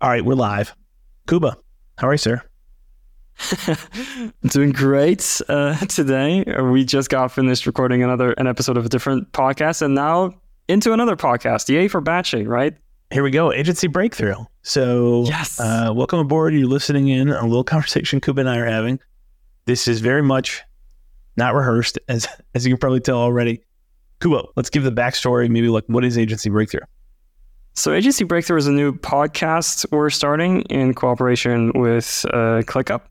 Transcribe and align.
All 0.00 0.10
right, 0.10 0.24
we're 0.24 0.34
live. 0.34 0.74
Kuba, 1.26 1.56
how 1.98 2.08
are 2.08 2.12
you, 2.12 2.18
sir? 2.18 2.42
Doing 4.48 4.72
great 4.72 5.40
uh, 5.48 5.76
today. 5.86 6.44
We 6.62 6.84
just 6.84 7.08
got 7.10 7.32
finished 7.32 7.66
recording 7.66 8.02
another 8.02 8.32
an 8.32 8.46
episode 8.46 8.76
of 8.76 8.86
a 8.86 8.88
different 8.88 9.32
podcast, 9.32 9.82
and 9.82 9.94
now 9.94 10.34
into 10.68 10.92
another 10.92 11.16
podcast. 11.16 11.68
Yay 11.68 11.88
for 11.88 12.00
batching, 12.00 12.46
right? 12.46 12.76
Here 13.10 13.22
we 13.22 13.30
go, 13.30 13.52
agency 13.52 13.86
breakthrough. 13.86 14.34
So, 14.62 15.24
Yes. 15.26 15.60
uh, 15.60 15.92
welcome 15.94 16.18
aboard. 16.18 16.54
You're 16.54 16.66
listening 16.68 17.08
in 17.08 17.30
on 17.30 17.44
a 17.44 17.46
little 17.46 17.64
conversation 17.64 18.20
Kuba 18.20 18.40
and 18.40 18.50
I 18.50 18.58
are 18.58 18.66
having. 18.66 18.98
This 19.64 19.88
is 19.88 20.00
very 20.00 20.22
much 20.22 20.62
not 21.36 21.54
rehearsed, 21.54 21.98
as 22.08 22.26
as 22.54 22.66
you 22.66 22.72
can 22.72 22.78
probably 22.78 23.00
tell 23.00 23.18
already. 23.18 23.62
Kuba, 24.20 24.44
let's 24.56 24.70
give 24.70 24.82
the 24.82 24.92
backstory. 24.92 25.48
Maybe 25.48 25.68
like 25.68 25.84
what 25.86 26.04
is 26.04 26.18
agency 26.18 26.50
breakthrough? 26.50 26.80
So, 27.78 27.92
Agency 27.92 28.24
Breakthrough 28.24 28.56
is 28.56 28.66
a 28.66 28.72
new 28.72 28.94
podcast 28.94 29.84
we're 29.92 30.08
starting 30.08 30.62
in 30.62 30.94
cooperation 30.94 31.72
with 31.74 32.24
uh, 32.32 32.62
ClickUp. 32.62 33.02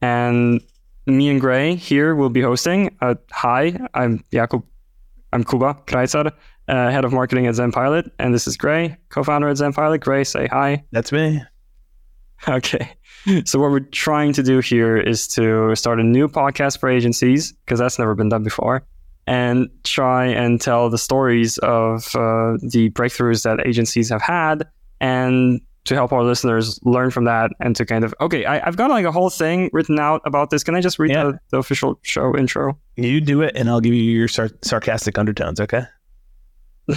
And 0.00 0.60
me 1.06 1.28
and 1.28 1.40
Gray 1.40 1.76
here 1.76 2.16
will 2.16 2.28
be 2.28 2.40
hosting. 2.40 2.96
Uh, 3.00 3.14
hi, 3.30 3.78
I'm 3.94 4.24
Jakub. 4.32 4.64
I'm 5.32 5.44
Kuba 5.44 5.74
Kreitzer, 5.86 6.32
uh, 6.66 6.90
head 6.90 7.04
of 7.04 7.12
marketing 7.12 7.46
at 7.46 7.54
ZenPilot. 7.54 8.10
And 8.18 8.34
this 8.34 8.48
is 8.48 8.56
Gray, 8.56 8.96
co 9.10 9.22
founder 9.22 9.48
at 9.48 9.56
ZenPilot. 9.58 10.00
Gray, 10.00 10.24
say 10.24 10.48
hi. 10.48 10.84
That's 10.90 11.12
me. 11.12 11.40
Okay. 12.48 12.90
So, 13.44 13.60
what 13.60 13.70
we're 13.70 13.78
trying 13.78 14.32
to 14.32 14.42
do 14.42 14.58
here 14.58 14.96
is 14.96 15.28
to 15.28 15.76
start 15.76 16.00
a 16.00 16.02
new 16.02 16.26
podcast 16.26 16.80
for 16.80 16.88
agencies, 16.88 17.52
because 17.52 17.78
that's 17.78 18.00
never 18.00 18.16
been 18.16 18.30
done 18.30 18.42
before, 18.42 18.84
and 19.26 19.68
try 19.84 20.26
and 20.26 20.60
tell 20.60 20.90
the 20.90 20.98
stories 20.98 21.58
of 21.58 22.06
uh, 22.16 22.58
the 22.62 22.90
breakthroughs 22.92 23.44
that 23.44 23.64
agencies 23.66 24.08
have 24.08 24.22
had 24.22 24.66
and 25.00 25.60
to 25.84 25.94
help 25.94 26.12
our 26.12 26.22
listeners 26.22 26.78
learn 26.84 27.10
from 27.10 27.24
that 27.24 27.50
and 27.60 27.74
to 27.74 27.84
kind 27.84 28.04
of, 28.04 28.14
okay, 28.20 28.44
I, 28.44 28.64
I've 28.66 28.76
got 28.76 28.90
like 28.90 29.04
a 29.04 29.10
whole 29.12 29.30
thing 29.30 29.68
written 29.72 29.98
out 29.98 30.22
about 30.24 30.50
this. 30.50 30.62
Can 30.62 30.74
I 30.76 30.80
just 30.80 30.98
read 30.98 31.10
Yeah. 31.10 31.24
the, 31.24 31.40
the 31.50 31.56
official 31.58 31.98
show 32.02 32.36
intro? 32.36 32.78
You 32.96 33.20
do 33.20 33.42
it, 33.42 33.56
and 33.56 33.68
I'll 33.68 33.80
give 33.80 33.92
you 33.94 34.02
your 34.02 34.28
sar- 34.28 34.50
sarcastic 34.62 35.18
undertones. 35.18 35.60
Okay. 35.60 35.82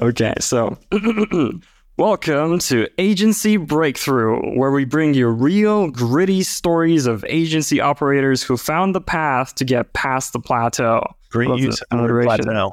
okay, 0.00 0.34
so 0.40 0.78
welcome 1.98 2.60
to 2.60 2.88
Agency 2.96 3.56
Breakthrough, 3.56 4.56
where 4.56 4.70
we 4.70 4.84
bring 4.84 5.14
you 5.14 5.26
real, 5.26 5.90
gritty 5.90 6.44
stories 6.44 7.06
of 7.06 7.24
agency 7.28 7.80
operators 7.80 8.40
who 8.40 8.56
found 8.56 8.94
the 8.94 9.00
path 9.00 9.56
to 9.56 9.64
get 9.64 9.92
past 9.94 10.32
the 10.32 10.38
plateau. 10.38 11.02
Great 11.30 11.48
Love 11.48 11.58
use 11.58 11.82
of 11.90 12.06
the 12.06 12.22
plateau. 12.22 12.72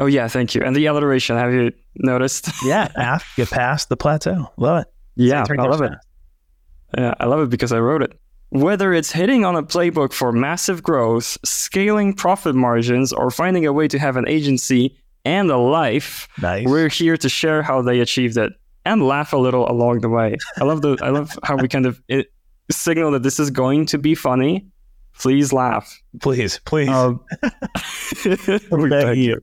Oh, 0.00 0.06
yeah, 0.06 0.26
thank 0.26 0.56
you. 0.56 0.62
And 0.62 0.74
the 0.74 0.86
alliteration, 0.86 1.36
have 1.36 1.52
you 1.54 1.72
noticed? 1.94 2.50
Yeah, 2.64 2.90
after 2.96 3.42
get 3.42 3.50
past 3.50 3.88
the 3.88 3.96
plateau. 3.96 4.50
Love 4.56 4.82
it. 4.82 4.88
yeah, 5.14 5.44
I 5.48 5.54
love 5.54 5.82
it. 5.82 5.92
Yeah, 6.98 7.14
I 7.20 7.26
love 7.26 7.40
it 7.40 7.50
because 7.50 7.72
I 7.72 7.78
wrote 7.78 8.02
it. 8.02 8.18
Whether 8.50 8.92
it's 8.92 9.12
hitting 9.12 9.44
on 9.44 9.54
a 9.54 9.62
playbook 9.62 10.12
for 10.12 10.32
massive 10.32 10.82
growth, 10.82 11.38
scaling 11.44 12.12
profit 12.12 12.56
margins, 12.56 13.12
or 13.12 13.30
finding 13.30 13.66
a 13.66 13.72
way 13.72 13.86
to 13.88 13.98
have 13.98 14.16
an 14.16 14.26
agency 14.26 14.96
and 15.26 15.50
a 15.50 15.58
life, 15.58 16.28
Nice. 16.40 16.66
we're 16.66 16.88
here 16.88 17.16
to 17.18 17.28
share 17.28 17.62
how 17.62 17.82
they 17.82 18.00
achieved 18.00 18.36
it 18.38 18.52
and 18.84 19.02
laugh 19.06 19.32
a 19.32 19.36
little 19.36 19.68
along 19.70 20.00
the 20.00 20.08
way. 20.08 20.36
I 20.60 20.64
love 20.64 20.80
the 20.80 20.96
I 21.02 21.10
love 21.10 21.36
how 21.42 21.56
we 21.56 21.68
kind 21.68 21.84
of 21.86 22.00
it, 22.08 22.32
signal 22.70 23.10
that 23.10 23.22
this 23.22 23.38
is 23.40 23.50
going 23.50 23.86
to 23.86 23.98
be 23.98 24.14
funny. 24.14 24.66
Please 25.18 25.52
laugh. 25.52 25.98
please, 26.20 26.60
please. 26.64 26.88
Um, 26.90 27.24
We're 28.70 28.88
begging 28.88 29.22
you. 29.22 29.40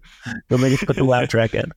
Go 0.49 0.57
make 0.57 0.73
us 0.73 0.83
put 0.83 0.95
the 0.95 1.03
laugh 1.03 1.29
track 1.29 1.53
in. 1.53 1.71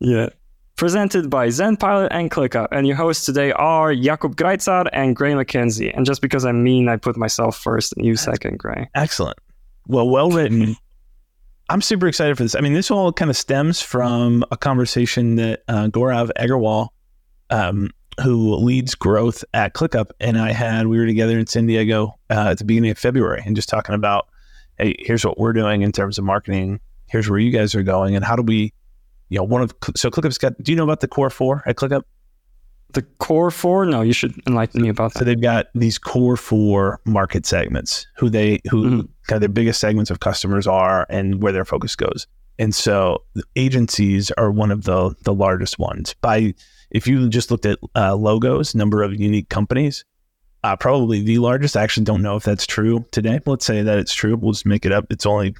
Yeah. 0.00 0.28
Presented 0.76 1.30
by 1.30 1.46
ZenPilot 1.48 2.08
and 2.10 2.30
ClickUp. 2.30 2.68
And 2.72 2.86
your 2.86 2.96
hosts 2.96 3.24
today 3.24 3.52
are 3.52 3.92
Jakub 3.92 4.34
Greitzar 4.34 4.88
and 4.92 5.14
Gray 5.14 5.32
McKenzie. 5.32 5.96
And 5.96 6.04
just 6.04 6.20
because 6.20 6.44
I'm 6.44 6.64
mean, 6.64 6.88
I 6.88 6.96
put 6.96 7.16
myself 7.16 7.56
first 7.56 7.92
and 7.96 8.04
you 8.04 8.16
second, 8.16 8.58
Gray. 8.58 8.88
Excellent. 8.94 9.38
Well, 9.86 10.08
well 10.08 10.30
written. 10.30 10.74
I'm 11.68 11.80
super 11.80 12.06
excited 12.06 12.36
for 12.36 12.42
this. 12.42 12.54
I 12.54 12.60
mean, 12.60 12.74
this 12.74 12.90
all 12.90 13.12
kind 13.12 13.30
of 13.30 13.36
stems 13.36 13.80
from 13.80 14.44
a 14.50 14.56
conversation 14.56 15.36
that 15.36 15.62
uh, 15.68 15.86
Gaurav 15.88 16.30
Agarwal, 16.38 16.88
um, 17.50 17.90
who 18.22 18.56
leads 18.56 18.94
growth 18.94 19.44
at 19.54 19.72
ClickUp, 19.74 20.10
and 20.20 20.38
I 20.38 20.52
had. 20.52 20.86
We 20.86 20.98
were 20.98 21.06
together 21.06 21.38
in 21.38 21.46
San 21.46 21.66
Diego 21.66 22.18
uh, 22.30 22.48
at 22.50 22.58
the 22.58 22.64
beginning 22.64 22.90
of 22.90 22.98
February, 22.98 23.42
and 23.46 23.56
just 23.56 23.68
talking 23.68 23.94
about, 23.94 24.28
hey, 24.78 24.96
here's 24.98 25.24
what 25.24 25.38
we're 25.38 25.52
doing 25.52 25.82
in 25.82 25.92
terms 25.92 26.18
of 26.18 26.24
marketing. 26.24 26.80
Here's 27.06 27.30
where 27.30 27.38
you 27.38 27.50
guys 27.50 27.74
are 27.74 27.82
going, 27.82 28.16
and 28.16 28.24
how 28.24 28.36
do 28.36 28.42
we, 28.42 28.72
you 29.28 29.38
know, 29.38 29.44
one 29.44 29.62
of 29.62 29.72
so 29.96 30.10
ClickUp's 30.10 30.38
got. 30.38 30.60
Do 30.62 30.72
you 30.72 30.76
know 30.76 30.84
about 30.84 31.00
the 31.00 31.08
core 31.08 31.30
four 31.30 31.62
at 31.64 31.76
ClickUp? 31.76 32.02
The 32.92 33.02
core 33.18 33.50
four? 33.50 33.86
No, 33.86 34.02
you 34.02 34.12
should 34.12 34.34
enlighten 34.46 34.82
me 34.82 34.88
about 34.88 35.12
that. 35.14 35.20
So 35.20 35.24
they've 35.24 35.40
got 35.40 35.66
these 35.74 35.98
core 35.98 36.36
four 36.36 37.00
market 37.06 37.46
segments 37.46 38.06
who 38.16 38.28
they 38.28 38.60
who 38.70 38.84
Mhm. 38.84 39.08
kind 39.26 39.36
of 39.36 39.40
their 39.40 39.48
biggest 39.48 39.80
segments 39.80 40.10
of 40.10 40.20
customers 40.20 40.66
are 40.66 41.06
and 41.08 41.42
where 41.42 41.52
their 41.52 41.64
focus 41.64 41.96
goes. 41.96 42.26
And 42.58 42.74
so 42.74 43.22
agencies 43.56 44.30
are 44.32 44.50
one 44.50 44.70
of 44.70 44.84
the 44.84 45.14
the 45.24 45.32
largest 45.34 45.78
ones. 45.78 46.14
By 46.20 46.54
if 46.90 47.06
you 47.06 47.28
just 47.28 47.50
looked 47.50 47.64
at 47.66 47.78
uh, 47.96 48.14
logos, 48.14 48.74
number 48.74 49.02
of 49.02 49.18
unique 49.18 49.48
companies, 49.48 50.04
uh, 50.64 50.76
probably 50.76 51.22
the 51.22 51.38
largest. 51.38 51.76
I 51.76 51.82
actually 51.82 52.04
don't 52.04 52.22
know 52.22 52.36
if 52.36 52.44
that's 52.44 52.66
true 52.66 53.04
today. 53.10 53.40
But 53.44 53.52
let's 53.52 53.64
say 53.66 53.82
that 53.82 53.98
it's 53.98 54.12
true. 54.14 54.36
We'll 54.36 54.52
just 54.52 54.66
make 54.66 54.84
it 54.84 54.92
up. 54.92 55.06
It's 55.10 55.24
only 55.26 55.54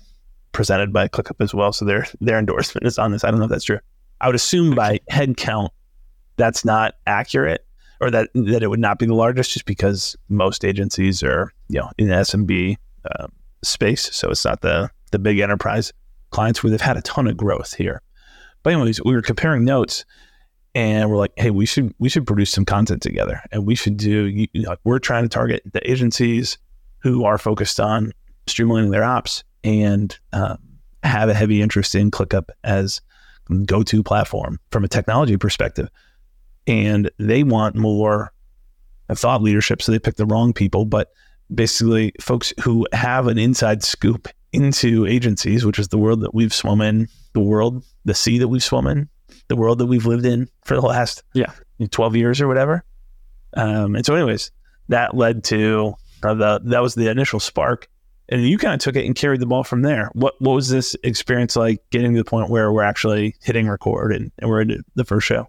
presented 0.53 0.93
by 0.93 1.09
ClickUp 1.09 1.41
as 1.41 1.55
well, 1.55 1.73
so 1.73 1.85
their 1.87 2.07
their 2.21 2.39
endorsement 2.39 2.87
is 2.87 2.99
on 2.99 3.11
this. 3.13 3.25
I 3.25 3.31
don't 3.31 3.39
know 3.41 3.47
if 3.47 3.51
that's 3.51 3.65
true. 3.65 3.79
I 4.21 4.27
would 4.27 4.37
assume 4.37 4.75
by 4.75 5.01
head 5.09 5.37
count, 5.39 5.73
that's 6.43 6.65
not 6.65 6.97
accurate 7.07 7.65
or 8.01 8.11
that 8.11 8.29
that 8.35 8.65
it 8.65 8.67
would 8.67 8.81
not 8.81 8.99
be 8.99 9.07
the 9.07 9.15
largest 9.15 9.53
just 9.53 9.65
because 9.65 10.17
most 10.29 10.65
agencies 10.65 11.23
are 11.23 11.53
you 11.69 11.79
know 11.79 11.89
in 11.99 12.09
the 12.09 12.17
SMB 12.17 12.77
uh, 13.09 13.29
space, 13.63 14.13
so 14.13 14.29
it's 14.31 14.45
not 14.45 14.61
the 14.61 14.91
the 15.13 15.21
big 15.21 15.39
enterprise 15.39 15.93
clients 16.31 16.63
where 16.63 16.71
they've 16.71 16.81
had 16.81 16.97
a 16.97 17.03
ton 17.03 17.29
of 17.29 17.37
growth 17.37 17.75
here. 17.75 18.03
But 18.65 18.73
anyways, 18.73 19.01
we 19.05 19.15
were 19.15 19.23
comparing 19.23 19.65
notes, 19.65 20.05
and 20.75 21.09
we're 21.09 21.17
like, 21.17 21.33
hey, 21.37 21.51
we 21.51 21.65
should 21.65 21.95
we 22.01 22.09
should 22.09 22.27
produce 22.27 22.51
some 22.51 22.65
content 22.65 23.03
together, 23.03 23.41
and 23.53 23.65
we 23.65 23.77
should 23.77 23.97
do 23.97 24.27
you 24.27 24.49
know, 24.55 24.75
we're 24.83 24.99
trying 24.99 25.23
to 25.23 25.29
target 25.29 25.63
the 25.73 25.89
agencies 25.89 26.59
who 26.99 27.25
are 27.25 27.39
focused 27.39 27.79
on 27.79 28.11
streamlining 28.49 28.91
their 28.91 29.05
ops 29.05 29.45
and 29.63 30.19
um, 30.33 30.59
have 31.05 31.29
a 31.29 31.35
heavy 31.35 31.63
interest 31.63 31.95
in 31.95 32.11
ClickUp 32.11 32.49
as 32.65 33.01
go-to 33.65 34.03
platform 34.03 34.59
from 34.73 34.83
a 34.83 34.89
technology 34.89 35.37
perspective 35.37 35.89
and 36.67 37.11
they 37.19 37.43
want 37.43 37.77
more 37.77 38.33
thought 39.15 39.43
leadership. 39.43 39.83
So 39.83 39.93
they 39.93 39.99
pick 39.99 40.17
the 40.17 40.27
wrong 40.27 40.53
people, 40.53 40.85
but 40.85 41.13
basically 41.55 42.13
folks 42.21 42.53
who 42.63 42.87
have 42.93 43.27
an 43.27 43.39
inside 43.39 43.83
scoop 43.83 44.29
into 44.53 45.07
agencies, 45.07 45.65
which 45.65 45.79
is 45.79 45.89
the 45.89 45.99
world 45.99 46.21
that 46.21 46.35
we've 46.35 46.53
swum 46.53 46.81
in, 46.81 47.09
the 47.33 47.41
world, 47.41 47.85
the 48.05 48.15
sea 48.15 48.39
that 48.39 48.49
we've 48.49 48.63
swum 48.63 48.87
in, 48.87 49.09
the 49.49 49.57
world 49.57 49.79
that 49.79 49.87
we've 49.87 50.07
lived 50.07 50.27
in 50.27 50.49
for 50.65 50.75
the 50.75 50.83
last 50.83 51.23
Yeah. 51.35 51.53
12 51.91 52.17
years 52.17 52.41
or 52.41 52.49
whatever. 52.49 52.85
Um, 53.55 53.97
and 53.97 54.07
so 54.07 54.15
anyways, 54.15 54.51
that 54.89 55.17
led 55.17 55.45
to 55.45 55.95
uh, 56.23 56.35
the, 56.35 56.61
that 56.65 56.81
was 56.81 56.95
the 56.95 57.11
initial 57.11 57.41
spark. 57.41 57.89
And 58.29 58.43
you 58.43 58.57
kind 58.57 58.73
of 58.75 58.81
took 58.81 58.97
it 58.97 59.05
and 59.05 59.15
carried 59.15 59.41
the 59.41 59.47
ball 59.47 59.65
from 59.65 59.83
there. 59.83 60.11
What 60.15 60.35
what 60.41 60.55
was 60.55 60.69
this 60.71 60.97
experience 61.03 61.57
like 61.57 61.83
getting 61.91 62.13
to 62.15 62.19
the 62.19 62.25
point 62.25 62.49
where 62.49 62.73
we're 62.73 62.83
actually 62.85 63.35
hitting 63.43 63.69
record 63.69 64.15
and, 64.15 64.31
and 64.39 64.49
we're 64.49 64.63
into 64.63 64.83
the 64.95 65.05
first 65.05 65.27
show? 65.27 65.49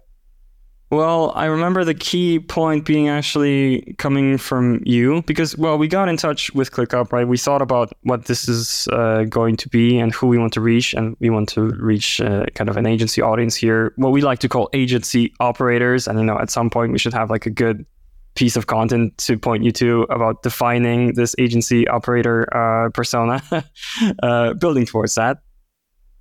Well, 0.94 1.32
I 1.34 1.46
remember 1.46 1.82
the 1.82 1.92
key 1.92 2.38
point 2.38 2.84
being 2.84 3.08
actually 3.08 3.96
coming 3.98 4.38
from 4.38 4.80
you 4.86 5.22
because, 5.22 5.58
well, 5.58 5.76
we 5.76 5.88
got 5.88 6.08
in 6.08 6.16
touch 6.16 6.54
with 6.54 6.70
ClickUp, 6.70 7.10
right? 7.10 7.26
We 7.26 7.36
thought 7.36 7.62
about 7.62 7.92
what 8.02 8.26
this 8.26 8.48
is 8.48 8.86
uh, 8.92 9.24
going 9.24 9.56
to 9.56 9.68
be 9.68 9.98
and 9.98 10.14
who 10.14 10.28
we 10.28 10.38
want 10.38 10.52
to 10.52 10.60
reach, 10.60 10.94
and 10.94 11.16
we 11.18 11.30
want 11.30 11.48
to 11.48 11.62
reach 11.62 12.20
uh, 12.20 12.46
kind 12.54 12.70
of 12.70 12.76
an 12.76 12.86
agency 12.86 13.20
audience 13.20 13.56
here, 13.56 13.92
what 13.96 14.12
we 14.12 14.20
like 14.20 14.38
to 14.38 14.48
call 14.48 14.70
agency 14.72 15.34
operators. 15.40 16.06
And 16.06 16.16
you 16.20 16.24
know, 16.24 16.38
at 16.38 16.48
some 16.48 16.70
point, 16.70 16.92
we 16.92 17.00
should 17.00 17.12
have 17.12 17.28
like 17.28 17.44
a 17.44 17.50
good 17.50 17.84
piece 18.36 18.54
of 18.54 18.68
content 18.68 19.18
to 19.18 19.36
point 19.36 19.64
you 19.64 19.72
to 19.72 20.02
about 20.10 20.44
defining 20.44 21.14
this 21.14 21.34
agency 21.40 21.88
operator 21.88 22.46
uh, 22.54 22.90
persona, 22.90 23.42
uh, 24.22 24.54
building 24.54 24.86
towards 24.86 25.16
that. 25.16 25.38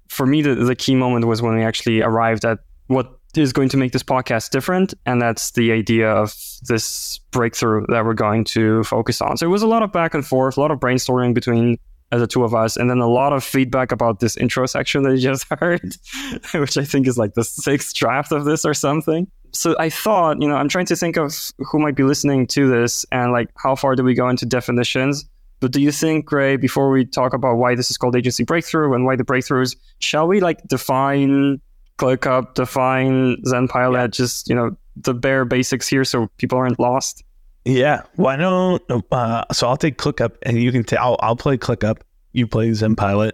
For 0.10 0.26
me, 0.26 0.42
the, 0.42 0.56
the 0.56 0.76
key 0.76 0.96
moment 0.96 1.28
was 1.28 1.44
when 1.44 1.54
we 1.54 1.62
actually 1.62 2.02
arrived 2.02 2.44
at 2.44 2.58
what 2.88 3.20
is 3.38 3.54
going 3.54 3.70
to 3.70 3.78
make 3.78 3.92
this 3.92 4.04
podcast 4.04 4.50
different. 4.52 4.94
And 5.06 5.22
that's 5.22 5.52
the 5.52 5.72
idea 5.72 6.10
of 6.10 6.36
this 6.68 7.20
breakthrough 7.32 7.86
that 7.90 8.06
we're 8.06 8.14
going 8.14 8.44
to 8.46 8.84
focus 8.84 9.22
on. 9.22 9.38
So 9.38 9.46
it 9.46 9.50
was 9.50 9.62
a 9.62 9.68
lot 9.68 9.84
of 9.84 9.92
back 9.92 10.14
and 10.14 10.26
forth, 10.26 10.58
a 10.58 10.60
lot 10.60 10.72
of 10.72 10.80
brainstorming 10.80 11.34
between 11.34 11.78
uh, 12.12 12.20
the 12.20 12.28
two 12.28 12.44
of 12.44 12.54
us, 12.54 12.78
and 12.78 12.90
then 12.90 13.00
a 13.00 13.08
lot 13.08 13.34
of 13.34 13.44
feedback 13.44 13.92
about 13.92 14.20
this 14.20 14.38
intro 14.38 14.66
section 14.68 15.04
that 15.04 15.16
you 15.16 15.22
just 15.22 15.46
heard, 15.60 15.96
which 16.54 16.78
I 16.78 16.84
think 16.84 17.08
is 17.08 17.18
like 17.18 17.34
the 17.34 17.44
sixth 17.44 17.96
draft 17.96 18.32
of 18.32 18.46
this 18.46 18.66
or 18.66 18.74
something. 18.74 19.28
So 19.52 19.76
I 19.80 19.90
thought, 19.90 20.42
you 20.42 20.48
know, 20.48 20.56
I'm 20.56 20.70
trying 20.70 20.88
to 20.88 20.96
think 20.96 21.16
of 21.16 21.36
who 21.60 21.80
might 21.80 21.96
be 21.96 22.04
listening 22.04 22.48
to 22.48 22.68
this 22.68 23.06
and 23.12 23.32
like 23.32 23.50
how 23.58 23.76
far 23.76 23.96
do 23.96 24.04
we 24.04 24.16
go 24.16 24.28
into 24.30 24.46
definitions. 24.46 25.26
But 25.60 25.72
do 25.72 25.82
you 25.82 25.92
think, 25.92 26.26
Gray, 26.26 26.58
before 26.58 26.90
we 26.90 27.06
talk 27.06 27.34
about 27.34 27.56
why 27.56 27.76
this 27.76 27.90
is 27.90 27.98
called 27.98 28.16
agency 28.16 28.44
breakthrough 28.44 28.94
and 28.94 29.06
why 29.06 29.16
the 29.16 29.24
breakthroughs, 29.24 29.78
shall 30.00 30.28
we 30.28 30.42
like 30.42 30.62
define 30.68 31.62
ClickUp, 31.98 32.56
define 32.56 33.38
ZenPilot, 33.44 33.94
Yeah. 33.94 34.08
just, 34.08 34.50
you 34.50 34.56
know, 34.56 34.76
the 34.96 35.14
bare 35.14 35.46
basics 35.46 35.88
here 35.88 36.04
so 36.04 36.28
people 36.38 36.58
aren't 36.58 36.80
lost? 36.80 37.24
Yeah. 37.66 38.02
Why 38.16 38.36
don't? 38.36 38.82
Uh, 39.12 39.46
so 39.54 39.68
I'll 39.68 39.78
take 39.78 39.98
ClickUp, 39.98 40.36
and 40.44 40.62
you 40.62 40.72
can. 40.72 40.86
i 40.92 41.02
I'll, 41.02 41.18
I'll 41.22 41.36
play 41.36 41.58
ClickUp. 41.58 42.02
You 42.34 42.46
play 42.48 42.70
ZenPilot. 42.70 43.32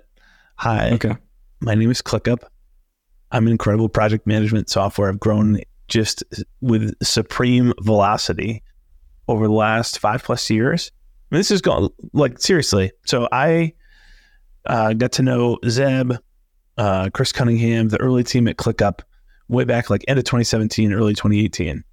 Hi. 0.57 0.91
Okay. 0.91 1.15
My 1.61 1.73
name 1.75 1.89
is 1.89 2.01
ClickUp. 2.01 2.43
I'm 3.31 3.45
an 3.45 3.51
incredible 3.51 3.89
project 3.89 4.27
management 4.27 4.69
software. 4.69 5.09
I've 5.09 5.19
grown 5.19 5.59
just 5.87 6.23
with 6.61 6.93
supreme 7.01 7.73
velocity 7.81 8.63
over 9.27 9.47
the 9.47 9.53
last 9.53 9.99
five 9.99 10.23
plus 10.23 10.49
years. 10.49 10.91
I 11.31 11.35
mean, 11.35 11.39
this 11.39 11.51
is 11.51 11.61
going 11.61 11.89
like 12.13 12.39
seriously. 12.39 12.91
So 13.05 13.27
I 13.31 13.73
uh, 14.65 14.93
got 14.93 15.11
to 15.13 15.23
know 15.23 15.57
Zeb, 15.67 16.13
uh, 16.79 17.09
Chris 17.13 17.33
Cunningham, 17.33 17.89
the 17.89 17.99
early 17.99 18.23
team 18.23 18.47
at 18.47 18.55
ClickUp, 18.55 19.01
way 19.49 19.65
back 19.65 19.89
like 19.89 20.05
end 20.07 20.17
of 20.17 20.23
2017, 20.23 20.93
early 20.93 21.13
2018. 21.13 21.83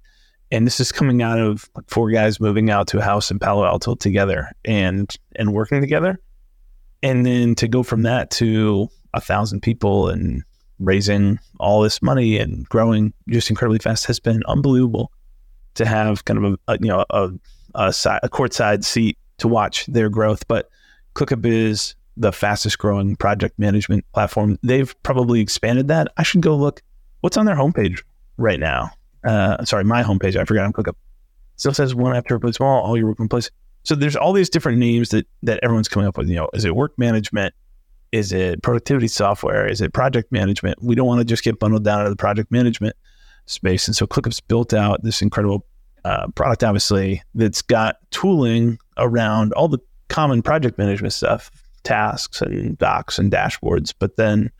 And 0.49 0.65
this 0.65 0.79
is 0.79 0.93
coming 0.93 1.21
out 1.21 1.39
of 1.39 1.69
four 1.87 2.09
guys 2.09 2.39
moving 2.39 2.69
out 2.69 2.87
to 2.87 2.99
a 2.99 3.01
house 3.01 3.29
in 3.29 3.37
Palo 3.37 3.65
Alto 3.65 3.95
together 3.95 4.49
and 4.63 5.13
and 5.35 5.53
working 5.53 5.81
together. 5.81 6.21
And 7.03 7.25
then 7.25 7.53
to 7.55 7.67
go 7.67 7.83
from 7.83 8.03
that 8.03 8.31
to 8.31 8.87
a 9.13 9.19
thousand 9.19 9.61
people 9.61 10.07
and 10.07 10.41
raising 10.79 11.37
all 11.59 11.81
this 11.81 12.01
money 12.01 12.37
and 12.37 12.67
growing 12.69 13.13
just 13.27 13.49
incredibly 13.49 13.79
fast 13.79 14.05
has 14.05 14.21
been 14.21 14.41
unbelievable 14.47 15.11
to 15.73 15.85
have 15.85 16.23
kind 16.23 16.45
of 16.45 16.53
a, 16.53 16.73
a 16.73 16.77
you 16.79 16.87
know 16.87 17.03
a 17.09 17.29
a, 17.75 17.91
side, 17.91 18.21
a 18.23 18.29
courtside 18.29 18.85
seat 18.85 19.17
to 19.39 19.49
watch 19.49 19.85
their 19.87 20.09
growth. 20.09 20.47
But 20.47 20.69
ClickUp 21.13 21.45
is 21.45 21.93
the 22.17 22.31
fastest 22.31 22.77
growing 22.77 23.15
project 23.15 23.57
management 23.59 24.05
platform. 24.13 24.57
They've 24.63 24.93
probably 25.03 25.39
expanded 25.39 25.87
that. 25.89 26.11
I 26.17 26.23
should 26.23 26.41
go 26.41 26.55
look 26.55 26.81
what's 27.21 27.37
on 27.37 27.45
their 27.45 27.55
homepage 27.55 28.03
right 28.37 28.59
now. 28.59 28.91
Uh, 29.23 29.63
sorry, 29.65 29.83
my 29.83 30.03
homepage. 30.03 30.35
I 30.35 30.45
forgot 30.45 30.65
on 30.65 30.73
ClickUp. 30.73 30.95
Still 31.55 31.73
says 31.73 31.95
one 31.95 32.15
after 32.15 32.37
place 32.39 32.55
small, 32.55 32.81
all 32.83 32.97
your 32.97 33.07
work 33.07 33.19
in 33.19 33.27
place. 33.27 33.49
So 33.83 33.95
there's 33.95 34.15
all 34.15 34.33
these 34.33 34.49
different 34.49 34.77
names 34.77 35.09
that 35.09 35.25
that 35.43 35.59
everyone's 35.63 35.87
coming 35.87 36.07
up 36.07 36.17
with. 36.17 36.27
You 36.27 36.35
know, 36.35 36.49
is 36.53 36.65
it 36.65 36.75
work 36.75 36.97
management? 36.97 37.53
Is 38.11 38.31
it 38.31 38.61
productivity 38.61 39.07
software? 39.07 39.65
Is 39.65 39.81
it 39.81 39.93
project 39.93 40.31
management? 40.31 40.81
We 40.81 40.95
don't 40.95 41.07
want 41.07 41.19
to 41.19 41.25
just 41.25 41.43
get 41.43 41.59
bundled 41.59 41.83
down 41.83 42.01
into 42.01 42.09
the 42.09 42.15
project 42.15 42.51
management 42.51 42.95
space. 43.47 43.87
And 43.87 43.95
so 43.95 44.05
ClickUp's 44.05 44.39
built 44.39 44.73
out 44.73 45.03
this 45.03 45.21
incredible 45.21 45.65
uh, 46.05 46.27
product, 46.35 46.63
obviously, 46.63 47.21
that's 47.35 47.61
got 47.61 47.97
tooling 48.11 48.77
around 48.97 49.51
all 49.53 49.67
the 49.67 49.79
common 50.07 50.41
project 50.41 50.77
management 50.77 51.13
stuff, 51.13 51.51
tasks 51.87 52.41
and 52.41 52.77
docs 52.77 53.17
and 53.17 53.31
dashboards, 53.31 53.93
but 53.97 54.17
then 54.17 54.51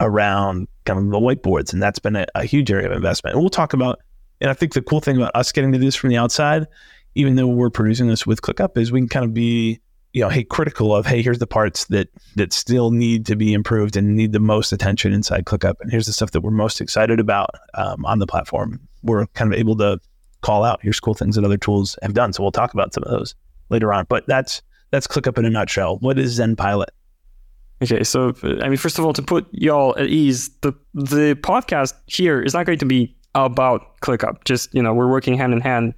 around 0.00 0.66
kind 0.84 0.98
of 0.98 1.10
the 1.10 1.18
whiteboards. 1.18 1.72
And 1.72 1.82
that's 1.82 1.98
been 1.98 2.16
a, 2.16 2.26
a 2.34 2.44
huge 2.44 2.70
area 2.70 2.86
of 2.90 2.92
investment. 2.92 3.34
And 3.34 3.42
we'll 3.42 3.50
talk 3.50 3.72
about, 3.72 4.00
and 4.40 4.50
I 4.50 4.54
think 4.54 4.72
the 4.72 4.82
cool 4.82 5.00
thing 5.00 5.16
about 5.16 5.32
us 5.34 5.52
getting 5.52 5.72
to 5.72 5.78
do 5.78 5.84
this 5.84 5.96
from 5.96 6.10
the 6.10 6.16
outside, 6.16 6.66
even 7.14 7.36
though 7.36 7.46
we're 7.46 7.70
producing 7.70 8.08
this 8.08 8.26
with 8.26 8.42
ClickUp, 8.42 8.76
is 8.76 8.90
we 8.90 9.00
can 9.00 9.08
kind 9.08 9.24
of 9.24 9.34
be 9.34 9.80
you 10.12 10.22
know, 10.22 10.28
hey, 10.28 10.42
critical 10.42 10.94
of, 10.94 11.06
hey, 11.06 11.22
here's 11.22 11.38
the 11.38 11.46
parts 11.46 11.84
that 11.84 12.08
that 12.34 12.52
still 12.52 12.90
need 12.90 13.26
to 13.26 13.36
be 13.36 13.52
improved 13.52 13.96
and 13.96 14.16
need 14.16 14.32
the 14.32 14.40
most 14.40 14.72
attention 14.72 15.12
inside 15.12 15.44
ClickUp, 15.44 15.74
and 15.80 15.90
here's 15.90 16.06
the 16.06 16.12
stuff 16.12 16.32
that 16.32 16.40
we're 16.40 16.50
most 16.50 16.80
excited 16.80 17.20
about 17.20 17.50
um, 17.74 18.04
on 18.04 18.18
the 18.18 18.26
platform. 18.26 18.80
We're 19.04 19.26
kind 19.28 19.52
of 19.52 19.58
able 19.58 19.76
to 19.76 20.00
call 20.40 20.64
out 20.64 20.80
here's 20.82 21.00
cool 21.00 21.14
things 21.14 21.36
that 21.36 21.44
other 21.44 21.58
tools 21.58 21.98
have 22.02 22.14
done. 22.14 22.32
So 22.32 22.42
we'll 22.42 22.50
talk 22.50 22.72
about 22.72 22.92
some 22.92 23.04
of 23.04 23.10
those 23.10 23.34
later 23.68 23.92
on. 23.92 24.06
But 24.08 24.26
that's 24.26 24.62
that's 24.90 25.06
ClickUp 25.06 25.38
in 25.38 25.44
a 25.44 25.50
nutshell. 25.50 25.98
What 25.98 26.18
is 26.18 26.38
ZenPilot? 26.38 26.88
Okay, 27.82 28.04
so 28.04 28.34
I 28.44 28.68
mean, 28.68 28.76
first 28.76 28.98
of 28.98 29.06
all, 29.06 29.12
to 29.14 29.22
put 29.22 29.46
y'all 29.52 29.96
at 29.96 30.06
ease, 30.06 30.50
the 30.60 30.72
the 30.92 31.34
podcast 31.40 31.94
here 32.06 32.42
is 32.42 32.52
not 32.52 32.66
going 32.66 32.78
to 32.78 32.84
be 32.84 33.16
about 33.34 33.98
ClickUp. 34.02 34.44
Just 34.44 34.74
you 34.74 34.82
know, 34.82 34.92
we're 34.92 35.08
working 35.08 35.36
hand 35.36 35.54
in 35.54 35.60
hand 35.60 35.94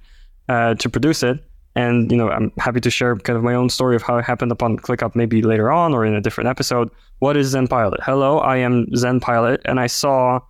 uh, 0.47 0.75
to 0.75 0.89
produce 0.89 1.23
it. 1.23 1.43
And 1.75 2.09
you 2.11 2.17
know, 2.17 2.29
I'm 2.29 2.51
happy 2.57 2.79
to 2.79 2.89
share 2.89 3.15
kind 3.17 3.35
of 3.35 3.43
my 3.43 3.55
own 3.55 3.69
story 3.69 3.95
of 3.95 4.01
how 4.01 4.17
it 4.17 4.23
happened 4.23 4.51
upon 4.51 4.77
ClickUp, 4.77 5.15
maybe 5.15 5.41
later 5.41 5.71
on 5.71 5.93
or 5.93 6.05
in 6.05 6.13
a 6.13 6.21
different 6.21 6.49
episode. 6.49 6.89
What 7.19 7.35
is 7.35 7.53
ZenPilot? 7.53 7.97
Hello, 8.01 8.39
I 8.39 8.57
am 8.57 8.85
ZenPilot, 8.95 9.59
and 9.65 9.79
I 9.79 9.87
saw. 9.87 10.39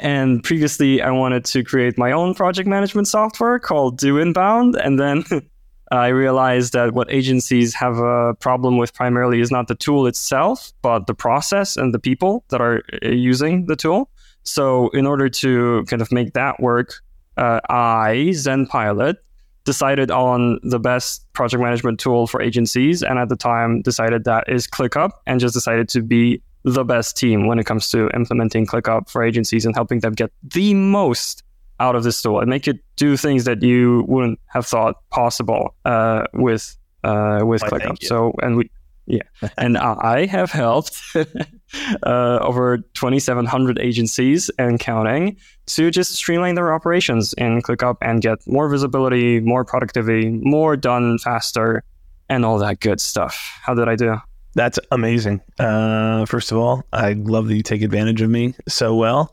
And 0.00 0.44
previously, 0.44 1.02
I 1.02 1.10
wanted 1.10 1.44
to 1.46 1.64
create 1.64 1.98
my 1.98 2.12
own 2.12 2.34
project 2.34 2.68
management 2.68 3.08
software 3.08 3.58
called 3.58 3.98
Do 3.98 4.16
Inbound, 4.16 4.76
and 4.76 5.00
then 5.00 5.24
I 5.92 6.08
realized 6.08 6.72
that 6.72 6.94
what 6.94 7.12
agencies 7.12 7.74
have 7.74 7.98
a 7.98 8.34
problem 8.40 8.78
with 8.78 8.94
primarily 8.94 9.40
is 9.40 9.50
not 9.50 9.68
the 9.68 9.74
tool 9.74 10.06
itself, 10.06 10.72
but 10.80 11.06
the 11.06 11.14
process 11.14 11.76
and 11.76 11.92
the 11.92 11.98
people 11.98 12.44
that 12.48 12.62
are 12.62 12.82
uh, 13.04 13.08
using 13.08 13.66
the 13.66 13.76
tool. 13.76 14.08
So, 14.42 14.88
in 14.88 15.06
order 15.06 15.28
to 15.28 15.84
kind 15.88 16.00
of 16.00 16.10
make 16.10 16.32
that 16.32 16.60
work, 16.60 16.94
uh, 17.36 17.60
I, 17.68 18.30
ZenPilot, 18.30 19.16
decided 19.64 20.10
on 20.10 20.58
the 20.62 20.80
best 20.80 21.30
project 21.34 21.62
management 21.62 22.00
tool 22.00 22.26
for 22.26 22.40
agencies 22.40 23.02
and 23.02 23.18
at 23.18 23.28
the 23.28 23.36
time 23.36 23.82
decided 23.82 24.24
that 24.24 24.44
is 24.48 24.66
ClickUp 24.66 25.10
and 25.26 25.40
just 25.40 25.54
decided 25.54 25.88
to 25.90 26.02
be 26.02 26.42
the 26.64 26.84
best 26.84 27.16
team 27.16 27.46
when 27.46 27.58
it 27.58 27.64
comes 27.64 27.90
to 27.90 28.08
implementing 28.14 28.66
ClickUp 28.66 29.08
for 29.08 29.22
agencies 29.22 29.64
and 29.64 29.74
helping 29.74 30.00
them 30.00 30.14
get 30.14 30.32
the 30.42 30.74
most 30.74 31.44
out 31.80 31.96
of 31.96 32.04
this 32.04 32.20
tool 32.22 32.40
and 32.40 32.48
make 32.48 32.68
it 32.68 32.78
do 32.96 33.16
things 33.16 33.44
that 33.44 33.62
you 33.62 34.04
wouldn't 34.08 34.38
have 34.46 34.66
thought 34.66 34.96
possible 35.10 35.74
uh, 35.84 36.24
with 36.34 36.76
uh, 37.04 37.40
with 37.44 37.62
ClickUp. 37.62 38.02
So 38.02 38.32
and 38.42 38.56
we 38.56 38.70
yeah, 39.06 39.22
and 39.58 39.76
I 39.76 40.26
have 40.26 40.50
helped 40.50 41.00
uh, 41.14 42.38
over 42.40 42.78
2,700 42.78 43.78
agencies 43.80 44.50
and 44.58 44.78
counting 44.78 45.36
to 45.66 45.90
just 45.90 46.12
streamline 46.12 46.54
their 46.54 46.72
operations 46.72 47.32
in 47.34 47.62
ClickUp 47.62 47.96
and 48.00 48.22
get 48.22 48.38
more 48.46 48.68
visibility, 48.68 49.40
more 49.40 49.64
productivity, 49.64 50.30
more 50.30 50.76
done 50.76 51.18
faster, 51.18 51.82
and 52.28 52.44
all 52.44 52.58
that 52.58 52.80
good 52.80 53.00
stuff. 53.00 53.58
How 53.62 53.74
did 53.74 53.88
I 53.88 53.96
do? 53.96 54.16
That's 54.54 54.78
amazing. 54.90 55.40
Uh, 55.58 56.26
first 56.26 56.52
of 56.52 56.58
all, 56.58 56.84
I 56.92 57.14
love 57.14 57.48
that 57.48 57.56
you 57.56 57.62
take 57.62 57.82
advantage 57.82 58.20
of 58.20 58.30
me 58.30 58.54
so 58.68 58.94
well. 58.94 59.32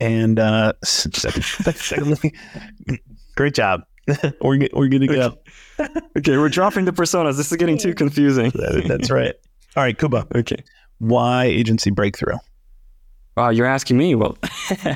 And 0.00 0.38
uh, 0.38 0.74
secondly, 0.84 2.34
great 3.36 3.54
job. 3.54 3.82
we're, 4.40 4.68
we're 4.72 4.88
good 4.88 5.00
to 5.00 5.06
go. 5.06 5.38
okay, 6.16 6.36
we're 6.36 6.48
dropping 6.48 6.84
the 6.84 6.92
personas. 6.92 7.36
This 7.36 7.50
is 7.50 7.58
getting 7.58 7.78
too 7.78 7.94
confusing. 7.94 8.50
that, 8.50 8.84
that's 8.86 9.10
right. 9.10 9.34
All 9.76 9.82
right, 9.82 9.98
Kuba. 9.98 10.26
Okay. 10.34 10.62
Why 10.98 11.44
agency 11.44 11.90
breakthrough? 11.90 12.38
Wow, 13.36 13.50
you're 13.50 13.66
asking 13.66 13.98
me. 13.98 14.16
Well, 14.16 14.36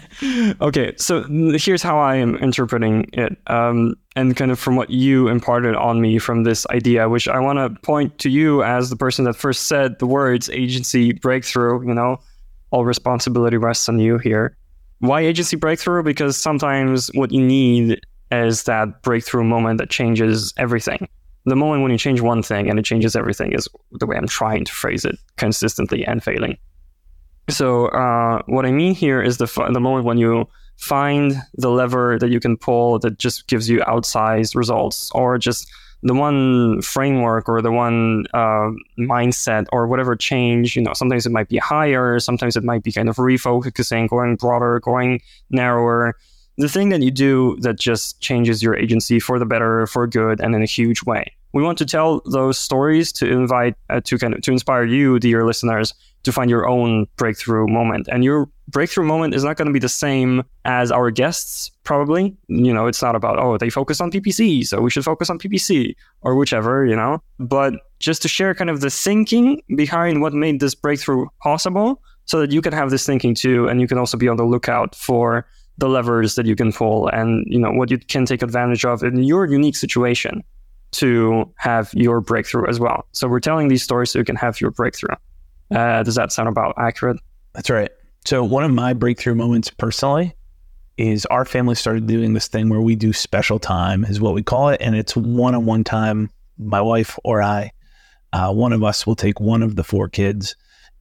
okay. 0.61 0.95
So 0.97 1.23
here's 1.57 1.83
how 1.83 2.01
I 2.01 2.17
am 2.17 2.35
interpreting 2.39 3.09
it, 3.13 3.39
um, 3.47 3.95
and 4.17 4.37
kind 4.37 4.51
of 4.51 4.59
from 4.59 4.75
what 4.75 4.91
you 4.91 5.29
imparted 5.29 5.77
on 5.77 6.01
me 6.01 6.19
from 6.19 6.43
this 6.43 6.67
idea, 6.67 7.09
which 7.09 7.29
I 7.29 7.39
want 7.39 7.59
to 7.61 7.81
point 7.83 8.19
to 8.19 8.29
you 8.29 8.65
as 8.65 8.91
the 8.91 8.97
person 8.97 9.27
that 9.27 9.35
first 9.35 9.69
said 9.69 10.01
the 10.01 10.07
words 10.07 10.51
agency 10.51 11.13
breakthrough. 11.13 11.87
You 11.87 11.95
know, 11.95 12.19
all 12.73 12.85
responsibility 12.85 13.59
rests 13.59 13.89
on 13.89 14.01
you 14.01 14.19
here. 14.19 14.57
Why 15.03 15.23
agency 15.23 15.57
breakthrough? 15.57 16.05
Because 16.05 16.37
sometimes 16.37 17.11
what 17.15 17.33
you 17.33 17.43
need 17.43 18.01
is 18.31 18.63
that 18.65 19.03
breakthrough 19.03 19.43
moment 19.43 19.79
that 19.79 19.91
changes 19.91 20.55
everything. 20.57 21.09
The 21.45 21.57
moment 21.57 21.83
when 21.83 21.91
you 21.91 21.99
change 21.99 22.21
one 22.21 22.41
thing 22.41 22.71
and 22.71 22.79
it 22.79 22.85
changes 22.85 23.17
everything 23.17 23.53
is 23.53 23.69
the 23.91 24.07
way 24.07 24.17
I'm 24.17 24.29
trying 24.29 24.65
to 24.65 24.73
phrase 24.73 25.05
it 25.05 25.17
consistently 25.37 26.07
and 26.07 26.23
failing. 26.23 26.57
So 27.51 27.87
uh, 27.89 28.43
what 28.47 28.65
I 28.65 28.71
mean 28.71 28.95
here 28.95 29.21
is 29.21 29.39
the 29.39 29.47
the 29.73 29.81
moment 29.81 30.05
when 30.05 30.19
you 30.19 30.49
find 30.77 31.35
the 31.55 31.71
lever 31.71 32.17
that 32.21 32.31
you 32.31 32.39
can 32.39 32.57
pull 32.57 33.01
that 33.01 33.19
just 33.19 33.49
gives 33.49 33.69
you 33.69 33.81
outsized 33.81 34.55
results, 34.55 35.11
or 35.17 35.37
just 35.37 35.69
the 36.03 36.15
one 36.15 36.83
framework 36.83 37.49
or 37.49 37.63
the 37.63 37.73
one 37.73 38.27
uh, 38.35 38.71
mindset 38.99 39.67
or 39.73 39.87
whatever 39.87 40.17
change. 40.17 40.77
You 40.77 40.83
know, 40.83 40.93
sometimes 40.95 41.27
it 41.27 41.33
might 41.33 41.49
be 41.49 41.59
higher, 41.59 42.19
sometimes 42.19 42.57
it 42.57 42.65
might 42.65 42.83
be 42.83 42.93
kind 42.93 43.09
of 43.09 43.17
refocusing, 43.17 44.09
going 44.09 44.37
broader, 44.37 44.81
going 44.81 45.21
narrower 45.51 46.17
the 46.59 46.69
thing 46.69 46.91
that 46.91 47.03
you 47.03 47.11
do 47.11 47.57
that 47.61 47.79
just 47.79 48.21
changes 48.21 48.63
your 48.63 48.77
agency 48.77 49.19
for 49.19 49.39
the 49.39 49.47
better, 49.47 49.87
for 49.87 50.07
good, 50.07 50.41
and 50.41 50.55
in 50.55 50.63
a 50.63 50.67
huge 50.67 51.03
way. 51.03 51.33
We 51.53 51.63
want 51.63 51.79
to 51.79 51.87
tell 51.87 52.23
those 52.25 52.59
stories 52.59 53.13
to 53.13 53.31
invite, 53.31 53.75
uh, 53.91 54.01
to 54.05 54.19
kind 54.19 54.35
of 54.35 54.43
to 54.43 54.53
inspire 54.53 54.85
you, 54.85 55.19
dear 55.19 55.45
listeners, 55.45 55.95
to 56.25 56.33
find 56.33 56.51
your 56.51 56.69
own 56.69 57.07
breakthrough 57.17 57.67
moment. 57.67 58.09
And 58.11 58.23
your 58.25 58.49
breakthrough 58.69 59.05
moment 59.05 59.35
is 59.35 59.45
not 59.45 59.57
going 59.57 59.67
to 59.67 59.73
be 59.73 59.79
the 59.79 59.89
same 59.89 60.43
as 60.65 60.93
our 60.93 61.11
guests, 61.11 61.71
probably. 61.85 62.37
You 62.49 62.73
know, 62.73 62.87
it's 62.87 63.03
not 63.03 63.17
about, 63.17 63.39
oh, 63.39 63.59
they 63.59 63.71
focus 63.71 64.01
on 64.01 64.11
PPC, 64.11 64.67
so 64.67 64.81
we 64.81 64.91
should 64.91 65.05
focus 65.05 65.31
on 65.31 65.39
PPC 65.39 65.95
or 66.23 66.37
whichever, 66.37 66.87
you 66.87 66.97
know. 66.97 67.23
But 67.39 67.75
just 67.99 68.23
to 68.23 68.29
share 68.29 68.55
kind 68.55 68.71
of 68.71 68.81
the 68.81 68.91
thinking 68.91 69.63
behind 69.77 70.21
what 70.21 70.33
made 70.33 70.61
this 70.61 70.75
breakthrough 70.75 71.27
possible 71.43 72.03
so 72.25 72.41
that 72.41 72.53
you 72.53 72.63
can 72.63 72.73
have 72.73 72.91
this 72.91 73.05
thinking 73.05 73.35
too. 73.35 73.69
And 73.69 73.81
you 73.81 73.89
can 73.89 73.99
also 73.99 74.17
be 74.17 74.29
on 74.29 74.37
the 74.37 74.45
lookout 74.45 74.95
for 74.95 75.47
the 75.79 75.89
levers 75.89 76.35
that 76.37 76.47
you 76.47 76.55
can 76.55 76.73
pull 76.73 77.09
and 77.09 77.45
you 77.49 77.59
know 77.59 77.73
what 77.73 77.91
you 77.91 77.99
can 77.99 78.27
take 78.27 78.43
advantage 78.43 78.85
of 78.85 79.03
in 79.03 79.23
your 79.23 79.47
unique 79.47 79.75
situation 79.75 80.45
to 80.93 81.51
have 81.57 81.91
your 81.95 82.21
breakthrough 82.21 82.69
as 82.69 82.79
well. 82.79 83.07
So 83.13 83.27
we're 83.27 83.41
telling 83.41 83.69
these 83.69 83.83
stories 83.83 84.11
so 84.11 84.19
you 84.19 84.25
can 84.25 84.37
have 84.37 84.61
your 84.61 84.71
breakthrough. 84.71 85.17
Uh, 85.75 86.03
does 86.03 86.15
that 86.15 86.33
sound 86.33 86.49
about 86.49 86.75
accurate? 86.79 87.19
That's 87.55 87.71
right. 87.71 87.91
So 88.25 88.45
one 88.45 88.65
of 88.65 88.71
my 88.71 88.93
breakthrough 88.93 89.35
moments 89.35 89.71
personally 89.71 90.35
is 90.99 91.27
our 91.27 91.45
family 91.45 91.75
started 91.75 92.07
doing 92.07 92.35
this 92.35 92.49
thing 92.49 92.69
where 92.69 92.81
we 92.81 92.95
do 92.95 93.13
special 93.13 93.59
time, 93.59 94.05
is 94.05 94.21
what 94.21 94.35
we 94.35 94.43
call 94.43 94.69
it. 94.69 94.81
And 94.81 94.95
it's 94.95 95.17
one 95.17 95.55
on 95.55 95.65
one 95.65 95.85
time. 95.85 96.31
My 96.59 96.81
wife 96.81 97.19
or 97.25 97.43
I, 97.43 97.73
uh, 98.33 98.53
one 98.53 98.73
of 98.73 98.85
us 98.85 99.07
will 99.07 99.17
take 99.17 99.41
one 99.41 99.63
of 99.63 99.77
the 99.77 99.83
four 99.83 100.09
kids 100.09 100.55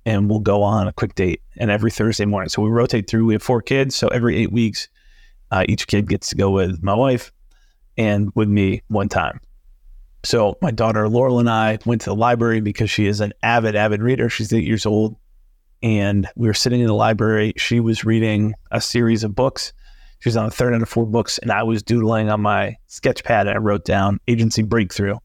and 0.05 0.29
we'll 0.29 0.39
go 0.39 0.63
on 0.63 0.87
a 0.87 0.93
quick 0.93 1.13
date. 1.15 1.41
And 1.57 1.69
every 1.69 1.91
Thursday 1.91 2.25
morning, 2.25 2.49
so 2.49 2.61
we 2.61 2.69
rotate 2.69 3.07
through. 3.07 3.25
We 3.25 3.33
have 3.33 3.43
four 3.43 3.61
kids. 3.61 3.95
So 3.95 4.07
every 4.07 4.37
eight 4.37 4.51
weeks, 4.51 4.87
uh, 5.51 5.65
each 5.67 5.87
kid 5.87 6.07
gets 6.07 6.29
to 6.29 6.35
go 6.35 6.49
with 6.49 6.81
my 6.81 6.95
wife 6.95 7.31
and 7.97 8.31
with 8.33 8.47
me 8.49 8.81
one 8.87 9.09
time. 9.09 9.39
So 10.23 10.57
my 10.61 10.71
daughter 10.71 11.09
Laurel 11.09 11.39
and 11.39 11.49
I 11.49 11.79
went 11.85 12.01
to 12.01 12.11
the 12.11 12.15
library 12.15 12.61
because 12.61 12.89
she 12.89 13.07
is 13.07 13.21
an 13.21 13.33
avid, 13.41 13.75
avid 13.75 14.01
reader. 14.01 14.29
She's 14.29 14.53
eight 14.53 14.65
years 14.65 14.85
old. 14.85 15.15
And 15.83 16.27
we 16.35 16.47
were 16.47 16.53
sitting 16.53 16.79
in 16.79 16.87
the 16.87 16.93
library. 16.93 17.53
She 17.57 17.79
was 17.79 18.05
reading 18.05 18.53
a 18.69 18.79
series 18.79 19.23
of 19.23 19.33
books. 19.33 19.73
She 20.19 20.29
was 20.29 20.37
on 20.37 20.45
the 20.45 20.51
third 20.51 20.75
out 20.75 20.83
of 20.83 20.89
four 20.89 21.07
books, 21.07 21.39
and 21.39 21.51
I 21.51 21.63
was 21.63 21.81
doodling 21.81 22.29
on 22.29 22.41
my 22.41 22.75
sketch 22.85 23.23
pad 23.23 23.47
and 23.47 23.55
I 23.55 23.59
wrote 23.59 23.85
down 23.85 24.19
agency 24.27 24.61
breakthrough. 24.61 25.15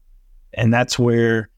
And 0.53 0.73
that's 0.73 0.97
where 0.97 1.49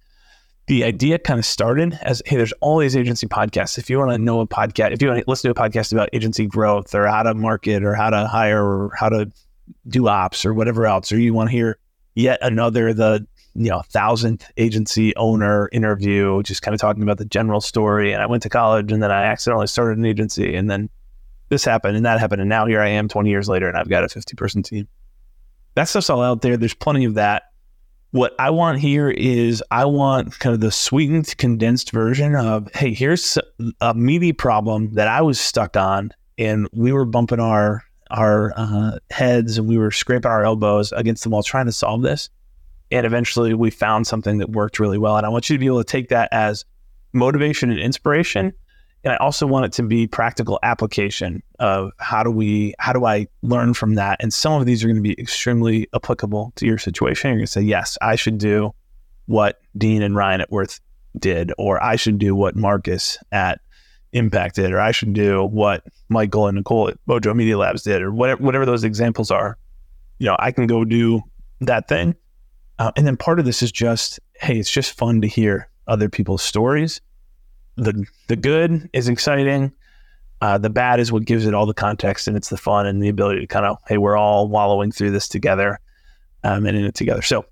the 0.67 0.84
idea 0.84 1.17
kind 1.17 1.39
of 1.39 1.46
started 1.46 1.98
as 2.01 2.22
hey, 2.25 2.36
there's 2.36 2.51
all 2.60 2.79
these 2.79 2.98
agency 2.98 3.27
podcasts. 3.27 3.77
If 3.77 3.89
you 3.89 3.98
want 3.98 4.12
to 4.12 4.17
know 4.17 4.41
a 4.41 4.48
podcast, 4.48 4.91
if 4.91 5.01
you 5.01 5.08
want 5.08 5.24
to 5.24 5.29
listen 5.29 5.53
to 5.53 5.60
a 5.60 5.69
podcast 5.69 5.93
about 5.93 6.10
agency 6.12 6.48
growth 6.48 6.93
or 6.93 7.08
how 7.08 7.24
to 7.24 7.34
market 7.34 7.84
or 7.86 7.96
how 7.96 8.10
to 8.10 8.27
hire 8.27 8.62
or 8.62 8.91
how 8.93 9.08
to 9.08 9.31
do 9.88 10.10
ops 10.10 10.46
or 10.46 10.53
whatever 10.53 10.86
else, 10.86 11.10
or 11.13 11.17
you 11.17 11.34
want 11.34 11.50
to 11.50 11.55
hear 11.55 11.79
yet 12.16 12.39
another 12.42 12.94
the 12.94 13.25
you 13.56 13.70
know 13.70 13.82
thousandth 13.89 14.50
agency 14.58 15.16
owner 15.16 15.70
interview, 15.72 16.42
just 16.44 16.62
kind 16.62 16.74
of 16.74 16.82
talking 16.82 17.04
about 17.04 17.18
the 17.18 17.25
general 17.25 17.62
story. 17.62 18.13
And 18.13 18.22
I 18.22 18.25
went 18.25 18.44
to 18.44 18.50
college, 18.50 18.92
and 18.92 19.01
then 19.01 19.12
I 19.12 19.24
accidentally 19.24 19.68
started 19.68 19.98
an 19.98 20.06
agency, 20.06 20.56
and 20.56 20.70
then 20.70 20.89
this 21.50 21.66
happened 21.66 21.98
and 21.98 22.06
that 22.06 22.20
happened, 22.20 22.42
and 22.42 22.50
now 22.50 22.66
here 22.66 22.80
I 22.80 22.89
am, 22.89 23.08
20 23.08 23.30
years 23.30 23.50
later, 23.50 23.68
and 23.68 23.78
I've 23.78 23.89
got 23.89 24.04
a 24.04 24.10
50 24.10 24.36
person 24.36 24.63
team. 24.63 24.88
That 25.75 25.86
stuff's 25.86 26.10
all 26.10 26.22
out 26.22 26.42
there. 26.42 26.58
There's 26.58 26.74
plenty 26.74 27.06
of 27.06 27.16
that. 27.16 27.44
What 28.12 28.34
I 28.39 28.50
want 28.50 28.80
here 28.80 29.10
is 29.10 29.63
I 29.70 29.86
want 29.86 30.39
kind 30.39 30.54
of 30.54 30.62
the 30.62 30.72
sweetened, 30.72 31.38
condensed 31.38 31.92
version 31.92 32.36
of 32.36 32.68
hey, 32.74 32.94
here's 32.94 33.38
a 33.82 33.94
meaty 33.94 34.34
problem 34.34 34.94
that 34.94 35.08
I 35.08 35.22
was 35.22 35.39
stuck 35.39 35.78
on, 35.78 36.12
and 36.38 36.68
we 36.72 36.92
were 36.92 37.06
bumping 37.06 37.39
our 37.39 37.84
our 38.10 38.54
uh, 38.56 39.00
heads 39.12 39.58
and 39.58 39.68
we 39.68 39.78
were 39.78 39.92
scraping 39.92 40.30
our 40.30 40.44
elbows 40.44 40.92
against 40.92 41.24
the 41.24 41.30
wall 41.30 41.44
trying 41.44 41.66
to 41.66 41.72
solve 41.72 42.01
this. 42.01 42.30
And 42.92 43.06
eventually 43.06 43.54
we 43.54 43.70
found 43.70 44.08
something 44.08 44.39
that 44.39 44.50
worked 44.50 44.80
really 44.80 44.98
well. 44.98 45.16
And 45.18 45.25
I 45.25 45.30
want 45.30 45.50
you 45.50 45.56
to 45.56 45.60
be 45.60 45.68
able 45.68 45.84
to 45.84 45.84
take 45.84 46.10
that 46.10 46.30
as 46.32 46.66
motivation 47.13 47.70
and 47.70 47.80
inspiration. 47.80 48.54
And 49.04 49.13
I 49.13 49.18
also 49.18 49.48
want 49.48 49.66
it 49.66 49.74
to 49.74 49.84
be 49.84 50.08
practical 50.08 50.60
application 50.63 51.42
of 51.60 51.92
how 52.00 52.24
do 52.24 52.32
we, 52.32 52.74
how 52.80 52.92
do 52.92 53.06
I 53.06 53.28
learn 53.44 53.74
from 53.74 53.96
that? 53.96 54.18
And 54.22 54.34
some 54.34 54.54
of 54.60 54.66
these 54.66 54.84
are 54.84 54.88
going 54.88 55.01
to 55.01 55.01
be 55.01 55.20
extremely 55.20 55.88
applicable 55.94 56.51
to 56.56 56.66
your 56.66 56.78
situation. 56.78 57.30
You're 57.30 57.38
going 57.38 57.46
to 57.46 57.51
say, 57.51 57.62
yes, 57.62 57.98
I 58.01 58.16
should 58.16 58.39
do 58.39 58.74
what 59.28 59.62
Dean 59.78 60.01
and 60.01 60.16
Ryan 60.16 60.42
at 60.42 60.51
Worth 60.51 60.82
did, 61.18 61.54
or 61.58 61.82
I 61.82 61.96
should 61.96 62.18
do 62.18 62.36
what 62.36 62.56
Marcus 62.56 63.18
at 63.32 63.62
impacted, 64.13 64.72
or 64.72 64.80
I 64.80 64.92
should 64.92 65.13
do 65.13 65.44
what 65.46 65.84
Michael 66.10 66.48
and 66.48 66.58
Nicole 66.58 66.89
at 66.89 66.98
Mojo 67.08 67.36
Media 67.36 67.58
Labs 67.58 67.84
did, 67.84 68.01
or 68.01 68.12
whatever, 68.12 68.44
whatever 68.44 68.66
those 68.66 68.84
examples 68.84 69.32
are. 69.32 69.58
You 70.18 70.28
know, 70.28 70.36
I 70.39 70.51
can 70.51 70.68
go 70.68 70.84
do 70.84 71.22
that 71.62 71.88
thing. 71.88 72.16
Uh, 72.80 72.92
and 72.96 73.06
then 73.06 73.18
part 73.18 73.39
of 73.39 73.46
this 73.46 73.62
is 73.62 73.72
just, 73.72 74.20
hey, 74.39 74.58
it's 74.58 74.72
just 74.72 74.98
fun 74.98 75.22
to 75.22 75.28
hear 75.28 75.70
other 75.88 76.10
people's 76.10 76.42
stories. 76.42 77.01
The 77.75 78.06
the 78.28 78.36
good 78.36 78.89
is 78.94 79.08
exciting. 79.08 79.72
Uh, 80.42 80.58
the 80.58 80.70
bad 80.70 81.00
is 81.00 81.12
what 81.12 81.25
gives 81.25 81.46
it 81.46 81.54
all 81.54 81.66
the 81.66 81.74
context, 81.74 82.28
and 82.28 82.38
it's 82.38 82.50
the 82.50 82.58
fun 82.58 82.86
and 82.86 83.04
the 83.04 83.10
ability 83.10 83.42
to 83.42 83.48
kind 83.48 83.66
of, 83.66 83.78
hey, 83.88 83.98
we're 83.98 84.18
all 84.18 84.48
wallowing 84.48 84.92
through 84.92 85.12
this 85.12 85.28
together, 85.28 85.80
um, 86.44 86.66
and 86.66 86.78
in 86.78 86.86
it 86.86 86.96
together. 86.96 87.22
So, 87.22 87.46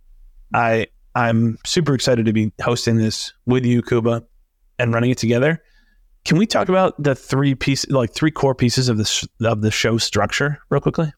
I 0.54 0.88
I'm 1.16 1.58
super 1.66 1.94
excited 1.94 2.26
to 2.26 2.34
be 2.34 2.52
hosting 2.62 2.96
this 2.96 3.34
with 3.46 3.66
you, 3.66 3.82
Kuba, 3.82 4.24
and 4.80 4.94
running 4.94 5.10
it 5.10 5.18
together. 5.18 5.62
Can 6.26 6.38
we 6.38 6.46
talk 6.46 6.70
about 6.70 7.02
the 7.02 7.16
three 7.16 7.56
pieces, 7.56 7.90
like 7.92 8.12
three 8.14 8.32
core 8.32 8.56
pieces 8.56 8.90
of 8.90 8.98
the 8.98 9.28
of 9.42 9.62
the 9.62 9.72
show 9.72 9.98
structure, 9.98 10.60
real 10.70 10.82
quickly? 10.82 11.14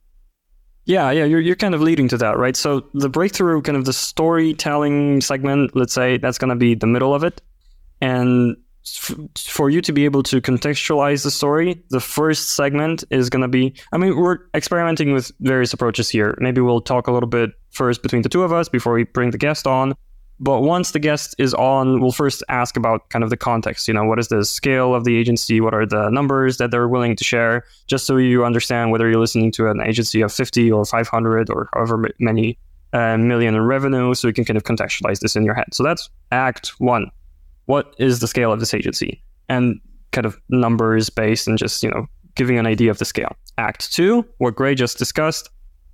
Yeah, 0.86 1.12
yeah, 1.12 1.26
you're 1.26 1.40
you're 1.40 1.56
kind 1.56 1.76
of 1.76 1.82
leading 1.82 2.08
to 2.10 2.18
that, 2.18 2.38
right? 2.38 2.56
So 2.56 2.88
the 2.94 3.10
breakthrough, 3.10 3.62
kind 3.62 3.78
of 3.78 3.86
the 3.86 3.94
storytelling 3.94 5.22
segment, 5.22 5.76
let's 5.76 5.94
say 5.94 6.18
that's 6.18 6.38
going 6.38 6.50
to 6.50 6.56
be 6.56 6.74
the 6.74 6.88
middle 6.88 7.14
of 7.14 7.24
it, 7.24 7.42
and 8.02 8.56
f- 8.86 9.16
for 9.38 9.70
you 9.70 9.82
to 9.82 9.92
be 9.92 10.06
able 10.06 10.24
to 10.24 10.42
contextualize 10.42 11.24
the 11.24 11.32
story, 11.32 11.84
the 11.90 12.00
first 12.00 12.56
segment 12.56 13.04
is 13.12 13.30
going 13.30 13.42
to 13.42 13.48
be. 13.48 13.76
I 13.92 13.98
mean, 13.98 14.16
we're 14.16 14.40
experimenting 14.56 15.14
with 15.14 15.32
various 15.42 15.74
approaches 15.74 16.10
here. 16.10 16.36
Maybe 16.40 16.62
we'll 16.62 16.82
talk 16.82 17.08
a 17.08 17.12
little 17.12 17.30
bit 17.30 17.52
first 17.72 18.02
between 18.02 18.24
the 18.24 18.30
two 18.30 18.44
of 18.44 18.52
us 18.52 18.70
before 18.70 18.94
we 18.94 19.04
bring 19.04 19.32
the 19.32 19.38
guest 19.38 19.68
on. 19.68 19.94
But 20.42 20.62
once 20.62 20.92
the 20.92 21.00
guest 21.00 21.36
is 21.38 21.54
on, 21.54 22.00
we'll 22.00 22.14
first 22.14 22.44
ask 22.48 22.78
about 22.78 23.10
kind 23.10 23.24
of 23.24 23.30
the 23.30 23.38
context. 23.38 23.88
You 23.88 23.94
know, 23.94 24.06
what 24.06 24.20
is 24.20 24.30
the 24.30 24.46
scale 24.46 24.96
of 24.96 25.04
the 25.04 25.18
agency? 25.18 25.60
What 25.60 25.74
are 25.74 25.86
the 25.86 26.10
numbers 26.10 26.58
that 26.58 26.72
they're 26.72 26.88
willing 26.88 27.16
to 27.18 27.24
share? 27.24 27.66
Just 27.88 28.06
so 28.06 28.16
you 28.16 28.46
understand 28.46 28.92
whether 28.92 29.10
you're 29.10 29.20
listening 29.20 29.52
to 29.54 29.70
an 29.70 29.82
agency 29.82 30.22
of 30.22 30.32
50 30.32 30.72
or 30.72 30.86
500 30.86 31.50
or 31.50 31.70
however 31.74 32.10
many 32.20 32.58
uh, 32.94 33.18
million 33.18 33.54
in 33.54 33.62
revenue, 33.62 34.14
so 34.14 34.28
you 34.28 34.34
can 34.34 34.46
kind 34.46 34.58
of 34.58 34.64
contextualize 34.64 35.20
this 35.20 35.36
in 35.36 35.44
your 35.44 35.54
head. 35.54 35.74
So 35.74 35.84
that's 35.84 36.10
Act 36.32 36.70
One. 36.80 37.12
What 37.66 37.94
is 38.00 38.20
the 38.20 38.28
scale 38.28 38.52
of 38.52 38.60
this 38.60 38.74
agency? 38.74 39.22
And 39.48 39.80
kind 40.12 40.26
of 40.26 40.40
numbers 40.50 41.10
based 41.10 41.48
and 41.48 41.58
just 41.58 41.84
you 41.84 41.90
know 41.90 42.08
giving 42.36 42.58
an 42.58 42.66
idea 42.66 42.90
of 42.90 42.98
the 42.98 43.06
scale. 43.06 43.36
Act 43.58 43.92
Two, 43.92 44.26
what 44.38 44.56
Gray 44.56 44.74
just 44.74 44.98
discussed, 44.98 45.50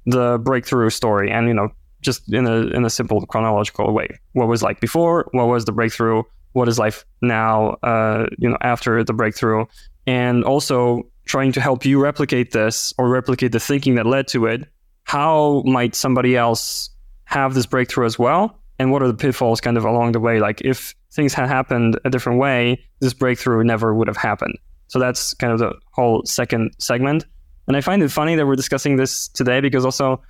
the 0.05 0.37
breakthrough 0.37 0.89
story, 0.89 1.31
and 1.31 1.47
you 1.47 1.53
know 1.53 1.69
just 2.05 2.31
in 2.31 2.47
a 2.47 2.67
in 2.67 2.85
a 2.85 2.89
simple 2.89 3.25
chronological 3.25 3.91
way. 3.93 4.07
What 4.33 4.47
was 4.47 4.61
like 4.61 4.79
before? 4.79 5.27
What 5.31 5.47
was 5.47 5.65
the 5.65 5.71
breakthrough? 5.71 6.23
What 6.53 6.69
is 6.69 6.79
life 6.79 7.03
now? 7.21 7.77
Uh, 7.83 8.27
you 8.37 8.49
know, 8.49 8.57
after 8.61 9.03
the 9.03 9.13
breakthrough, 9.13 9.65
and 10.07 10.43
also 10.43 11.03
trying 11.25 11.51
to 11.51 11.61
help 11.61 11.85
you 11.85 11.99
replicate 11.99 12.51
this 12.51 12.93
or 12.97 13.09
replicate 13.09 13.51
the 13.51 13.59
thinking 13.59 13.95
that 13.95 14.05
led 14.05 14.27
to 14.27 14.45
it. 14.45 14.67
How 15.03 15.63
might 15.65 15.95
somebody 15.95 16.37
else 16.37 16.89
have 17.25 17.53
this 17.53 17.65
breakthrough 17.65 18.05
as 18.05 18.17
well? 18.17 18.59
And 18.79 18.91
what 18.91 19.01
are 19.01 19.07
the 19.07 19.13
pitfalls 19.13 19.61
kind 19.61 19.77
of 19.77 19.85
along 19.85 20.11
the 20.11 20.19
way? 20.19 20.39
Like 20.39 20.61
if 20.61 20.93
things 21.11 21.33
had 21.33 21.47
happened 21.47 21.99
a 22.05 22.09
different 22.09 22.39
way, 22.39 22.83
this 22.99 23.13
breakthrough 23.13 23.63
never 23.63 23.93
would 23.93 24.07
have 24.07 24.17
happened. 24.17 24.57
So 24.87 24.99
that's 24.99 25.33
kind 25.33 25.51
of 25.51 25.59
the 25.59 25.73
whole 25.91 26.23
second 26.25 26.75
segment. 26.77 27.25
And 27.67 27.75
I 27.75 27.81
find 27.81 28.03
it 28.03 28.09
funny 28.09 28.35
that 28.35 28.45
we're 28.45 28.55
discussing 28.55 28.97
this 28.97 29.27
today 29.29 29.59
because 29.59 29.85
also 29.85 30.21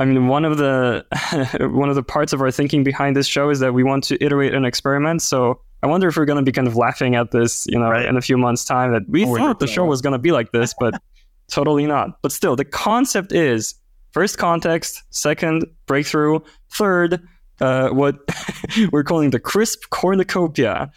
I 0.00 0.06
mean, 0.06 0.28
one 0.28 0.46
of 0.46 0.56
the 0.56 1.04
one 1.72 1.90
of 1.90 1.94
the 1.94 2.02
parts 2.02 2.32
of 2.32 2.40
our 2.40 2.50
thinking 2.50 2.82
behind 2.82 3.14
this 3.14 3.26
show 3.26 3.50
is 3.50 3.60
that 3.60 3.74
we 3.74 3.84
want 3.84 4.02
to 4.04 4.24
iterate 4.24 4.54
an 4.54 4.64
experiment. 4.64 5.20
So 5.20 5.60
I 5.82 5.88
wonder 5.88 6.08
if 6.08 6.16
we're 6.16 6.24
going 6.24 6.42
to 6.42 6.42
be 6.42 6.52
kind 6.52 6.66
of 6.66 6.74
laughing 6.74 7.14
at 7.16 7.32
this, 7.32 7.66
you 7.66 7.78
know, 7.78 7.90
right. 7.90 8.06
in 8.06 8.16
a 8.16 8.22
few 8.22 8.38
months' 8.38 8.64
time 8.64 8.92
that 8.92 9.02
we 9.08 9.26
oh, 9.26 9.36
thought 9.36 9.60
the 9.60 9.66
show 9.66 9.84
was 9.84 10.00
going 10.00 10.14
to 10.14 10.18
be 10.18 10.32
like 10.32 10.52
this, 10.52 10.74
but 10.80 11.00
totally 11.48 11.86
not. 11.86 12.22
But 12.22 12.32
still, 12.32 12.56
the 12.56 12.64
concept 12.64 13.30
is 13.30 13.74
first 14.12 14.38
context, 14.38 15.02
second 15.10 15.66
breakthrough, 15.86 16.40
third 16.70 17.20
uh, 17.60 17.90
what 17.90 18.16
we're 18.92 19.04
calling 19.04 19.30
the 19.30 19.40
crisp 19.40 19.82
cornucopia. 19.90 20.90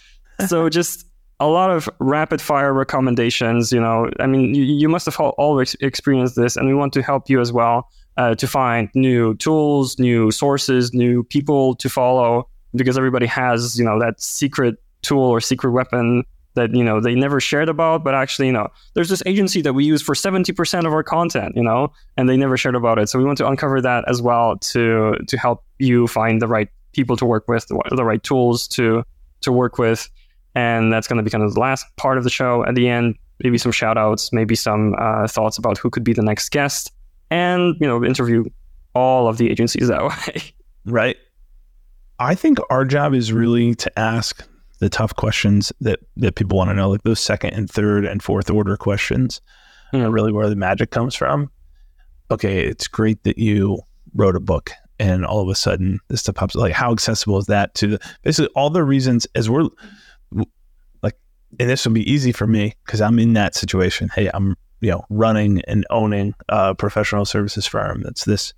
So 0.48 0.70
just 0.70 1.06
a 1.42 1.48
lot 1.48 1.72
of 1.72 1.90
rapid 2.00 2.40
fire 2.40 2.74
recommendations. 2.74 3.74
You 3.74 3.82
know, 3.82 4.10
I 4.22 4.28
mean, 4.28 4.56
you, 4.56 4.64
you 4.64 4.88
must 4.88 5.06
have 5.08 5.20
all 5.20 5.60
experienced 5.60 6.38
this, 6.38 6.56
and 6.56 6.70
we 6.70 6.74
want 6.74 6.94
to 6.94 7.02
help 7.02 7.30
you 7.30 7.42
as 7.42 7.52
well 7.52 7.90
uh, 8.18 8.36
to 8.36 8.48
find 8.48 8.90
new 8.94 9.36
tools, 9.36 9.98
new 10.00 10.32
sources, 10.32 10.94
new 10.94 11.24
people 11.24 11.76
to 11.76 11.90
follow 11.90 12.48
because 12.76 12.98
everybody 12.98 13.26
has, 13.26 13.78
you 13.78 13.86
know, 13.86 14.00
that 14.00 14.22
secret 14.22 14.76
tool 15.02 15.24
or 15.24 15.40
secret 15.40 15.72
weapon 15.72 16.24
that, 16.56 16.74
you 16.74 16.84
know, 16.84 17.00
they 17.00 17.16
never 17.16 17.40
shared 17.40 17.68
about, 17.68 18.04
but 18.04 18.14
actually, 18.14 18.48
you 18.48 18.54
know, 18.54 18.68
there's 18.94 19.10
this 19.10 19.24
agency 19.26 19.62
that 19.62 19.74
we 19.74 19.84
use 19.84 20.02
for 20.02 20.14
70% 20.14 20.86
of 20.86 20.94
our 20.94 21.04
content, 21.04 21.56
you 21.56 21.64
know, 21.64 21.92
and 22.16 22.30
they 22.30 22.38
never 22.38 22.58
shared 22.58 22.76
about 22.76 23.00
it. 23.00 23.10
So 23.10 23.18
we 23.18 23.26
want 23.26 23.40
to 23.40 23.48
uncover 23.48 23.82
that 23.82 24.04
as 24.08 24.22
well 24.22 24.58
to 24.58 25.16
to 25.28 25.38
help 25.38 25.64
you 25.80 26.08
find 26.08 26.42
the 26.42 26.48
right 26.48 26.70
people 26.94 27.18
to 27.18 27.26
work 27.26 27.48
with, 27.48 27.68
the 27.68 28.06
right 28.06 28.22
tools 28.22 28.68
to 28.70 29.04
to 29.42 29.52
work 29.52 29.78
with. 29.80 30.10
And 30.56 30.94
that's 30.94 31.08
going 31.08 31.18
to 31.18 31.24
be 31.24 31.32
kind 31.32 31.44
of 31.44 31.56
the 31.56 31.60
last 31.60 31.86
part 31.98 32.20
of 32.20 32.24
the 32.24 32.30
show. 32.30 32.64
At 32.66 32.76
the 32.76 32.88
end, 32.88 33.16
maybe 33.44 33.58
some 33.58 33.72
shout 33.72 33.98
outs, 33.98 34.32
maybe 34.32 34.54
some 34.54 34.94
uh, 35.00 35.28
thoughts 35.28 35.58
about 35.58 35.80
who 35.80 35.90
could 35.90 36.04
be 36.04 36.14
the 36.14 36.22
next 36.22 36.50
guest 36.50 36.92
and 37.30 37.76
you 37.80 37.88
know 37.88 38.04
interview 38.04 38.44
all 38.94 39.28
of 39.28 39.38
the 39.38 39.50
agencies 39.50 39.88
that 39.88 40.04
way. 40.36 40.44
Right. 40.86 41.18
I 42.20 42.36
think 42.36 42.60
our 42.70 42.86
job 42.86 43.14
is 43.14 43.34
really 43.34 43.76
to 43.76 44.00
ask 44.00 44.48
the 44.80 44.90
tough 44.90 45.16
questions 45.16 45.72
that 45.82 46.00
that 46.18 46.36
people 46.36 46.58
want 46.58 46.70
to 46.70 46.74
know, 46.74 46.90
like 46.90 47.04
those 47.04 47.20
second 47.20 47.54
and 47.54 47.70
third 47.70 48.06
and 48.06 48.22
fourth 48.22 48.50
order 48.50 48.78
questions, 48.78 49.42
mm. 49.94 50.04
are 50.04 50.12
really 50.12 50.32
where 50.32 50.50
the 50.50 50.56
magic 50.56 50.92
comes 50.92 51.16
from. 51.16 51.50
Okay, 52.32 52.66
it's 52.66 52.88
great 52.88 53.24
that 53.24 53.38
you 53.38 53.80
wrote 54.16 54.36
a 54.36 54.40
book 54.40 54.72
and 55.00 55.26
all 55.26 55.42
of 55.42 55.50
a 55.50 55.56
sudden 55.56 56.00
this 56.10 56.22
stuff 56.22 56.36
pops 56.36 56.56
like 56.56 56.72
how 56.72 56.92
accessible 56.92 57.38
is 57.38 57.48
that 57.48 57.74
to 57.74 57.88
the, 57.88 58.00
basically 58.22 58.52
all 58.56 58.70
the 58.70 58.84
reasons 58.84 59.26
as 59.34 59.50
we're 59.50 59.68
like 61.02 61.18
and 61.60 61.70
this 61.70 61.86
will 61.86 61.94
be 61.94 62.10
easy 62.10 62.32
for 62.32 62.46
me 62.46 62.74
because 62.86 63.02
I'm 63.02 63.20
in 63.20 63.34
that 63.34 63.56
situation. 63.56 64.10
Hey, 64.14 64.30
I'm 64.34 64.56
you 64.84 64.92
know 64.92 65.06
running 65.10 65.62
and 65.62 65.86
owning 65.90 66.36
a 66.50 66.76
professional 66.76 67.24
services 67.26 67.66
firm 67.66 68.02
that's 68.04 68.26
this 68.26 68.54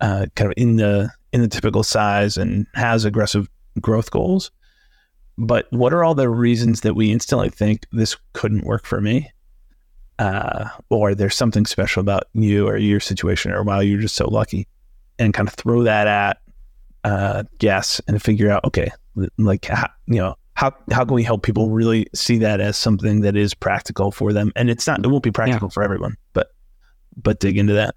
uh, 0.00 0.26
kind 0.34 0.50
of 0.50 0.54
in 0.56 0.76
the 0.76 1.08
in 1.32 1.40
the 1.40 1.48
typical 1.48 1.84
size 1.84 2.36
and 2.36 2.66
has 2.74 3.04
aggressive 3.04 3.48
growth 3.80 4.10
goals. 4.10 4.50
But 5.38 5.66
what 5.70 5.92
are 5.92 6.04
all 6.04 6.14
the 6.14 6.28
reasons 6.28 6.82
that 6.82 6.94
we 6.94 7.10
instantly 7.10 7.48
think 7.48 7.86
this 7.92 8.16
couldn't 8.34 8.64
work 8.64 8.84
for 8.84 9.00
me? 9.00 9.30
Uh, 10.18 10.68
or 10.90 11.14
there's 11.14 11.34
something 11.34 11.66
special 11.66 12.00
about 12.00 12.24
you 12.34 12.68
or 12.68 12.76
your 12.76 13.00
situation, 13.00 13.50
or 13.50 13.64
wow, 13.64 13.80
you're 13.80 14.00
just 14.00 14.14
so 14.14 14.28
lucky, 14.28 14.68
and 15.18 15.34
kind 15.34 15.48
of 15.48 15.54
throw 15.54 15.82
that 15.82 16.06
at 16.06 16.38
uh, 17.02 17.42
guess 17.58 18.00
and 18.06 18.22
figure 18.22 18.50
out, 18.50 18.64
okay, 18.64 18.90
like 19.38 19.68
you 20.06 20.16
know, 20.16 20.36
how 20.54 20.72
how 20.90 21.04
can 21.04 21.14
we 21.14 21.22
help 21.22 21.42
people 21.42 21.70
really 21.70 22.06
see 22.14 22.38
that 22.38 22.60
as 22.60 22.76
something 22.76 23.20
that 23.20 23.36
is 23.36 23.54
practical 23.54 24.10
for 24.10 24.32
them? 24.32 24.52
And 24.56 24.70
it's 24.70 24.86
not, 24.86 25.04
it 25.04 25.08
won't 25.08 25.24
be 25.24 25.30
practical 25.30 25.68
yeah. 25.68 25.72
for 25.72 25.82
everyone, 25.82 26.16
but 26.32 26.52
but 27.16 27.40
dig 27.40 27.58
into 27.58 27.74
that. 27.74 27.94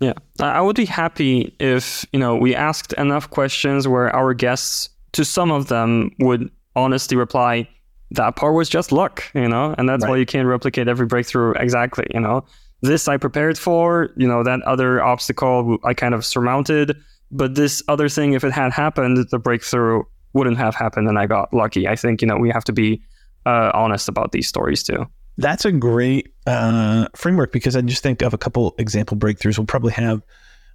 Yeah, 0.00 0.14
I 0.40 0.60
would 0.60 0.76
be 0.76 0.84
happy 0.84 1.54
if 1.60 2.04
you 2.12 2.18
know 2.18 2.36
we 2.36 2.54
asked 2.54 2.92
enough 2.94 3.30
questions 3.30 3.86
where 3.88 4.14
our 4.14 4.34
guests, 4.34 4.90
to 5.12 5.24
some 5.24 5.50
of 5.50 5.68
them, 5.68 6.10
would 6.18 6.50
honestly 6.76 7.16
reply, 7.16 7.68
"That 8.10 8.36
part 8.36 8.54
was 8.54 8.68
just 8.68 8.92
luck," 8.92 9.24
you 9.34 9.48
know, 9.48 9.74
and 9.78 9.88
that's 9.88 10.02
right. 10.02 10.10
why 10.10 10.16
you 10.16 10.26
can't 10.26 10.48
replicate 10.48 10.88
every 10.88 11.06
breakthrough 11.06 11.52
exactly. 11.52 12.06
You 12.12 12.20
know, 12.20 12.44
this 12.82 13.08
I 13.08 13.16
prepared 13.16 13.56
for, 13.56 14.10
you 14.16 14.26
know, 14.26 14.42
that 14.42 14.60
other 14.62 15.02
obstacle 15.02 15.78
I 15.84 15.94
kind 15.94 16.14
of 16.14 16.24
surmounted, 16.24 16.96
but 17.30 17.54
this 17.54 17.82
other 17.88 18.08
thing, 18.08 18.32
if 18.32 18.44
it 18.44 18.52
had 18.52 18.72
happened, 18.72 19.24
the 19.30 19.38
breakthrough 19.38 20.02
wouldn't 20.34 20.58
have 20.58 20.74
happened, 20.74 21.08
and 21.08 21.18
I 21.18 21.26
got 21.26 21.52
lucky. 21.52 21.88
I 21.88 21.96
think 21.96 22.22
you 22.22 22.28
know 22.28 22.36
we 22.36 22.50
have 22.50 22.64
to 22.64 22.72
be 22.72 23.02
uh, 23.46 23.70
honest 23.74 24.08
about 24.08 24.32
these 24.32 24.48
stories 24.48 24.82
too. 24.82 25.06
That's 25.38 25.64
a 25.64 25.72
great 25.72 26.32
uh, 26.46 27.08
framework 27.16 27.52
because 27.52 27.74
I 27.74 27.80
just 27.80 28.02
think 28.02 28.22
of 28.22 28.34
a 28.34 28.38
couple 28.38 28.74
example 28.78 29.16
breakthroughs. 29.16 29.56
We'll 29.56 29.66
probably 29.66 29.92
have, 29.92 30.22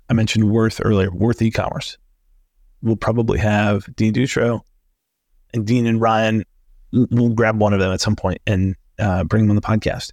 I 0.09 0.13
mentioned 0.13 0.49
Worth 0.49 0.81
earlier, 0.83 1.11
Worth 1.11 1.41
e-commerce. 1.41 1.97
We'll 2.81 2.95
probably 2.95 3.39
have 3.39 3.93
Dean 3.95 4.13
Dutro 4.13 4.61
and 5.53 5.65
Dean 5.65 5.85
and 5.85 6.01
Ryan. 6.01 6.43
We'll 6.91 7.29
grab 7.29 7.59
one 7.59 7.73
of 7.73 7.79
them 7.79 7.91
at 7.91 8.01
some 8.01 8.15
point 8.15 8.41
and 8.47 8.75
uh, 8.97 9.23
bring 9.25 9.43
them 9.43 9.51
on 9.51 9.55
the 9.55 9.61
podcast. 9.61 10.11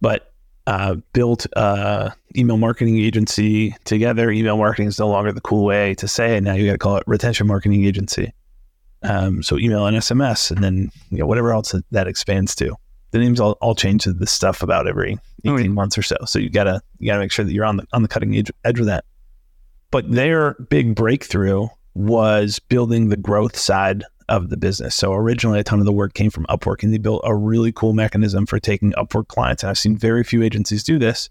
But 0.00 0.32
uh, 0.68 0.96
built 1.12 1.46
a 1.54 2.12
email 2.36 2.58
marketing 2.58 2.98
agency 2.98 3.74
together. 3.84 4.30
Email 4.30 4.56
marketing 4.56 4.86
is 4.86 4.98
no 4.98 5.08
longer 5.08 5.32
the 5.32 5.40
cool 5.40 5.64
way 5.64 5.94
to 5.94 6.06
say 6.06 6.36
it. 6.36 6.42
Now 6.42 6.52
you 6.52 6.66
got 6.66 6.72
to 6.72 6.78
call 6.78 6.96
it 6.98 7.04
retention 7.06 7.46
marketing 7.46 7.84
agency. 7.84 8.32
Um, 9.02 9.42
so 9.42 9.58
email 9.58 9.86
and 9.86 9.96
SMS, 9.96 10.50
and 10.50 10.62
then 10.62 10.90
you 11.10 11.18
know 11.18 11.26
whatever 11.26 11.52
else 11.52 11.74
that 11.90 12.08
expands 12.08 12.54
to 12.56 12.76
the 13.10 13.18
names 13.18 13.40
all, 13.40 13.52
all 13.60 13.74
change 13.74 14.04
to 14.04 14.12
this 14.12 14.30
stuff 14.30 14.62
about 14.62 14.86
every 14.86 15.18
18 15.44 15.52
oh, 15.52 15.56
yeah. 15.56 15.68
months 15.68 15.96
or 15.96 16.02
so. 16.02 16.16
So 16.26 16.38
you 16.38 16.50
gotta 16.50 16.80
you 16.98 17.06
gotta 17.06 17.20
make 17.20 17.32
sure 17.32 17.44
that 17.44 17.52
you're 17.52 17.64
on 17.64 17.78
the 17.78 17.86
on 17.92 18.02
the 18.02 18.08
cutting 18.08 18.36
edge, 18.36 18.50
edge 18.64 18.80
of 18.80 18.86
that. 18.86 19.04
But 19.90 20.10
their 20.10 20.54
big 20.68 20.94
breakthrough 20.94 21.68
was 21.94 22.58
building 22.58 23.08
the 23.08 23.16
growth 23.16 23.56
side 23.56 24.04
of 24.28 24.50
the 24.50 24.58
business. 24.58 24.94
So 24.94 25.14
originally 25.14 25.58
a 25.58 25.64
ton 25.64 25.78
of 25.78 25.86
the 25.86 25.92
work 25.92 26.12
came 26.12 26.30
from 26.30 26.44
Upwork 26.46 26.82
and 26.82 26.92
they 26.92 26.98
built 26.98 27.22
a 27.24 27.34
really 27.34 27.72
cool 27.72 27.94
mechanism 27.94 28.44
for 28.44 28.60
taking 28.60 28.92
Upwork 28.92 29.28
clients. 29.28 29.62
And 29.62 29.70
I've 29.70 29.78
seen 29.78 29.96
very 29.96 30.22
few 30.22 30.42
agencies 30.42 30.84
do 30.84 30.98
this, 30.98 31.30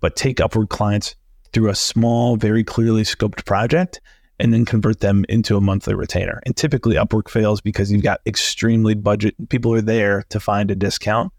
but 0.00 0.14
take 0.14 0.36
Upwork 0.36 0.68
clients 0.68 1.16
through 1.54 1.70
a 1.70 1.74
small, 1.74 2.36
very 2.36 2.62
clearly 2.62 3.02
scoped 3.02 3.46
project 3.46 4.00
and 4.42 4.52
then 4.52 4.64
convert 4.64 4.98
them 4.98 5.24
into 5.28 5.56
a 5.56 5.60
monthly 5.60 5.94
retainer. 5.94 6.42
And 6.44 6.56
typically 6.56 6.96
Upwork 6.96 7.30
fails 7.30 7.60
because 7.60 7.92
you've 7.92 8.02
got 8.02 8.20
extremely 8.26 8.94
budget 8.94 9.36
people 9.48 9.72
are 9.72 9.80
there 9.80 10.24
to 10.30 10.40
find 10.40 10.68
a 10.68 10.74
discount 10.74 11.32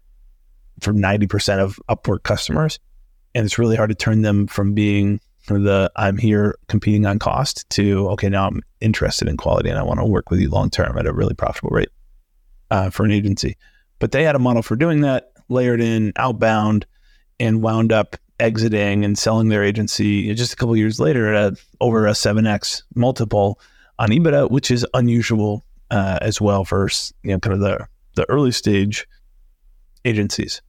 from 0.80 0.96
90% 0.96 1.58
of 1.58 1.78
Upwork 1.90 2.22
customers. 2.22 2.80
And 3.34 3.44
it's 3.44 3.58
really 3.58 3.76
hard 3.76 3.90
to 3.90 3.94
turn 3.94 4.22
them 4.22 4.46
from 4.46 4.72
being 4.72 5.20
the 5.46 5.92
I'm 5.96 6.16
here 6.16 6.56
competing 6.68 7.04
on 7.04 7.18
cost 7.18 7.68
to 7.70 8.08
okay, 8.12 8.30
now 8.30 8.46
I'm 8.46 8.62
interested 8.80 9.28
in 9.28 9.36
quality 9.36 9.68
and 9.68 9.78
I 9.78 9.82
want 9.82 10.00
to 10.00 10.06
work 10.06 10.30
with 10.30 10.40
you 10.40 10.48
long 10.48 10.70
term 10.70 10.96
at 10.96 11.06
a 11.06 11.12
really 11.12 11.34
profitable 11.34 11.76
rate 11.76 11.90
uh, 12.70 12.88
for 12.88 13.04
an 13.04 13.12
agency. 13.12 13.58
But 13.98 14.12
they 14.12 14.22
had 14.22 14.34
a 14.34 14.38
model 14.38 14.62
for 14.62 14.76
doing 14.76 15.02
that, 15.02 15.32
layered 15.50 15.82
in 15.82 16.14
outbound, 16.16 16.86
and 17.38 17.60
wound 17.60 17.92
up 17.92 18.16
exiting 18.40 19.04
and 19.04 19.16
selling 19.16 19.48
their 19.48 19.64
agency 19.64 20.34
just 20.34 20.52
a 20.52 20.56
couple 20.56 20.76
years 20.76 20.98
later 20.98 21.32
at 21.32 21.54
over 21.80 22.06
a 22.06 22.12
7x 22.12 22.82
multiple 22.94 23.60
on 23.98 24.10
EBITDA, 24.10 24.50
which 24.50 24.70
is 24.70 24.86
unusual 24.94 25.64
uh, 25.90 26.18
as 26.20 26.40
well 26.40 26.64
for 26.64 26.88
you 27.22 27.32
know 27.32 27.38
kind 27.38 27.54
of 27.54 27.60
the 27.60 27.86
the 28.16 28.28
early 28.28 28.52
stage 28.52 29.06
agencies. 30.04 30.62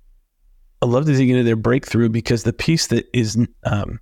I 0.81 0.85
love 0.85 1.05
to 1.05 1.15
dig 1.15 1.29
into 1.29 1.43
their 1.43 1.55
breakthrough 1.55 2.09
because 2.09 2.43
the 2.43 2.53
piece 2.53 2.87
that 2.87 3.07
is 3.13 3.37
um, 3.63 3.99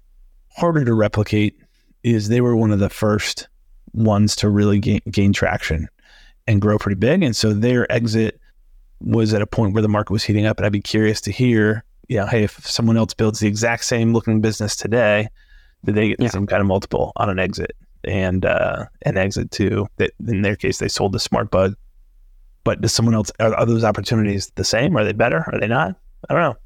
harder 0.56 0.84
to 0.86 0.94
replicate 0.94 1.58
is 2.04 2.28
they 2.28 2.42
were 2.42 2.56
one 2.56 2.72
of 2.72 2.80
the 2.80 2.90
first 2.90 3.48
ones 3.94 4.36
to 4.38 4.50
really 4.50 4.80
gain, 4.80 5.00
gain 5.10 5.34
traction 5.34 5.88
and 6.48 6.62
grow 6.62 6.78
pretty 6.78 7.00
big, 7.00 7.24
and 7.24 7.36
so 7.36 7.54
their 7.54 7.90
exit 7.92 8.40
was 9.00 9.34
at 9.34 9.42
a 9.42 9.48
point 9.48 9.74
where 9.74 9.82
the 9.82 9.88
market 9.88 10.12
was 10.12 10.24
heating 10.24 10.46
up, 10.46 10.58
and 10.58 10.66
I'd 10.66 10.72
be 10.72 10.82
curious 10.82 11.22
to 11.22 11.32
hear 11.32 11.84
you 12.08 12.18
know, 12.18 12.26
hey, 12.26 12.44
if 12.44 12.66
someone 12.68 12.98
else 12.98 13.14
builds 13.14 13.40
the 13.40 13.48
exact 13.48 13.86
same 13.86 14.14
looking 14.14 14.42
business 14.42 14.76
today, 14.76 15.28
did 15.86 15.96
they 15.96 16.10
get 16.10 16.18
the 16.18 16.26
yeah. 16.26 16.30
same 16.30 16.48
kind 16.48 16.62
of 16.62 16.68
multiple 16.68 17.12
on 17.16 17.30
an 17.30 17.40
exit 17.40 17.76
and 18.04 18.46
uh, 18.46 18.86
an 19.04 19.18
exit 19.18 19.52
to 19.52 19.88
that? 19.98 20.12
In 20.28 20.42
their 20.42 20.56
case, 20.56 20.78
they 20.78 20.88
sold 20.88 21.12
the 21.12 21.20
SmartBug. 21.20 21.76
But 22.64 22.80
does 22.80 22.94
someone 22.94 23.16
else 23.16 23.32
are, 23.40 23.54
are 23.54 23.66
those 23.66 23.84
opportunities 23.84 24.52
the 24.56 24.64
same? 24.64 24.96
Are 24.96 25.04
they 25.04 25.12
better? 25.12 25.44
Are 25.52 25.60
they 25.60 25.68
not? 25.68 25.96
I 26.30 26.34
don't 26.34 26.44
know. 26.44 26.58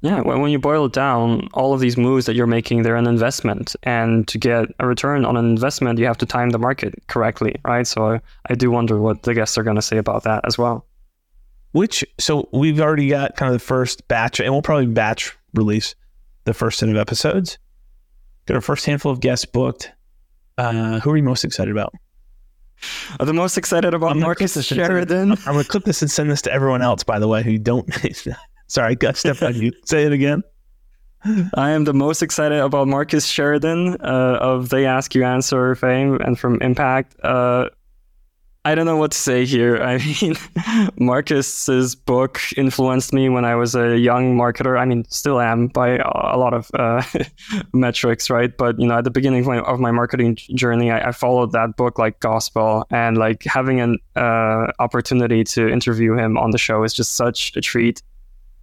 Yeah, 0.00 0.20
when 0.20 0.48
you 0.52 0.60
boil 0.60 0.84
it 0.84 0.92
down, 0.92 1.48
all 1.54 1.74
of 1.74 1.80
these 1.80 1.96
moves 1.96 2.26
that 2.26 2.36
you're 2.36 2.46
making, 2.46 2.82
they're 2.82 2.94
an 2.94 3.08
investment. 3.08 3.74
And 3.82 4.28
to 4.28 4.38
get 4.38 4.68
a 4.78 4.86
return 4.86 5.24
on 5.24 5.36
an 5.36 5.44
investment, 5.44 5.98
you 5.98 6.06
have 6.06 6.18
to 6.18 6.26
time 6.26 6.50
the 6.50 6.58
market 6.58 6.94
correctly, 7.08 7.56
right? 7.64 7.84
So 7.84 8.12
I, 8.12 8.20
I 8.48 8.54
do 8.54 8.70
wonder 8.70 9.00
what 9.00 9.24
the 9.24 9.34
guests 9.34 9.58
are 9.58 9.64
going 9.64 9.74
to 9.74 9.82
say 9.82 9.98
about 9.98 10.22
that 10.22 10.44
as 10.46 10.56
well. 10.56 10.86
Which 11.72 12.04
so 12.18 12.48
we've 12.52 12.80
already 12.80 13.08
got 13.08 13.36
kind 13.36 13.52
of 13.52 13.60
the 13.60 13.64
first 13.64 14.06
batch, 14.08 14.40
and 14.40 14.50
we'll 14.52 14.62
probably 14.62 14.86
batch 14.86 15.36
release 15.54 15.94
the 16.44 16.54
first 16.54 16.78
set 16.78 16.88
of 16.88 16.96
episodes. 16.96 17.58
Got 18.46 18.54
our 18.54 18.60
first 18.60 18.86
handful 18.86 19.12
of 19.12 19.20
guests 19.20 19.44
booked. 19.44 19.92
Uh, 20.56 20.98
who 21.00 21.10
are 21.10 21.16
you 21.16 21.22
most 21.22 21.44
excited 21.44 21.70
about? 21.70 21.92
Are 23.20 23.26
the 23.26 23.34
most 23.34 23.58
excited 23.58 23.92
about 23.92 24.16
Marcus 24.16 24.64
Sheridan? 24.64 25.32
I'm 25.32 25.36
gonna 25.44 25.64
clip 25.64 25.84
this 25.84 26.00
and 26.00 26.10
send 26.10 26.30
this 26.30 26.42
to 26.42 26.52
everyone 26.52 26.80
else. 26.80 27.02
By 27.02 27.18
the 27.18 27.28
way, 27.28 27.42
who 27.42 27.58
don't. 27.58 27.88
Sorry, 28.68 28.92
I 28.92 28.94
got 28.94 29.16
stepped 29.16 29.42
on 29.42 29.54
you. 29.54 29.72
Say 29.84 30.04
it 30.04 30.12
again. 30.12 30.42
I 31.54 31.70
am 31.70 31.84
the 31.84 31.94
most 31.94 32.22
excited 32.22 32.58
about 32.58 32.86
Marcus 32.86 33.26
Sheridan 33.26 33.96
uh, 34.00 34.38
of 34.40 34.68
They 34.68 34.86
Ask 34.86 35.14
You 35.14 35.24
Answer 35.24 35.74
fame 35.74 36.18
and 36.20 36.38
from 36.38 36.60
Impact. 36.62 37.16
Uh, 37.22 37.70
I 38.68 38.74
don't 38.74 38.84
know 38.84 38.98
what 38.98 39.12
to 39.12 39.18
say 39.18 39.46
here. 39.46 39.76
I 39.82 39.96
mean, 39.96 40.34
Marcus's 40.98 41.94
book 41.94 42.38
influenced 42.54 43.14
me 43.14 43.30
when 43.30 43.46
I 43.46 43.54
was 43.54 43.74
a 43.74 43.96
young 43.96 44.36
marketer. 44.36 44.78
I 44.78 44.84
mean, 44.84 45.06
still 45.08 45.40
am 45.40 45.68
by 45.68 45.96
a 45.96 46.36
lot 46.36 46.52
of 46.52 46.70
uh, 46.74 47.02
metrics, 47.72 48.28
right? 48.28 48.54
But 48.54 48.78
you 48.78 48.86
know, 48.86 48.98
at 48.98 49.04
the 49.04 49.10
beginning 49.10 49.40
of 49.40 49.46
my, 49.46 49.60
of 49.60 49.80
my 49.80 49.90
marketing 49.90 50.36
journey, 50.54 50.90
I, 50.90 51.08
I, 51.08 51.12
followed 51.12 51.52
that 51.52 51.76
book 51.76 51.98
like 51.98 52.20
gospel, 52.20 52.86
and 52.90 53.16
like 53.16 53.42
having 53.44 53.80
an 53.80 53.98
uh, 54.16 54.66
opportunity 54.78 55.44
to 55.44 55.66
interview 55.70 56.18
him 56.18 56.36
on 56.36 56.50
the 56.50 56.58
show 56.58 56.84
is 56.84 56.92
just 56.92 57.14
such 57.14 57.56
a 57.56 57.62
treat. 57.62 58.02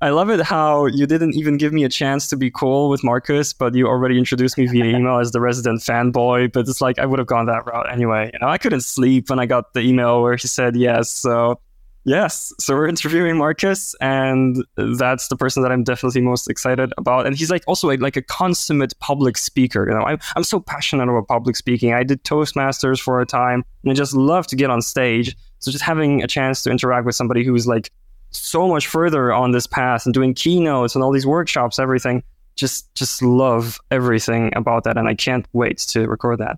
I 0.05 0.09
love 0.09 0.29
it 0.29 0.39
how 0.39 0.85
you 0.85 1.07
didn't 1.07 1.33
even 1.33 1.57
give 1.57 1.73
me 1.73 1.83
a 1.83 1.89
chance 1.89 2.27
to 2.27 2.37
be 2.37 2.51
cool 2.51 2.89
with 2.89 3.03
Marcus, 3.03 3.53
but 3.53 3.73
you 3.73 3.87
already 3.87 4.19
introduced 4.19 4.55
me 4.55 4.67
via 4.67 4.85
email 4.85 5.17
as 5.17 5.31
the 5.31 5.41
resident 5.41 5.81
fanboy. 5.81 6.53
But 6.53 6.67
it's 6.67 6.79
like 6.79 6.99
I 6.99 7.07
would 7.07 7.17
have 7.17 7.27
gone 7.27 7.47
that 7.47 7.65
route 7.65 7.91
anyway. 7.91 8.29
You 8.31 8.37
know, 8.37 8.47
I 8.47 8.59
couldn't 8.59 8.81
sleep 8.81 9.31
when 9.31 9.39
I 9.39 9.47
got 9.47 9.73
the 9.73 9.79
email 9.79 10.21
where 10.21 10.35
he 10.35 10.47
said 10.47 10.75
yes. 10.75 11.09
So 11.09 11.59
yes, 12.03 12.53
so 12.59 12.75
we're 12.75 12.87
interviewing 12.87 13.35
Marcus, 13.35 13.95
and 13.99 14.63
that's 14.77 15.27
the 15.29 15.35
person 15.35 15.63
that 15.63 15.71
I'm 15.71 15.83
definitely 15.83 16.21
most 16.21 16.51
excited 16.51 16.93
about. 16.99 17.25
And 17.25 17.35
he's 17.35 17.49
like 17.49 17.63
also 17.65 17.89
a, 17.89 17.97
like 17.97 18.15
a 18.15 18.21
consummate 18.21 18.93
public 18.99 19.39
speaker. 19.39 19.87
You 19.89 19.95
know, 19.95 20.05
I'm 20.05 20.19
I'm 20.35 20.43
so 20.43 20.59
passionate 20.59 21.09
about 21.09 21.27
public 21.27 21.55
speaking. 21.55 21.93
I 21.93 22.03
did 22.03 22.23
Toastmasters 22.23 23.01
for 23.01 23.21
a 23.21 23.25
time, 23.25 23.65
and 23.81 23.91
I 23.91 23.95
just 23.95 24.13
love 24.13 24.45
to 24.47 24.55
get 24.55 24.69
on 24.69 24.83
stage. 24.83 25.35
So 25.57 25.71
just 25.71 25.83
having 25.83 26.21
a 26.21 26.27
chance 26.27 26.61
to 26.61 26.69
interact 26.69 27.07
with 27.07 27.15
somebody 27.15 27.43
who's 27.43 27.65
like 27.65 27.89
so 28.35 28.67
much 28.67 28.87
further 28.87 29.33
on 29.33 29.51
this 29.51 29.67
path 29.67 30.05
and 30.05 30.13
doing 30.13 30.33
keynotes 30.33 30.95
and 30.95 31.03
all 31.03 31.11
these 31.11 31.25
workshops, 31.25 31.79
everything. 31.79 32.23
Just 32.55 32.93
just 32.95 33.21
love 33.21 33.79
everything 33.91 34.53
about 34.55 34.85
that, 34.85 34.97
and 34.97 35.07
I 35.07 35.15
can't 35.15 35.45
wait 35.51 35.79
to 35.89 36.07
record 36.07 36.39
that. 36.39 36.57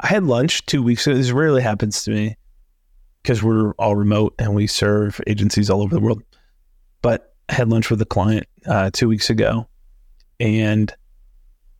I 0.00 0.06
had 0.06 0.24
lunch 0.24 0.64
two 0.66 0.82
weeks 0.82 1.06
ago. 1.06 1.16
This 1.16 1.32
rarely 1.32 1.60
happens 1.60 2.02
to 2.04 2.10
me 2.10 2.36
because 3.22 3.42
we're 3.42 3.72
all 3.72 3.94
remote 3.94 4.34
and 4.38 4.54
we 4.54 4.66
serve 4.66 5.20
agencies 5.26 5.68
all 5.68 5.82
over 5.82 5.94
the 5.94 6.00
world. 6.00 6.22
But 7.02 7.34
I 7.50 7.54
had 7.54 7.68
lunch 7.68 7.90
with 7.90 8.00
a 8.00 8.06
client 8.06 8.46
uh, 8.66 8.90
two 8.90 9.06
weeks 9.06 9.28
ago, 9.28 9.68
and 10.40 10.94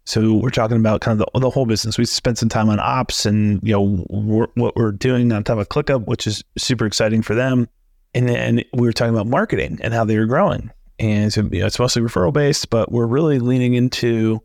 so 0.05 0.35
we're 0.35 0.51
talking 0.51 0.77
about 0.77 1.01
kind 1.01 1.19
of 1.19 1.27
the, 1.33 1.41
the 1.41 1.49
whole 1.49 1.65
business. 1.65 1.97
We 1.97 2.05
spent 2.05 2.37
some 2.37 2.51
time 2.51 2.69
on 2.69 2.79
ops 2.79 3.25
and 3.25 3.63
you 3.63 3.73
know 3.73 3.97
what 4.09 4.77
we're 4.77 4.93
doing 4.93 5.33
on 5.33 5.43
top 5.43 5.57
of 5.57 5.71
ClickUp, 5.71 6.07
which 6.07 6.27
is 6.27 6.45
super 6.59 6.85
exciting 6.85 7.23
for 7.23 7.35
them 7.35 7.67
and 8.15 8.29
then 8.29 8.63
we 8.73 8.83
were 8.83 8.93
talking 8.93 9.15
about 9.15 9.27
marketing 9.27 9.79
and 9.83 9.93
how 9.93 10.05
they 10.05 10.17
were 10.19 10.27
growing. 10.27 10.71
and 10.99 11.33
so, 11.33 11.43
you 11.51 11.61
know, 11.61 11.67
it's 11.67 11.79
mostly 11.79 12.03
referral 12.03 12.33
based, 12.33 12.71
but 12.71 12.93
we're 12.93 13.07
really 13.07 13.41
leaning 13.41 13.75
into 13.75 14.41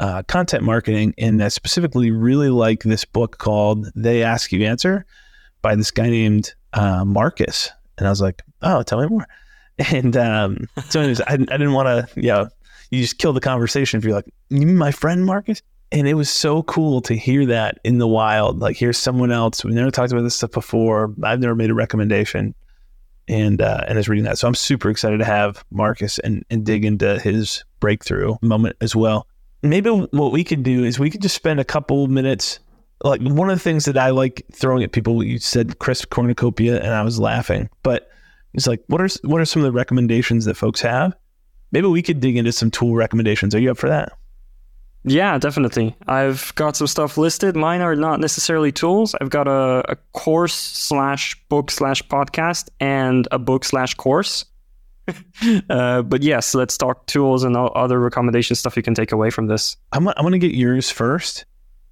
uh, 0.00 0.22
content 0.24 0.64
marketing. 0.64 1.14
And 1.18 1.42
I 1.42 1.48
specifically 1.48 2.10
really 2.10 2.48
like 2.48 2.82
this 2.82 3.04
book 3.04 3.38
called 3.38 3.88
They 3.94 4.22
Ask 4.22 4.50
You 4.50 4.64
Answer 4.64 5.04
by 5.60 5.76
this 5.76 5.90
guy 5.90 6.08
named 6.08 6.54
uh, 6.72 7.04
Marcus. 7.04 7.70
And 7.98 8.06
I 8.06 8.10
was 8.10 8.22
like, 8.22 8.42
oh, 8.62 8.82
tell 8.82 9.00
me 9.00 9.06
more. 9.06 9.26
And 9.92 10.14
um, 10.14 10.68
so, 10.90 11.00
anyways, 11.00 11.22
I, 11.22 11.32
I 11.32 11.36
didn't 11.36 11.72
want 11.72 11.86
to, 11.86 12.20
you 12.20 12.28
know, 12.28 12.50
you 12.90 13.00
just 13.00 13.16
kill 13.16 13.32
the 13.32 13.40
conversation 13.40 13.96
if 13.96 14.04
you're 14.04 14.12
like, 14.12 14.30
you 14.50 14.66
my 14.66 14.92
friend 14.92 15.24
Marcus? 15.24 15.62
And 15.90 16.06
it 16.06 16.12
was 16.12 16.28
so 16.28 16.62
cool 16.64 17.00
to 17.00 17.16
hear 17.16 17.46
that 17.46 17.78
in 17.82 17.96
the 17.96 18.06
wild. 18.06 18.58
Like, 18.58 18.76
here's 18.76 18.98
someone 18.98 19.32
else. 19.32 19.64
We 19.64 19.70
never 19.70 19.90
talked 19.90 20.12
about 20.12 20.20
this 20.24 20.34
stuff 20.34 20.50
before. 20.50 21.14
I've 21.22 21.40
never 21.40 21.54
made 21.54 21.70
a 21.70 21.74
recommendation 21.74 22.54
and 23.30 23.62
uh, 23.62 23.84
and 23.86 23.98
is 23.98 24.08
reading 24.08 24.24
that. 24.24 24.38
So 24.38 24.48
I'm 24.48 24.54
super 24.54 24.90
excited 24.90 25.18
to 25.18 25.24
have 25.24 25.64
Marcus 25.70 26.18
and, 26.18 26.44
and 26.50 26.66
dig 26.66 26.84
into 26.84 27.18
his 27.20 27.64
breakthrough 27.78 28.36
moment 28.42 28.76
as 28.80 28.94
well. 28.94 29.26
Maybe 29.62 29.90
what 29.90 30.32
we 30.32 30.42
could 30.42 30.62
do 30.62 30.84
is 30.84 30.98
we 30.98 31.10
could 31.10 31.22
just 31.22 31.36
spend 31.36 31.60
a 31.60 31.64
couple 31.64 32.08
minutes. 32.08 32.58
Like 33.02 33.22
one 33.22 33.48
of 33.48 33.56
the 33.56 33.62
things 33.62 33.86
that 33.86 33.96
I 33.96 34.10
like 34.10 34.42
throwing 34.52 34.82
at 34.82 34.92
people, 34.92 35.22
you 35.22 35.38
said 35.38 35.78
crisp 35.78 36.10
cornucopia, 36.10 36.80
and 36.80 36.92
I 36.92 37.02
was 37.02 37.18
laughing. 37.18 37.70
But 37.82 38.10
it's 38.52 38.66
like, 38.66 38.82
what 38.88 39.00
are 39.00 39.08
what 39.22 39.40
are 39.40 39.46
some 39.46 39.62
of 39.62 39.64
the 39.64 39.72
recommendations 39.72 40.44
that 40.44 40.56
folks 40.56 40.80
have? 40.80 41.14
Maybe 41.72 41.86
we 41.86 42.02
could 42.02 42.20
dig 42.20 42.36
into 42.36 42.52
some 42.52 42.70
tool 42.70 42.94
recommendations. 42.94 43.54
Are 43.54 43.60
you 43.60 43.70
up 43.70 43.78
for 43.78 43.88
that? 43.88 44.12
Yeah, 45.04 45.38
definitely. 45.38 45.96
I've 46.06 46.54
got 46.56 46.76
some 46.76 46.86
stuff 46.86 47.16
listed. 47.16 47.56
Mine 47.56 47.80
are 47.80 47.96
not 47.96 48.20
necessarily 48.20 48.70
tools. 48.70 49.14
I've 49.20 49.30
got 49.30 49.48
a, 49.48 49.82
a 49.90 49.96
course 50.12 50.54
slash 50.54 51.40
book 51.48 51.70
slash 51.70 52.02
podcast 52.02 52.68
and 52.80 53.26
a 53.30 53.38
book 53.38 53.64
slash 53.64 53.94
course. 53.94 54.44
uh, 55.70 56.02
but 56.02 56.22
yes, 56.22 56.54
let's 56.54 56.76
talk 56.76 57.06
tools 57.06 57.44
and 57.44 57.56
other 57.56 57.98
recommendation 57.98 58.54
stuff 58.54 58.76
you 58.76 58.82
can 58.82 58.94
take 58.94 59.10
away 59.10 59.30
from 59.30 59.46
this. 59.46 59.76
I'm, 59.92 60.06
I'm 60.08 60.14
going 60.20 60.32
to 60.32 60.38
get 60.38 60.54
yours 60.54 60.90
first. 60.90 61.46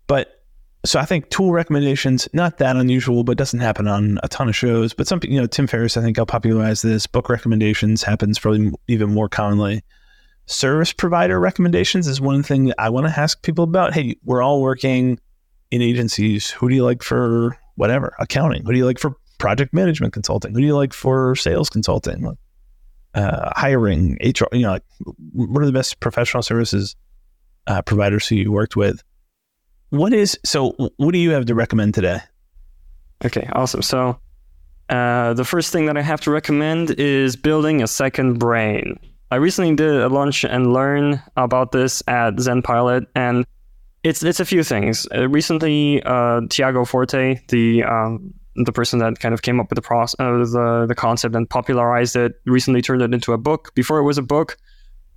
But 0.06 0.42
so 0.84 1.00
I 1.00 1.06
think 1.06 1.30
tool 1.30 1.50
recommendations, 1.50 2.28
not 2.34 2.58
that 2.58 2.76
unusual, 2.76 3.24
but 3.24 3.38
doesn't 3.38 3.60
happen 3.60 3.88
on 3.88 4.18
a 4.22 4.28
ton 4.28 4.48
of 4.50 4.56
shows. 4.56 4.92
But 4.92 5.06
something, 5.06 5.32
you 5.32 5.40
know, 5.40 5.46
Tim 5.46 5.66
Ferriss, 5.66 5.96
I 5.96 6.02
think, 6.02 6.16
helped 6.16 6.30
popularize 6.30 6.82
this. 6.82 7.06
Book 7.06 7.30
recommendations 7.30 8.02
happens 8.02 8.38
probably 8.38 8.70
even 8.86 9.12
more 9.12 9.30
commonly 9.30 9.82
service 10.48 10.92
provider 10.92 11.38
recommendations 11.38 12.08
is 12.08 12.20
one 12.20 12.42
thing 12.42 12.66
that 12.66 12.76
I 12.78 12.88
want 12.88 13.06
to 13.06 13.20
ask 13.20 13.40
people 13.42 13.64
about. 13.64 13.94
Hey, 13.94 14.16
we're 14.24 14.42
all 14.42 14.60
working 14.62 15.20
in 15.70 15.82
agencies. 15.82 16.50
Who 16.50 16.68
do 16.68 16.74
you 16.74 16.84
like 16.84 17.02
for 17.02 17.56
whatever 17.76 18.14
accounting? 18.18 18.64
Who 18.64 18.72
do 18.72 18.78
you 18.78 18.86
like 18.86 18.98
for 18.98 19.14
project 19.38 19.72
management 19.72 20.12
consulting? 20.12 20.52
Who 20.54 20.60
do 20.60 20.66
you 20.66 20.76
like 20.76 20.92
for 20.92 21.36
sales 21.36 21.70
consulting? 21.70 22.36
Uh, 23.14 23.50
hiring, 23.54 24.18
HR. 24.22 24.46
You 24.52 24.62
know, 24.62 24.72
like, 24.72 24.84
what 25.32 25.62
are 25.62 25.66
the 25.66 25.72
best 25.72 26.00
professional 26.00 26.42
services 26.42 26.96
uh, 27.66 27.82
providers 27.82 28.26
who 28.26 28.36
you 28.36 28.50
worked 28.50 28.76
with? 28.76 29.02
What 29.90 30.12
is 30.12 30.38
so? 30.44 30.70
What 30.96 31.12
do 31.12 31.18
you 31.18 31.30
have 31.30 31.46
to 31.46 31.54
recommend 31.54 31.94
today? 31.94 32.20
Okay, 33.24 33.48
awesome. 33.52 33.82
So. 33.82 34.18
Uh, 34.90 35.34
the 35.34 35.44
first 35.44 35.70
thing 35.70 35.84
that 35.84 35.98
I 35.98 36.00
have 36.00 36.22
to 36.22 36.30
recommend 36.30 36.92
is 36.92 37.36
building 37.36 37.82
a 37.82 37.86
second 37.86 38.38
brain. 38.38 38.98
I 39.30 39.36
recently 39.36 39.74
did 39.74 39.94
a 39.94 40.08
lunch 40.08 40.44
and 40.44 40.72
learn 40.72 41.22
about 41.36 41.72
this 41.72 42.02
at 42.08 42.36
ZenPilot, 42.36 43.06
and 43.14 43.44
it's 44.02 44.22
it's 44.22 44.40
a 44.40 44.44
few 44.44 44.64
things. 44.64 45.06
Uh, 45.14 45.28
recently, 45.28 46.02
uh, 46.04 46.40
Tiago 46.48 46.84
Forte, 46.84 47.38
the 47.48 47.82
um, 47.84 48.32
the 48.64 48.72
person 48.72 48.98
that 49.00 49.20
kind 49.20 49.34
of 49.34 49.42
came 49.42 49.60
up 49.60 49.68
with 49.70 49.76
the, 49.76 49.82
process, 49.82 50.16
uh, 50.18 50.32
the 50.32 50.86
the 50.88 50.94
concept 50.94 51.34
and 51.34 51.48
popularized 51.48 52.16
it, 52.16 52.40
recently 52.46 52.80
turned 52.80 53.02
it 53.02 53.12
into 53.12 53.32
a 53.32 53.38
book. 53.38 53.74
Before 53.74 53.98
it 53.98 54.04
was 54.04 54.16
a 54.16 54.22
book, 54.22 54.56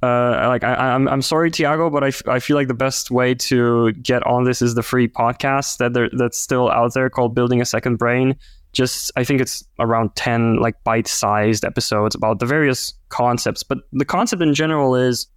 uh, 0.04 0.46
like 0.48 0.64
I, 0.64 0.74
am 0.74 1.08
I'm, 1.08 1.14
I'm 1.14 1.22
sorry, 1.22 1.50
Tiago, 1.50 1.90
but 1.90 2.04
I, 2.04 2.08
f- 2.08 2.28
I 2.28 2.40
feel 2.40 2.58
like 2.58 2.68
the 2.68 2.74
best 2.74 3.12
way 3.12 3.34
to 3.36 3.94
get 3.94 4.26
on 4.28 4.44
this 4.44 4.62
is 4.62 4.76
the 4.76 4.84
free 4.84 5.08
podcast 5.08 5.78
that 5.78 5.94
there, 5.94 6.10
that's 6.12 6.38
still 6.38 6.70
out 6.70 6.94
there 6.94 7.10
called 7.10 7.34
Building 7.34 7.62
a 7.62 7.66
Second 7.66 7.98
Brain 7.98 8.36
just 8.74 9.12
I 9.16 9.24
think 9.24 9.42
it's 9.42 9.64
around 9.80 10.16
10 10.16 10.58
like 10.58 10.82
bite-sized 10.84 11.66
episodes 11.66 12.16
about 12.16 12.40
the 12.40 12.46
various 12.46 12.94
concepts 13.10 13.64
but 13.64 13.80
the 13.92 14.06
concept 14.06 14.42
in 14.42 14.54
general 14.54 14.96
is 14.96 15.28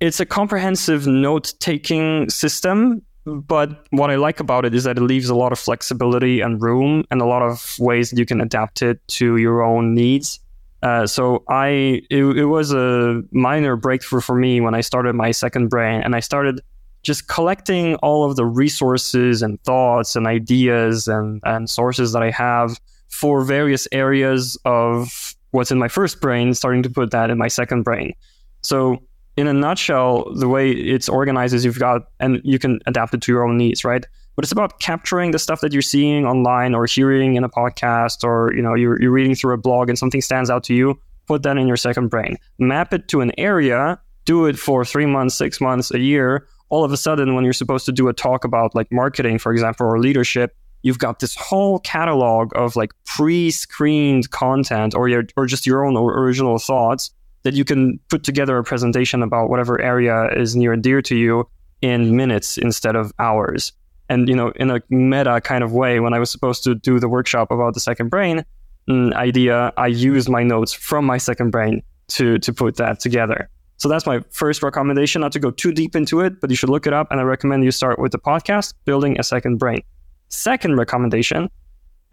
it's 0.00 0.20
a 0.20 0.26
comprehensive 0.26 1.06
note-taking 1.06 2.28
system 2.28 3.02
but 3.24 3.86
what 3.90 4.10
I 4.10 4.16
like 4.16 4.40
about 4.40 4.64
it 4.64 4.74
is 4.74 4.84
that 4.84 4.98
it 4.98 5.02
leaves 5.02 5.28
a 5.28 5.34
lot 5.34 5.52
of 5.52 5.58
flexibility 5.58 6.40
and 6.40 6.60
room 6.60 7.04
and 7.10 7.20
a 7.20 7.24
lot 7.24 7.42
of 7.42 7.76
ways 7.78 8.10
that 8.10 8.18
you 8.18 8.26
can 8.26 8.40
adapt 8.40 8.82
it 8.82 9.00
to 9.08 9.36
your 9.36 9.62
own 9.62 9.94
needs. 9.94 10.40
Uh, 10.82 11.06
so 11.06 11.44
I 11.48 12.02
it, 12.10 12.24
it 12.24 12.46
was 12.46 12.72
a 12.72 13.22
minor 13.30 13.76
breakthrough 13.76 14.20
for 14.20 14.34
me 14.34 14.60
when 14.60 14.74
I 14.74 14.80
started 14.80 15.14
my 15.14 15.30
second 15.30 15.68
brain 15.68 16.02
and 16.02 16.16
I 16.16 16.20
started 16.20 16.60
just 17.02 17.28
collecting 17.28 17.96
all 17.96 18.24
of 18.28 18.36
the 18.36 18.46
resources 18.46 19.42
and 19.42 19.62
thoughts 19.62 20.14
and 20.14 20.26
ideas 20.26 21.08
and, 21.08 21.40
and 21.44 21.68
sources 21.68 22.12
that 22.12 22.22
I 22.22 22.30
have 22.30 22.80
for 23.08 23.44
various 23.44 23.86
areas 23.92 24.56
of 24.64 25.34
what's 25.50 25.70
in 25.70 25.78
my 25.78 25.88
first 25.88 26.20
brain, 26.20 26.54
starting 26.54 26.82
to 26.82 26.90
put 26.90 27.10
that 27.10 27.30
in 27.30 27.38
my 27.38 27.48
second 27.48 27.82
brain. 27.82 28.14
So, 28.62 29.02
in 29.36 29.46
a 29.46 29.52
nutshell, 29.52 30.30
the 30.34 30.48
way 30.48 30.70
it's 30.70 31.08
organized 31.08 31.54
is 31.54 31.64
you've 31.64 31.78
got, 31.78 32.02
and 32.20 32.40
you 32.44 32.58
can 32.58 32.80
adapt 32.86 33.14
it 33.14 33.22
to 33.22 33.32
your 33.32 33.46
own 33.46 33.56
needs, 33.56 33.82
right? 33.82 34.04
But 34.36 34.44
it's 34.44 34.52
about 34.52 34.80
capturing 34.80 35.30
the 35.30 35.38
stuff 35.38 35.60
that 35.62 35.72
you're 35.72 35.82
seeing 35.82 36.26
online 36.26 36.74
or 36.74 36.84
hearing 36.86 37.36
in 37.36 37.44
a 37.44 37.48
podcast 37.48 38.24
or, 38.24 38.52
you 38.54 38.62
know, 38.62 38.74
you're, 38.74 39.00
you're 39.00 39.10
reading 39.10 39.34
through 39.34 39.54
a 39.54 39.58
blog 39.58 39.88
and 39.88 39.98
something 39.98 40.20
stands 40.20 40.50
out 40.50 40.64
to 40.64 40.74
you, 40.74 41.00
put 41.26 41.42
that 41.44 41.56
in 41.56 41.66
your 41.66 41.76
second 41.76 42.08
brain. 42.08 42.36
Map 42.58 42.92
it 42.92 43.08
to 43.08 43.20
an 43.20 43.32
area, 43.38 43.98
do 44.24 44.46
it 44.46 44.58
for 44.58 44.84
three 44.84 45.06
months, 45.06 45.34
six 45.34 45.60
months, 45.60 45.90
a 45.92 45.98
year, 45.98 46.46
all 46.72 46.84
of 46.84 46.90
a 46.90 46.96
sudden 46.96 47.34
when 47.34 47.44
you're 47.44 47.52
supposed 47.52 47.84
to 47.84 47.92
do 47.92 48.08
a 48.08 48.14
talk 48.14 48.44
about 48.44 48.74
like 48.74 48.90
marketing 48.90 49.38
for 49.38 49.52
example 49.52 49.86
or 49.86 50.00
leadership 50.00 50.56
you've 50.82 50.98
got 50.98 51.20
this 51.20 51.36
whole 51.36 51.78
catalog 51.80 52.50
of 52.56 52.76
like 52.76 52.92
pre-screened 53.04 54.30
content 54.30 54.94
or 54.94 55.06
your 55.06 55.24
or 55.36 55.46
just 55.46 55.66
your 55.66 55.84
own 55.84 55.96
original 55.96 56.58
thoughts 56.58 57.10
that 57.42 57.52
you 57.52 57.64
can 57.64 58.00
put 58.08 58.24
together 58.24 58.56
a 58.56 58.64
presentation 58.64 59.22
about 59.22 59.50
whatever 59.50 59.80
area 59.80 60.28
is 60.34 60.56
near 60.56 60.72
and 60.72 60.82
dear 60.82 61.02
to 61.02 61.14
you 61.14 61.46
in 61.82 62.16
minutes 62.16 62.56
instead 62.56 62.96
of 62.96 63.12
hours. 63.18 63.72
And 64.08 64.28
you 64.28 64.34
know 64.34 64.52
in 64.56 64.70
a 64.70 64.80
meta 64.88 65.40
kind 65.42 65.62
of 65.62 65.72
way 65.72 66.00
when 66.00 66.12
i 66.12 66.18
was 66.18 66.30
supposed 66.30 66.64
to 66.64 66.74
do 66.74 66.98
the 66.98 67.08
workshop 67.08 67.50
about 67.50 67.74
the 67.74 67.80
second 67.80 68.08
brain 68.08 68.44
mm, 68.88 69.12
idea 69.14 69.72
i 69.76 69.86
used 69.86 70.28
my 70.28 70.42
notes 70.42 70.72
from 70.72 71.06
my 71.06 71.18
second 71.18 71.50
brain 71.50 71.82
to 72.08 72.38
to 72.40 72.52
put 72.52 72.76
that 72.76 73.00
together 73.00 73.48
so 73.82 73.88
that's 73.88 74.06
my 74.06 74.20
first 74.30 74.62
recommendation, 74.62 75.22
not 75.22 75.32
to 75.32 75.40
go 75.40 75.50
too 75.50 75.72
deep 75.72 75.96
into 75.96 76.20
it, 76.20 76.40
but 76.40 76.50
you 76.50 76.54
should 76.54 76.68
look 76.68 76.86
it 76.86 76.92
up. 76.92 77.08
And 77.10 77.18
I 77.18 77.24
recommend 77.24 77.64
you 77.64 77.72
start 77.72 77.98
with 77.98 78.12
the 78.12 78.18
podcast, 78.18 78.74
Building 78.84 79.18
a 79.18 79.24
Second 79.24 79.58
Brain. 79.58 79.82
Second 80.28 80.76
recommendation, 80.76 81.50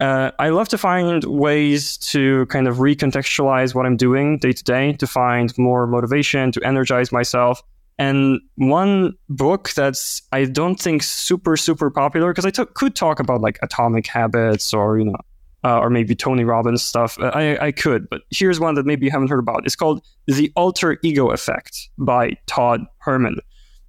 uh, 0.00 0.32
I 0.40 0.48
love 0.48 0.68
to 0.70 0.78
find 0.78 1.22
ways 1.22 1.96
to 1.98 2.46
kind 2.46 2.66
of 2.66 2.78
recontextualize 2.78 3.72
what 3.72 3.86
I'm 3.86 3.96
doing 3.96 4.38
day 4.38 4.50
to 4.50 4.64
day 4.64 4.94
to 4.94 5.06
find 5.06 5.56
more 5.56 5.86
motivation, 5.86 6.50
to 6.50 6.60
energize 6.64 7.12
myself. 7.12 7.62
And 8.00 8.40
one 8.56 9.12
book 9.28 9.70
that's 9.70 10.22
I 10.32 10.46
don't 10.46 10.74
think 10.74 11.04
super 11.04 11.56
super 11.56 11.88
popular 11.88 12.32
because 12.32 12.46
I 12.46 12.50
t- 12.50 12.64
could 12.74 12.96
talk 12.96 13.20
about 13.20 13.42
like 13.42 13.60
Atomic 13.62 14.08
Habits 14.08 14.74
or 14.74 14.98
you 14.98 15.04
know 15.04 15.18
uh, 15.64 15.78
or 15.78 15.90
maybe 15.90 16.14
Tony 16.14 16.44
Robbins 16.44 16.82
stuff. 16.82 17.18
Uh, 17.18 17.30
I, 17.34 17.66
I 17.66 17.72
could, 17.72 18.08
but 18.08 18.22
here's 18.30 18.58
one 18.60 18.74
that 18.74 18.86
maybe 18.86 19.06
you 19.06 19.10
haven't 19.10 19.28
heard 19.28 19.38
about. 19.38 19.64
It's 19.64 19.76
called 19.76 20.04
The 20.26 20.52
Alter 20.56 20.98
Ego 21.02 21.30
Effect 21.30 21.90
by 21.98 22.36
Todd 22.46 22.86
Herman. 22.98 23.40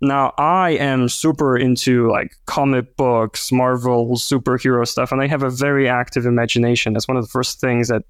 Now, 0.04 0.34
I 0.40 0.72
am 0.72 1.10
super 1.10 1.56
into 1.56 2.10
like 2.10 2.36
comic 2.48 2.98
books, 2.98 3.52
Marvel, 3.52 4.16
superhero 4.16 4.88
stuff, 4.88 5.12
and 5.12 5.22
I 5.22 5.28
have 5.28 5.44
a 5.44 5.50
very 5.50 5.88
active 5.88 6.26
imagination. 6.26 6.94
That's 6.94 7.08
one 7.08 7.18
of 7.18 7.24
the 7.24 7.30
first 7.30 7.62
things 7.62 7.88
that 7.90 8.04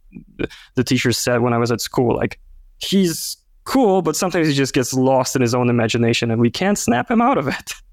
the 0.76 0.84
teachers 0.86 1.18
said 1.18 1.42
when 1.42 1.52
I 1.52 1.58
was 1.58 1.70
at 1.70 1.82
school. 1.82 2.16
Like, 2.16 2.40
he's 2.78 3.36
cool, 3.66 4.02
but 4.02 4.16
sometimes 4.16 4.48
he 4.48 4.54
just 4.54 4.74
gets 4.74 4.94
lost 4.94 5.36
in 5.36 5.42
his 5.42 5.54
own 5.54 5.70
imagination, 5.70 6.32
and 6.32 6.40
we 6.40 6.50
can't 6.50 6.78
snap 6.78 7.12
him 7.12 7.22
out 7.22 7.38
of 7.38 7.48
it. 7.50 7.74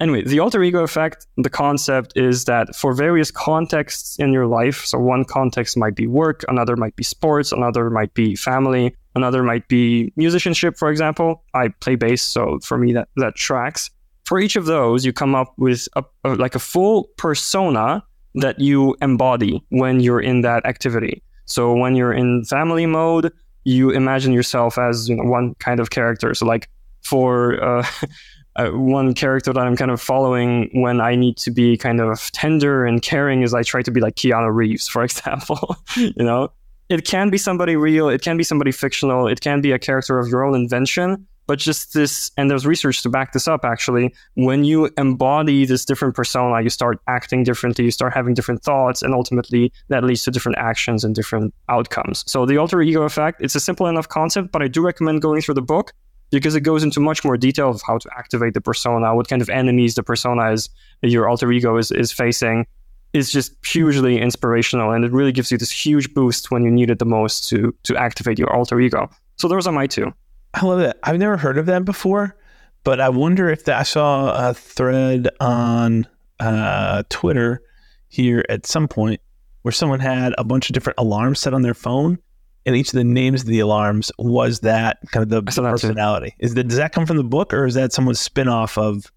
Anyway, 0.00 0.22
the 0.22 0.40
alter 0.40 0.62
ego 0.62 0.82
effect, 0.82 1.26
the 1.36 1.50
concept 1.50 2.12
is 2.16 2.44
that 2.46 2.74
for 2.74 2.92
various 2.92 3.30
contexts 3.30 4.18
in 4.18 4.32
your 4.32 4.46
life, 4.46 4.84
so 4.84 4.98
one 4.98 5.24
context 5.24 5.76
might 5.76 5.94
be 5.94 6.06
work, 6.06 6.44
another 6.48 6.76
might 6.76 6.96
be 6.96 7.04
sports, 7.04 7.52
another 7.52 7.88
might 7.88 8.12
be 8.14 8.34
family, 8.34 8.96
another 9.14 9.42
might 9.42 9.68
be 9.68 10.12
musicianship, 10.16 10.76
for 10.76 10.90
example. 10.90 11.44
I 11.54 11.68
play 11.68 11.94
bass, 11.94 12.22
so 12.22 12.58
for 12.64 12.78
me 12.78 12.92
that, 12.94 13.08
that 13.16 13.36
tracks. 13.36 13.90
For 14.24 14.40
each 14.40 14.56
of 14.56 14.66
those, 14.66 15.04
you 15.04 15.12
come 15.12 15.34
up 15.34 15.52
with 15.56 15.88
a, 15.94 16.04
a, 16.24 16.34
like 16.34 16.54
a 16.54 16.60
full 16.60 17.08
persona 17.16 18.02
that 18.34 18.58
you 18.58 18.96
embody 19.02 19.62
when 19.68 20.00
you're 20.00 20.20
in 20.20 20.40
that 20.40 20.64
activity. 20.66 21.22
So 21.44 21.74
when 21.74 21.94
you're 21.96 22.12
in 22.12 22.44
family 22.44 22.86
mode, 22.86 23.32
you 23.64 23.90
imagine 23.90 24.32
yourself 24.32 24.78
as 24.78 25.08
you 25.08 25.16
know, 25.16 25.24
one 25.24 25.54
kind 25.56 25.80
of 25.80 25.90
character. 25.90 26.34
So 26.34 26.46
like 26.46 26.68
for 27.02 27.62
uh, 27.62 27.86
uh, 28.56 28.68
one 28.70 29.14
character 29.14 29.52
that 29.52 29.66
I'm 29.66 29.76
kind 29.76 29.90
of 29.90 30.00
following 30.00 30.68
when 30.72 31.00
I 31.00 31.14
need 31.14 31.36
to 31.38 31.50
be 31.50 31.76
kind 31.76 32.00
of 32.00 32.30
tender 32.32 32.84
and 32.84 33.00
caring 33.00 33.42
is 33.42 33.54
I 33.54 33.62
try 33.62 33.82
to 33.82 33.90
be 33.90 34.00
like 34.00 34.16
Keanu 34.16 34.54
Reeves, 34.54 34.88
for 34.88 35.02
example. 35.08 35.76
you 35.96 36.12
know, 36.24 36.50
it 36.88 37.06
can 37.06 37.30
be 37.30 37.38
somebody 37.38 37.76
real, 37.76 38.08
it 38.08 38.22
can 38.22 38.36
be 38.36 38.44
somebody 38.44 38.72
fictional, 38.72 39.26
it 39.26 39.40
can 39.40 39.60
be 39.60 39.72
a 39.72 39.78
character 39.78 40.18
of 40.18 40.28
your 40.28 40.44
own 40.44 40.54
invention. 40.54 41.26
But 41.48 41.58
just 41.58 41.92
this, 41.92 42.30
and 42.36 42.48
there's 42.48 42.64
research 42.64 43.02
to 43.02 43.08
back 43.08 43.32
this 43.32 43.48
up 43.48 43.64
actually. 43.64 44.14
When 44.34 44.64
you 44.64 44.90
embody 44.96 45.64
this 45.64 45.84
different 45.84 46.14
persona, 46.14 46.62
you 46.62 46.70
start 46.70 47.00
acting 47.08 47.42
differently, 47.42 47.84
you 47.86 47.90
start 47.90 48.14
having 48.14 48.34
different 48.34 48.62
thoughts, 48.62 49.02
and 49.02 49.12
ultimately 49.12 49.72
that 49.88 50.04
leads 50.04 50.22
to 50.24 50.30
different 50.30 50.58
actions 50.58 51.02
and 51.02 51.14
different 51.14 51.52
outcomes. 51.68 52.24
So 52.30 52.46
the 52.46 52.58
alter 52.58 52.80
ego 52.80 53.02
effect, 53.02 53.42
it's 53.42 53.56
a 53.56 53.60
simple 53.60 53.86
enough 53.86 54.08
concept, 54.08 54.52
but 54.52 54.62
I 54.62 54.68
do 54.68 54.82
recommend 54.82 55.20
going 55.20 55.40
through 55.42 55.54
the 55.54 55.62
book 55.62 55.92
because 56.32 56.56
it 56.56 56.62
goes 56.62 56.82
into 56.82 56.98
much 56.98 57.24
more 57.24 57.36
detail 57.36 57.70
of 57.70 57.80
how 57.86 57.98
to 57.98 58.08
activate 58.16 58.54
the 58.54 58.60
persona, 58.60 59.14
what 59.14 59.28
kind 59.28 59.42
of 59.42 59.48
enemies 59.48 59.94
the 59.94 60.02
persona 60.02 60.50
is, 60.50 60.68
your 61.02 61.28
alter 61.28 61.52
ego 61.52 61.76
is, 61.76 61.92
is 61.92 62.10
facing, 62.10 62.66
is 63.12 63.30
just 63.30 63.54
hugely 63.64 64.18
inspirational 64.18 64.90
and 64.90 65.04
it 65.04 65.12
really 65.12 65.32
gives 65.32 65.52
you 65.52 65.58
this 65.58 65.70
huge 65.70 66.12
boost 66.14 66.50
when 66.50 66.64
you 66.64 66.70
need 66.70 66.90
it 66.90 66.98
the 66.98 67.04
most 67.04 67.48
to 67.48 67.74
to 67.82 67.96
activate 67.96 68.38
your 68.38 68.52
alter 68.52 68.80
ego. 68.80 69.08
So 69.36 69.48
those 69.48 69.66
are 69.66 69.72
my 69.72 69.86
two. 69.86 70.12
I 70.54 70.64
love 70.64 70.80
it. 70.80 70.98
I've 71.02 71.18
never 71.18 71.36
heard 71.36 71.58
of 71.58 71.66
that 71.66 71.84
before, 71.84 72.36
but 72.84 73.00
I 73.00 73.08
wonder 73.10 73.50
if 73.50 73.64
that, 73.66 73.78
I 73.78 73.82
saw 73.82 74.50
a 74.50 74.54
thread 74.54 75.28
on 75.40 76.06
uh, 76.40 77.02
Twitter 77.08 77.62
here 78.08 78.44
at 78.48 78.66
some 78.66 78.88
point 78.88 79.20
where 79.62 79.72
someone 79.72 80.00
had 80.00 80.34
a 80.38 80.44
bunch 80.44 80.68
of 80.68 80.74
different 80.74 80.98
alarms 80.98 81.40
set 81.40 81.54
on 81.54 81.62
their 81.62 81.74
phone, 81.74 82.18
and 82.64 82.76
each 82.76 82.88
of 82.88 82.94
the 82.94 83.04
names 83.04 83.42
of 83.42 83.48
the 83.48 83.60
alarms 83.60 84.12
was 84.18 84.60
that 84.60 84.98
kind 85.10 85.22
of 85.22 85.28
the 85.30 85.42
personality. 85.42 86.34
Is 86.38 86.54
that 86.54 86.64
does 86.64 86.78
that 86.78 86.92
come 86.92 87.06
from 87.06 87.16
the 87.16 87.24
book, 87.24 87.52
or 87.52 87.66
is 87.66 87.74
that 87.74 87.92
someone's 87.92 88.20
spin 88.20 88.48
off 88.48 88.78
of 88.78 89.10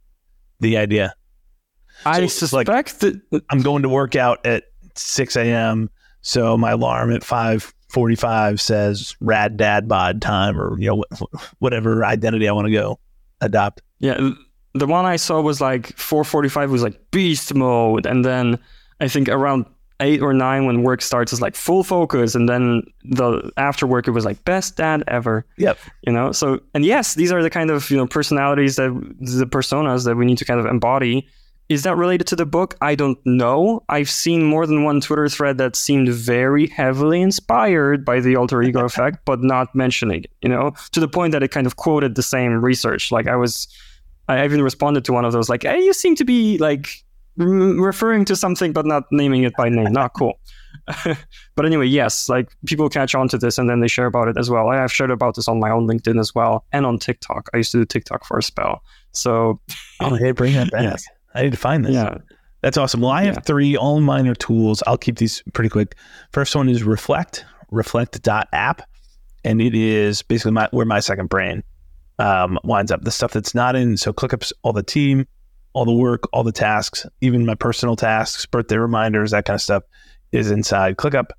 the 0.60 0.78
idea? 0.78 1.14
I 2.06 2.22
so 2.22 2.48
suspect 2.48 2.70
like, 2.70 3.00
that 3.00 3.42
I'm 3.50 3.62
going 3.62 3.84
to 3.84 3.90
work 3.90 4.16
out 4.16 4.46
at 4.46 4.66
6 4.96 5.36
a.m. 5.36 5.90
So 6.22 6.58
my 6.58 6.72
alarm 6.72 7.12
at 7.14 7.22
5:45 7.22 8.60
says 8.60 9.16
"Rad 9.22 9.58
Dad 9.58 9.88
Bod" 9.88 10.22
time, 10.22 10.60
or 10.60 10.80
you 10.80 10.90
know 10.90 11.04
whatever 11.60 12.04
identity 12.04 12.48
I 12.48 12.52
want 12.52 12.66
to 12.68 12.74
go 12.74 13.00
adopt. 13.42 13.82
Yeah, 14.00 14.32
the 14.74 14.88
one 14.88 15.06
I 15.06 15.18
saw 15.18 15.40
was 15.40 15.62
like 15.62 15.96
4:45 15.98 16.70
was 16.70 16.84
like 16.84 17.00
beast 17.12 17.54
mode, 17.54 18.06
and 18.06 18.26
then 18.26 18.60
I 19.00 19.08
think 19.08 19.30
around 19.30 19.66
eight 20.00 20.22
or 20.22 20.34
nine 20.34 20.66
when 20.66 20.84
work 20.84 21.02
starts 21.02 21.32
is 21.32 21.42
like 21.42 21.56
full 21.56 21.84
focus 21.84 22.36
and 22.36 22.50
then 22.50 22.84
the 23.04 23.50
after 23.58 23.88
work 23.88 24.08
it 24.08 24.12
was 24.12 24.26
like 24.26 24.44
best 24.44 24.76
dad 24.76 25.04
ever 25.08 25.46
yep 25.58 25.78
you 26.06 26.12
know 26.12 26.32
so 26.32 26.60
and 26.74 26.84
yes 26.84 27.16
these 27.16 27.32
are 27.32 27.42
the 27.42 27.50
kind 27.50 27.70
of 27.70 27.90
you 27.90 27.96
know 27.96 28.06
personalities 28.06 28.76
that 28.76 28.90
the 29.20 29.46
personas 29.46 30.04
that 30.06 30.16
we 30.16 30.26
need 30.26 30.38
to 30.38 30.46
kind 30.46 30.60
of 30.60 30.66
embody 30.66 31.26
is 31.68 31.84
that 31.84 31.98
related 31.98 32.28
to 32.28 32.36
the 32.36 32.46
book? 32.46 32.76
I 32.82 32.94
don't 32.94 33.18
know. 33.26 33.84
I've 33.90 34.10
seen 34.10 34.44
more 34.44 34.68
than 34.68 34.84
one 34.84 35.02
Twitter 35.02 35.28
thread 35.28 35.58
that 35.58 35.76
seemed 35.76 36.10
very 36.10 36.68
heavily 36.68 37.22
inspired 37.22 38.06
by 38.06 38.20
the 38.20 38.36
alter 38.36 38.62
ego 38.62 38.86
effect, 38.86 39.20
but 39.26 39.42
not 39.42 39.74
mentioning 39.74 40.26
it, 40.26 40.32
you 40.42 40.50
know, 40.50 40.74
to 40.92 41.00
the 41.00 41.08
point 41.08 41.32
that 41.32 41.42
it 41.42 41.50
kind 41.50 41.66
of 41.66 41.76
quoted 41.76 42.16
the 42.16 42.24
same 42.24 42.64
research. 42.64 43.12
Like 43.12 43.28
I 43.28 43.36
was, 43.36 43.68
I 44.28 44.44
even 44.46 44.62
responded 44.62 45.06
to 45.06 45.14
one 45.14 45.26
of 45.26 45.34
those, 45.34 45.50
like, 45.50 45.64
hey, 45.64 45.84
you 45.84 45.94
seem 45.94 46.16
to 46.16 46.26
be 46.26 46.60
like 46.60 47.04
referring 47.38 48.26
to 48.26 48.36
something, 48.36 48.74
but 48.74 48.86
not 48.86 49.04
naming 49.12 49.43
it 49.43 49.54
by 49.56 49.69
name. 49.69 49.91
Not 49.91 50.13
cool. 50.13 50.39
but 51.56 51.65
anyway, 51.65 51.88
yes, 51.88 52.30
like 52.30 52.50
people 52.65 52.89
catch 52.89 53.15
on 53.15 53.28
to 53.30 53.38
this 53.38 53.58
and 53.58 53.69
then 53.69 53.80
they 53.80 53.88
share 53.88 54.06
about 54.06 54.28
it 54.28 54.38
as 54.38 54.50
well. 54.50 54.69
I 54.69 54.76
have 54.76 54.91
shared 54.91 55.12
about 55.12 55.36
this 55.36 55.48
on 55.48 55.60
my 55.60 55.69
own 55.69 55.88
LinkedIn 55.88 56.19
as 56.19 56.36
well 56.36 56.65
and 56.71 56.86
on 56.86 57.00
TikTok. 57.00 57.50
I 57.54 57.58
used 57.58 57.71
to 57.71 57.80
do 57.80 57.86
TikTok 57.86 58.26
for 58.26 58.38
a 58.38 58.43
spell. 58.43 58.84
So, 59.12 59.60
oh, 60.00 60.15
hey, 60.15 60.32
bring 60.32 60.54
that 60.54 60.71
back. 60.71 60.84
Yes. 60.84 61.06
I 61.34 61.43
need 61.43 61.52
to 61.52 61.58
find 61.58 61.86
this. 61.86 61.93
Yeah. 61.93 62.17
That's 62.62 62.78
awesome. 62.78 63.02
Well, 63.02 63.12
I 63.12 63.24
have 63.26 63.36
yeah. 63.36 63.41
three 63.41 63.78
all 63.78 64.02
minor 64.02 64.34
tools. 64.34 64.82
I'll 64.88 64.98
keep 64.98 65.17
these 65.17 65.43
pretty 65.54 65.69
quick. 65.69 65.95
First 66.32 66.56
one 66.56 66.67
is 66.67 66.84
Reflect, 66.84 67.45
reflect.app. 67.71 68.82
And 69.43 69.62
it 69.62 69.76
is 69.76 70.24
basically 70.24 70.54
my, 70.54 70.67
where 70.71 70.86
my 70.86 71.00
second 71.00 71.30
brain 71.30 71.63
um, 72.17 72.58
winds 72.63 72.91
up. 72.91 73.04
The 73.04 73.12
stuff 73.12 73.34
that's 73.34 73.54
not 73.54 73.76
in. 73.76 73.98
So 73.98 74.12
ClickUp's 74.13 74.52
all 74.63 74.74
the 74.74 74.84
team, 74.84 75.28
all 75.76 75.86
the 75.86 75.94
work, 75.94 76.24
all 76.32 76.44
the 76.44 76.54
tasks, 76.54 77.06
even 77.20 77.46
my 77.46 77.54
personal 77.54 77.98
tasks, 77.98 78.46
birthday 78.46 78.78
reminders, 78.78 79.32
that 79.32 79.44
kind 79.44 79.56
of 79.56 79.62
stuff 79.62 79.84
is 80.32 80.50
inside 80.50 80.96
ClickUp. 80.96 81.32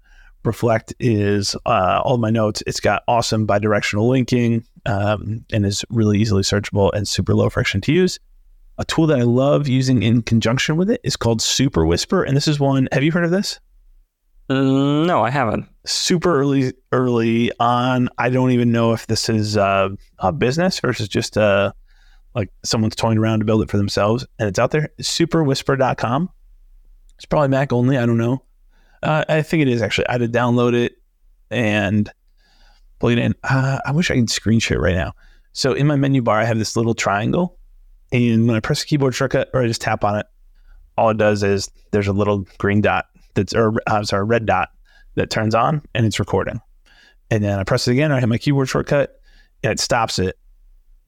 Reflect 0.44 0.94
is 1.00 1.56
uh, 1.64 2.02
all 2.04 2.18
my 2.18 2.30
notes. 2.30 2.62
It's 2.66 2.78
got 2.78 3.02
awesome 3.08 3.46
bidirectional 3.46 4.08
linking 4.08 4.62
um, 4.84 5.44
and 5.52 5.64
is 5.64 5.84
really 5.88 6.18
easily 6.18 6.42
searchable 6.42 6.92
and 6.92 7.08
super 7.08 7.34
low 7.34 7.48
friction 7.48 7.80
to 7.80 7.92
use. 7.92 8.20
A 8.78 8.84
tool 8.84 9.06
that 9.06 9.18
I 9.18 9.22
love 9.22 9.66
using 9.66 10.02
in 10.02 10.20
conjunction 10.20 10.76
with 10.76 10.90
it 10.90 11.00
is 11.02 11.16
called 11.16 11.40
Super 11.40 11.86
Whisper, 11.86 12.22
and 12.22 12.36
this 12.36 12.46
is 12.46 12.60
one. 12.60 12.88
Have 12.92 13.02
you 13.02 13.10
heard 13.10 13.24
of 13.24 13.30
this? 13.30 13.58
Mm, 14.50 15.06
no, 15.06 15.24
I 15.24 15.30
haven't. 15.30 15.66
Super 15.86 16.38
early, 16.38 16.74
early 16.92 17.50
on. 17.58 18.10
I 18.18 18.28
don't 18.28 18.50
even 18.50 18.70
know 18.70 18.92
if 18.92 19.06
this 19.06 19.30
is 19.30 19.56
uh, 19.56 19.88
a 20.18 20.30
business 20.30 20.78
versus 20.78 21.08
just 21.08 21.38
uh, 21.38 21.72
like 22.36 22.50
someone's 22.62 22.94
toying 22.94 23.18
around 23.18 23.40
to 23.40 23.44
build 23.44 23.62
it 23.62 23.70
for 23.70 23.78
themselves, 23.78 24.24
and 24.38 24.48
it's 24.48 24.58
out 24.58 24.70
there. 24.70 24.90
Superwhisper.com. 25.00 26.30
It's 27.16 27.24
probably 27.24 27.48
Mac 27.48 27.72
only. 27.72 27.96
I 27.96 28.06
don't 28.06 28.18
know. 28.18 28.44
Uh, 29.02 29.24
I 29.28 29.42
think 29.42 29.62
it 29.62 29.68
is 29.68 29.82
actually. 29.82 30.06
I 30.08 30.12
had 30.12 30.20
to 30.20 30.28
download 30.28 30.74
it 30.74 30.92
and 31.50 32.08
plug 33.00 33.12
it 33.12 33.18
in. 33.18 33.34
Uh, 33.42 33.78
I 33.84 33.90
wish 33.90 34.10
I 34.10 34.14
could 34.14 34.30
screen 34.30 34.60
share 34.60 34.80
right 34.80 34.94
now. 34.94 35.12
So 35.52 35.72
in 35.72 35.86
my 35.86 35.96
menu 35.96 36.22
bar, 36.22 36.38
I 36.38 36.44
have 36.44 36.58
this 36.58 36.76
little 36.76 36.94
triangle 36.94 37.58
and 38.12 38.46
when 38.46 38.56
I 38.56 38.60
press 38.60 38.80
the 38.80 38.86
keyboard 38.86 39.14
shortcut 39.14 39.50
or 39.52 39.62
I 39.62 39.66
just 39.66 39.80
tap 39.80 40.04
on 40.04 40.18
it, 40.18 40.26
all 40.96 41.10
it 41.10 41.18
does 41.18 41.42
is 41.42 41.70
there's 41.90 42.06
a 42.06 42.12
little 42.12 42.46
green 42.58 42.80
dot 42.80 43.06
that's, 43.34 43.54
or 43.54 43.74
I'm 43.86 44.04
sorry, 44.04 44.24
red 44.24 44.46
dot 44.46 44.70
that 45.14 45.30
turns 45.30 45.54
on 45.54 45.82
and 45.94 46.06
it's 46.06 46.18
recording. 46.18 46.60
And 47.30 47.42
then 47.42 47.58
I 47.58 47.64
press 47.64 47.88
it 47.88 47.92
again, 47.92 48.12
I 48.12 48.20
hit 48.20 48.28
my 48.28 48.38
keyboard 48.38 48.68
shortcut 48.68 49.20
and 49.62 49.72
it 49.72 49.80
stops 49.80 50.18
it 50.18 50.38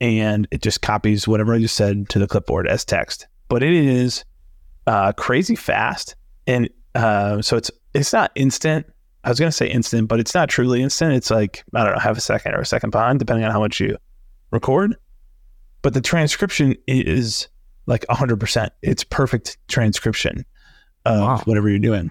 and 0.01 0.47
it 0.51 0.63
just 0.63 0.83
copies 0.83 1.27
whatever 1.27 1.55
I 1.55 1.59
just 1.59 1.77
said 1.77 2.09
to 2.11 2.19
the 2.19 2.27
clipboard 2.27 2.69
as 2.69 2.85
text. 2.85 3.27
But 3.49 3.63
it 3.63 3.73
is 3.73 4.25
uh, 4.87 5.13
crazy 5.13 5.57
fast. 5.57 6.15
And 6.47 6.69
uh, 6.95 7.43
so 7.43 7.57
it's 7.57 7.71
it's 7.95 8.13
not 8.13 8.31
instant. 8.35 8.87
I 9.25 9.31
was 9.31 9.39
going 9.39 9.51
to 9.51 9.57
say 9.57 9.69
instant, 9.69 10.09
but 10.09 10.21
it's 10.21 10.35
not 10.35 10.49
truly 10.49 10.83
instant. 10.83 11.13
It's 11.13 11.31
like, 11.31 11.65
I 11.75 11.85
don't 11.85 11.95
know, 11.95 11.99
half 11.99 12.17
a 12.17 12.21
second 12.21 12.55
or 12.55 12.61
a 12.61 12.67
second 12.67 12.91
behind, 12.91 13.19
depending 13.19 13.45
on 13.45 13.51
how 13.51 13.61
much 13.61 13.81
you 13.81 13.97
record 14.51 14.97
but 15.83 15.95
the 15.95 16.01
transcription 16.01 16.75
is 16.87 17.49
like 17.87 18.05
100%. 18.11 18.71
It's 18.83 19.05
perfect 19.05 19.59
transcription 19.69 20.45
of 21.05 21.21
wow. 21.21 21.39
whatever 21.45 21.69
you're 21.69 21.79
doing. 21.79 22.11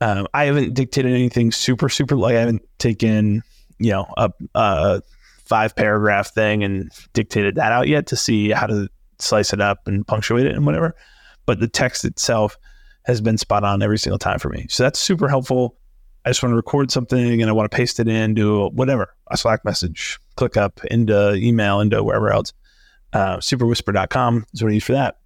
Um, 0.00 0.26
I 0.34 0.44
haven't 0.44 0.74
dictated 0.74 1.12
anything 1.12 1.52
super, 1.52 1.88
super, 1.88 2.16
like 2.16 2.36
I 2.36 2.40
haven't 2.40 2.62
taken, 2.78 3.42
you 3.78 3.90
know, 3.92 4.12
a, 4.16 4.30
a 4.54 5.02
five 5.52 5.76
paragraph 5.76 6.32
thing 6.32 6.64
and 6.64 6.90
dictated 7.12 7.56
that 7.56 7.72
out 7.72 7.86
yet 7.86 8.06
to 8.06 8.16
see 8.16 8.48
how 8.48 8.66
to 8.66 8.88
slice 9.18 9.52
it 9.52 9.60
up 9.60 9.86
and 9.86 10.06
punctuate 10.06 10.46
it 10.46 10.54
and 10.54 10.64
whatever. 10.64 10.96
But 11.44 11.60
the 11.60 11.68
text 11.68 12.06
itself 12.06 12.56
has 13.04 13.20
been 13.20 13.36
spot 13.36 13.62
on 13.62 13.82
every 13.82 13.98
single 13.98 14.18
time 14.18 14.38
for 14.38 14.48
me. 14.48 14.64
So 14.70 14.82
that's 14.82 14.98
super 14.98 15.28
helpful. 15.28 15.76
I 16.24 16.30
just 16.30 16.42
want 16.42 16.52
to 16.52 16.56
record 16.56 16.90
something 16.90 17.42
and 17.42 17.50
I 17.50 17.52
want 17.52 17.70
to 17.70 17.76
paste 17.76 18.00
it 18.00 18.08
in, 18.08 18.32
do 18.32 18.68
whatever, 18.68 19.14
a 19.30 19.36
Slack 19.36 19.62
message, 19.62 20.18
ClickUp 20.38 20.82
into 20.86 21.34
email, 21.34 21.80
into 21.80 22.02
wherever 22.02 22.32
else 22.32 22.54
uh, 23.12 23.36
superwhisper.com 23.36 24.46
is 24.54 24.62
what 24.62 24.70
I 24.70 24.72
use 24.72 24.84
for 24.84 24.92
that. 24.92 25.18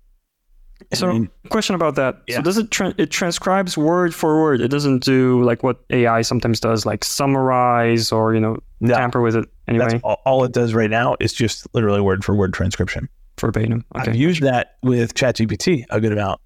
So, 0.93 1.29
question 1.51 1.77
about 1.77 1.95
that. 1.95 2.23
Yeah. 2.27 2.37
So, 2.37 2.43
does 2.43 2.59
it 2.59 2.73
tra- 2.73 2.95
it 2.99 3.11
transcribes 3.11 3.79
word 3.79 4.13
for 4.13 4.43
word? 4.43 4.61
It 4.61 4.69
doesn't 4.69 5.05
do 5.05 5.43
like 5.43 5.63
what 5.63 5.81
AI 5.91 6.21
sometimes 6.23 6.61
does, 6.61 6.85
like 6.85 7.03
summarize 7.05 8.13
or 8.13 8.35
you 8.35 8.41
know 8.41 8.59
no, 8.81 8.95
tamper 8.95 9.23
with 9.23 9.37
it. 9.37 9.49
Anyway, 9.69 10.01
all, 10.05 10.21
all, 10.25 10.45
it 10.45 10.53
does 10.53 10.75
right 10.75 10.91
now 10.91 11.17
is 11.19 11.33
just 11.33 11.67
literally 11.75 12.01
word 12.01 12.25
for 12.25 12.35
word 12.35 12.53
transcription. 12.53 13.09
Verbatim. 13.39 13.85
Okay. 13.95 14.11
I've 14.11 14.17
used 14.17 14.43
that 14.43 14.77
with 14.83 15.15
ChatGPT 15.15 15.85
a 15.91 16.01
good 16.01 16.13
amount. 16.13 16.41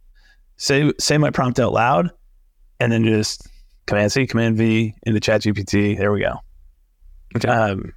Say 0.56 0.92
say 0.98 1.18
my 1.18 1.30
prompt 1.30 1.60
out 1.60 1.72
loud, 1.72 2.10
and 2.80 2.90
then 2.90 3.04
just 3.04 3.46
Command 3.86 4.10
C, 4.12 4.26
Command 4.26 4.56
V 4.56 4.94
into 5.04 5.20
ChatGPT. 5.20 5.98
There 5.98 6.12
we 6.12 6.20
go. 6.20 6.36
Okay. 7.36 7.48
Um, 7.48 7.92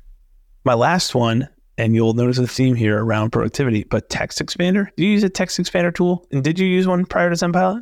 my 0.65 0.73
last 0.73 1.15
one 1.15 1.49
and 1.77 1.95
you'll 1.95 2.13
notice 2.13 2.37
a 2.37 2.47
theme 2.47 2.75
here 2.75 3.03
around 3.03 3.31
productivity. 3.31 3.83
But 3.83 4.09
text 4.09 4.39
expander, 4.39 4.87
do 4.95 5.03
you 5.03 5.11
use 5.11 5.23
a 5.23 5.29
text 5.29 5.59
expander 5.59 5.93
tool? 5.93 6.25
And 6.31 6.43
did 6.43 6.59
you 6.59 6.67
use 6.67 6.87
one 6.87 7.05
prior 7.05 7.29
to 7.29 7.35
ZenPilot? 7.35 7.81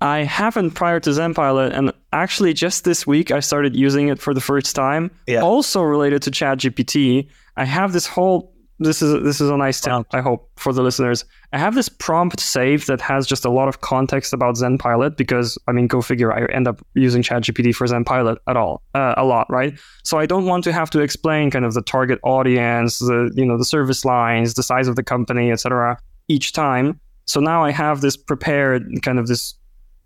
I 0.00 0.24
haven't 0.24 0.72
prior 0.72 1.00
to 1.00 1.10
ZenPilot, 1.10 1.72
and 1.76 1.92
actually 2.12 2.52
just 2.52 2.84
this 2.84 3.06
week 3.06 3.30
I 3.30 3.40
started 3.40 3.74
using 3.74 4.08
it 4.08 4.18
for 4.18 4.34
the 4.34 4.40
first 4.40 4.76
time. 4.76 5.10
Yeah. 5.26 5.40
Also 5.40 5.82
related 5.82 6.22
to 6.22 6.30
ChatGPT, 6.30 7.28
I 7.56 7.64
have 7.64 7.92
this 7.92 8.06
whole 8.06 8.52
this 8.78 9.00
is 9.00 9.22
this 9.22 9.40
is 9.40 9.48
a 9.48 9.56
nice 9.56 9.80
tip, 9.80 10.06
I 10.12 10.20
hope, 10.20 10.50
for 10.56 10.72
the 10.72 10.82
listeners. 10.82 11.24
I 11.52 11.58
have 11.58 11.74
this 11.74 11.88
prompt 11.88 12.40
saved 12.40 12.88
that 12.88 13.00
has 13.00 13.26
just 13.26 13.46
a 13.46 13.50
lot 13.50 13.68
of 13.68 13.80
context 13.80 14.34
about 14.34 14.56
ZenPilot 14.56 15.16
because 15.16 15.56
I 15.66 15.72
mean, 15.72 15.86
go 15.86 16.02
figure. 16.02 16.32
I 16.32 16.44
end 16.52 16.68
up 16.68 16.84
using 16.94 17.22
ChatGPT 17.22 17.74
for 17.74 17.86
ZenPilot 17.86 18.36
at 18.46 18.56
all, 18.56 18.82
uh, 18.94 19.14
a 19.16 19.24
lot, 19.24 19.46
right? 19.50 19.78
So 20.04 20.18
I 20.18 20.26
don't 20.26 20.44
want 20.44 20.62
to 20.64 20.72
have 20.72 20.90
to 20.90 21.00
explain 21.00 21.50
kind 21.50 21.64
of 21.64 21.72
the 21.72 21.82
target 21.82 22.18
audience, 22.22 22.98
the 22.98 23.32
you 23.34 23.46
know 23.46 23.56
the 23.56 23.64
service 23.64 24.04
lines, 24.04 24.54
the 24.54 24.62
size 24.62 24.88
of 24.88 24.96
the 24.96 25.02
company, 25.02 25.50
etc. 25.50 25.98
Each 26.28 26.52
time. 26.52 27.00
So 27.24 27.40
now 27.40 27.64
I 27.64 27.70
have 27.70 28.02
this 28.02 28.16
prepared 28.16 29.02
kind 29.02 29.18
of 29.18 29.26
this 29.26 29.54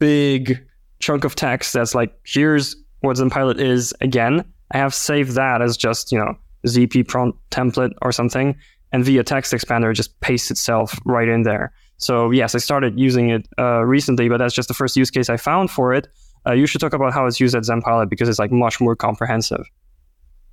big 0.01 0.61
chunk 0.99 1.25
of 1.25 1.35
text 1.35 1.73
that's 1.73 1.95
like 1.95 2.13
here's 2.25 2.77
what 3.01 3.17
Zenpilot 3.17 3.59
is 3.59 3.95
again, 4.01 4.45
I 4.73 4.79
have 4.79 4.95
saved 4.95 5.33
that 5.33 5.63
as 5.63 5.77
just, 5.77 6.13
you 6.13 6.19
know, 6.19 6.35
ZP 6.67 7.07
prompt 7.09 7.39
template 7.51 7.93
or 8.03 8.13
something. 8.13 8.57
And 8.93 9.05
via 9.05 9.23
text 9.23 9.53
expander, 9.53 9.93
it 9.93 9.95
just 9.95 10.19
pastes 10.21 10.51
itself 10.51 10.99
right 11.05 11.29
in 11.29 11.45
there. 11.45 11.73
So 11.97 12.31
yes, 12.31 12.55
I 12.55 12.59
started 12.59 12.99
using 12.99 13.31
it 13.31 13.49
uh, 13.59 13.85
recently, 13.85 14.29
but 14.29 14.39
that's 14.39 14.55
just 14.55 14.69
the 14.69 14.75
first 14.75 14.97
use 14.97 15.11
case 15.11 15.31
I 15.31 15.37
found 15.37 15.71
for 15.71 15.95
it. 15.95 16.09
Uh, 16.47 16.53
you 16.53 16.67
should 16.67 16.81
talk 16.81 16.93
about 16.93 17.13
how 17.13 17.27
it's 17.27 17.39
used 17.39 17.55
at 17.55 17.63
Zenpilot 17.63 18.09
because 18.09 18.29
it's 18.29 18.39
like 18.39 18.51
much 18.51 18.81
more 18.81 18.97
comprehensive. 18.97 19.65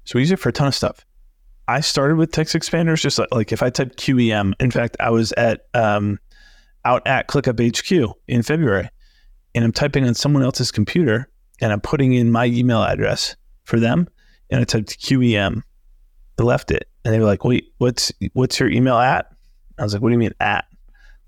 So 0.04 0.14
we 0.16 0.22
use 0.22 0.32
it 0.32 0.40
for 0.40 0.50
a 0.50 0.54
ton 0.54 0.68
of 0.68 0.76
stuff. 0.76 1.06
I 1.68 1.82
started 1.82 2.16
with 2.16 2.32
text 2.32 2.56
expanders, 2.56 3.02
just 3.02 3.20
like, 3.20 3.28
like 3.32 3.52
if 3.52 3.62
I 3.62 3.70
type 3.70 3.96
QEM. 3.96 4.54
In 4.60 4.72
fact, 4.72 4.96
I 5.00 5.10
was 5.10 5.34
at 5.34 5.66
um, 5.74 6.20
out 6.86 7.06
at 7.06 7.28
ClickUp 7.28 7.60
HQ 7.60 8.16
in 8.28 8.42
February, 8.42 8.90
and 9.58 9.65
I'm 9.65 9.72
typing 9.72 10.08
on 10.08 10.13
someone 10.13 10.43
else's 10.43 10.72
computer, 10.72 11.28
and 11.62 11.74
I'm 11.74 11.82
putting 11.82 12.13
in 12.13 12.32
my 12.32 12.46
email 12.46 12.84
address 12.84 13.36
for 13.63 13.80
them, 13.80 14.08
and 14.52 14.62
I 14.62 14.65
typed 14.65 15.00
QEM. 15.02 15.63
I 16.39 16.43
left 16.43 16.70
it, 16.70 16.88
and 17.04 17.12
they 17.12 17.20
were 17.20 17.26
like, 17.26 17.43
"Wait, 17.43 17.74
what's 17.80 18.12
what's 18.34 18.60
your 18.60 18.70
email 18.70 18.98
at?" 18.98 19.26
I 19.80 19.84
was 19.84 19.93
like, 19.93 20.04
"What 20.04 20.10
do 20.10 20.13
you 20.13 20.20
mean 20.20 20.34
at?" 20.39 20.65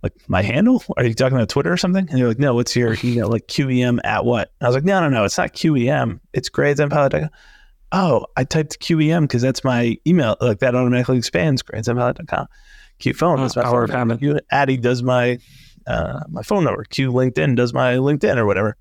Like 0.04 0.14
my 0.28 0.44
handle? 0.44 0.84
Are 0.96 1.04
you 1.04 1.16
talking 1.16 1.38
about 1.38 1.50
Twitter 1.50 1.74
or 1.74 1.78
something? 1.78 2.08
And 2.08 2.20
they're 2.20 2.28
like, 2.28 2.38
"No, 2.38 2.54
what's 2.54 2.76
your 2.76 2.96
email? 3.04 3.30
Like 3.30 3.48
QEM 3.48 4.00
at 4.04 4.26
what?" 4.26 4.52
And 4.60 4.68
I 4.68 4.70
was 4.70 4.76
like, 4.76 4.86
"No, 4.86 5.02
no, 5.02 5.10
no, 5.10 5.24
it's 5.24 5.38
not 5.40 5.54
QEM. 5.54 6.20
It's 6.34 6.50
grades.pilot.com." 6.50 7.32
Oh, 7.92 8.28
I 8.38 8.44
typed 8.44 8.80
QEM 8.80 9.24
because 9.24 9.42
that's 9.42 9.64
my 9.64 9.98
email. 10.06 10.38
Like 10.40 10.60
that 10.60 10.76
automatically 10.76 11.18
expands 11.18 11.64
grades.pilot.com. 11.64 12.46
Cute 13.00 13.16
phone. 13.16 13.38
That's 13.38 13.56
my 13.56 13.64
power 13.64 13.88
phone 13.88 13.96
of 13.96 14.08
number. 14.08 14.18
Q 14.18 14.40
Addy 14.52 14.78
does 14.78 15.02
my 15.02 15.40
uh, 15.90 16.22
my 16.30 16.44
phone 16.44 16.64
number. 16.64 16.84
Q 16.86 17.12
LinkedIn 17.12 17.56
does 17.56 17.74
my 17.74 17.96
LinkedIn 17.96 18.38
or 18.38 18.46
whatever 18.46 18.78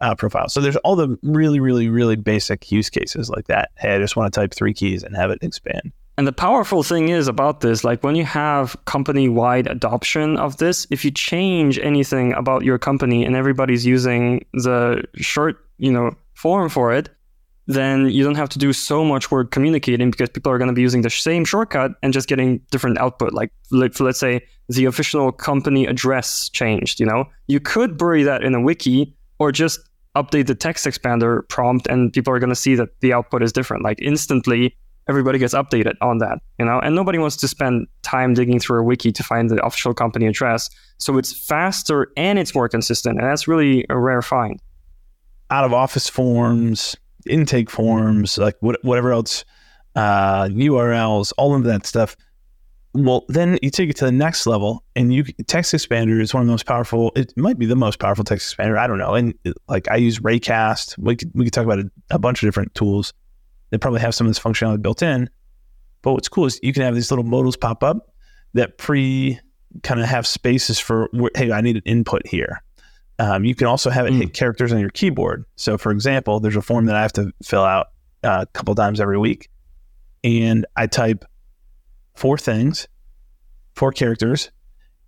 uh, 0.00 0.14
profile. 0.14 0.48
So 0.48 0.60
there's 0.60 0.76
all 0.76 0.96
the 0.96 1.18
really, 1.22 1.60
really, 1.60 1.88
really 1.88 2.16
basic 2.16 2.72
use 2.72 2.90
cases 2.90 3.30
like 3.30 3.46
that. 3.46 3.70
Hey, 3.76 3.94
I 3.94 3.98
just 3.98 4.16
want 4.16 4.32
to 4.32 4.40
type 4.40 4.54
three 4.54 4.74
keys 4.74 5.02
and 5.02 5.14
have 5.16 5.30
it 5.30 5.38
expand. 5.42 5.92
And 6.18 6.26
the 6.26 6.32
powerful 6.32 6.82
thing 6.82 7.10
is 7.10 7.28
about 7.28 7.60
this, 7.60 7.84
like 7.84 8.02
when 8.02 8.16
you 8.16 8.24
have 8.24 8.74
company 8.86 9.28
wide 9.28 9.66
adoption 9.66 10.38
of 10.38 10.56
this, 10.56 10.86
if 10.90 11.04
you 11.04 11.10
change 11.10 11.78
anything 11.78 12.32
about 12.32 12.64
your 12.64 12.78
company 12.78 13.24
and 13.24 13.36
everybody's 13.36 13.84
using 13.84 14.44
the 14.54 15.04
short, 15.16 15.62
you 15.76 15.92
know, 15.92 16.12
form 16.32 16.70
for 16.70 16.94
it, 16.94 17.10
then 17.66 18.08
you 18.08 18.22
don't 18.22 18.36
have 18.36 18.48
to 18.50 18.58
do 18.58 18.72
so 18.72 19.04
much 19.04 19.30
work 19.30 19.50
communicating 19.50 20.10
because 20.10 20.30
people 20.30 20.52
are 20.52 20.58
going 20.58 20.68
to 20.68 20.74
be 20.74 20.82
using 20.82 21.02
the 21.02 21.10
same 21.10 21.44
shortcut 21.44 21.92
and 22.02 22.12
just 22.12 22.28
getting 22.28 22.58
different 22.70 22.98
output. 22.98 23.32
Like, 23.32 23.52
let, 23.70 23.98
let's 23.98 24.20
say 24.20 24.46
the 24.68 24.84
official 24.84 25.32
company 25.32 25.86
address 25.86 26.48
changed, 26.48 27.00
you 27.00 27.06
know, 27.06 27.24
you 27.48 27.60
could 27.60 27.98
bury 27.98 28.22
that 28.22 28.42
in 28.42 28.54
a 28.54 28.60
wiki 28.60 29.14
or 29.38 29.52
just 29.52 29.80
update 30.14 30.46
the 30.46 30.54
text 30.54 30.86
expander 30.86 31.46
prompt 31.48 31.86
and 31.88 32.12
people 32.12 32.32
are 32.32 32.38
going 32.38 32.50
to 32.50 32.56
see 32.56 32.74
that 32.74 32.88
the 33.00 33.12
output 33.12 33.42
is 33.42 33.52
different. 33.52 33.82
Like 33.84 34.00
instantly, 34.00 34.74
everybody 35.08 35.38
gets 35.38 35.54
updated 35.54 35.94
on 36.00 36.18
that, 36.18 36.38
you 36.58 36.64
know, 36.64 36.80
and 36.80 36.94
nobody 36.94 37.18
wants 37.18 37.36
to 37.36 37.48
spend 37.48 37.86
time 38.02 38.34
digging 38.34 38.58
through 38.58 38.80
a 38.80 38.82
wiki 38.82 39.12
to 39.12 39.22
find 39.22 39.50
the 39.50 39.64
official 39.64 39.92
company 39.92 40.26
address. 40.26 40.70
So 40.98 41.18
it's 41.18 41.32
faster 41.32 42.08
and 42.16 42.38
it's 42.38 42.54
more 42.54 42.68
consistent. 42.68 43.18
And 43.18 43.28
that's 43.28 43.46
really 43.46 43.84
a 43.88 43.98
rare 43.98 44.22
find. 44.22 44.60
Out 45.50 45.64
of 45.64 45.72
office 45.72 46.08
forms, 46.08 46.96
intake 47.28 47.70
forms, 47.70 48.38
like 48.38 48.56
what, 48.60 48.82
whatever 48.84 49.12
else, 49.12 49.44
uh, 49.94 50.44
URLs, 50.44 51.32
all 51.38 51.54
of 51.54 51.64
that 51.64 51.86
stuff. 51.86 52.16
Well, 52.94 53.24
then 53.28 53.58
you 53.62 53.70
take 53.70 53.90
it 53.90 53.96
to 53.96 54.06
the 54.06 54.12
next 54.12 54.46
level, 54.46 54.82
and 54.94 55.12
you 55.12 55.24
text 55.46 55.74
expander 55.74 56.20
is 56.20 56.32
one 56.32 56.42
of 56.42 56.46
the 56.46 56.52
most 56.52 56.64
powerful. 56.64 57.12
It 57.14 57.36
might 57.36 57.58
be 57.58 57.66
the 57.66 57.76
most 57.76 57.98
powerful 57.98 58.24
text 58.24 58.56
expander. 58.56 58.78
I 58.78 58.86
don't 58.86 58.98
know. 58.98 59.14
And 59.14 59.34
like 59.68 59.90
I 59.90 59.96
use 59.96 60.20
Raycast. 60.20 60.96
We 60.96 61.16
could, 61.16 61.30
we 61.34 61.44
could 61.44 61.52
talk 61.52 61.64
about 61.64 61.80
a, 61.80 61.90
a 62.10 62.18
bunch 62.18 62.42
of 62.42 62.46
different 62.46 62.74
tools 62.74 63.12
that 63.70 63.80
probably 63.80 64.00
have 64.00 64.14
some 64.14 64.26
of 64.26 64.30
this 64.30 64.42
functionality 64.42 64.80
built 64.80 65.02
in. 65.02 65.28
But 66.02 66.12
what's 66.12 66.28
cool 66.28 66.46
is 66.46 66.58
you 66.62 66.72
can 66.72 66.82
have 66.82 66.94
these 66.94 67.10
little 67.10 67.24
modals 67.24 67.56
pop 67.56 67.82
up 67.82 68.14
that 68.54 68.78
pre 68.78 69.38
kind 69.82 70.00
of 70.00 70.06
have 70.06 70.26
spaces 70.26 70.78
for 70.78 71.10
hey, 71.34 71.52
I 71.52 71.60
need 71.60 71.76
an 71.76 71.82
input 71.84 72.26
here. 72.26 72.62
Um, 73.18 73.44
you 73.44 73.54
can 73.54 73.66
also 73.66 73.90
have 73.90 74.06
it 74.06 74.12
mm. 74.12 74.18
hit 74.18 74.34
characters 74.34 74.72
on 74.72 74.78
your 74.78 74.90
keyboard. 74.90 75.44
So, 75.56 75.78
for 75.78 75.90
example, 75.90 76.40
there's 76.40 76.56
a 76.56 76.62
form 76.62 76.86
that 76.86 76.96
I 76.96 77.02
have 77.02 77.14
to 77.14 77.32
fill 77.42 77.64
out 77.64 77.88
uh, 78.22 78.40
a 78.42 78.46
couple 78.46 78.74
times 78.74 79.00
every 79.00 79.18
week, 79.18 79.48
and 80.22 80.66
I 80.76 80.86
type 80.86 81.24
four 82.14 82.36
things, 82.36 82.88
four 83.74 83.92
characters, 83.92 84.50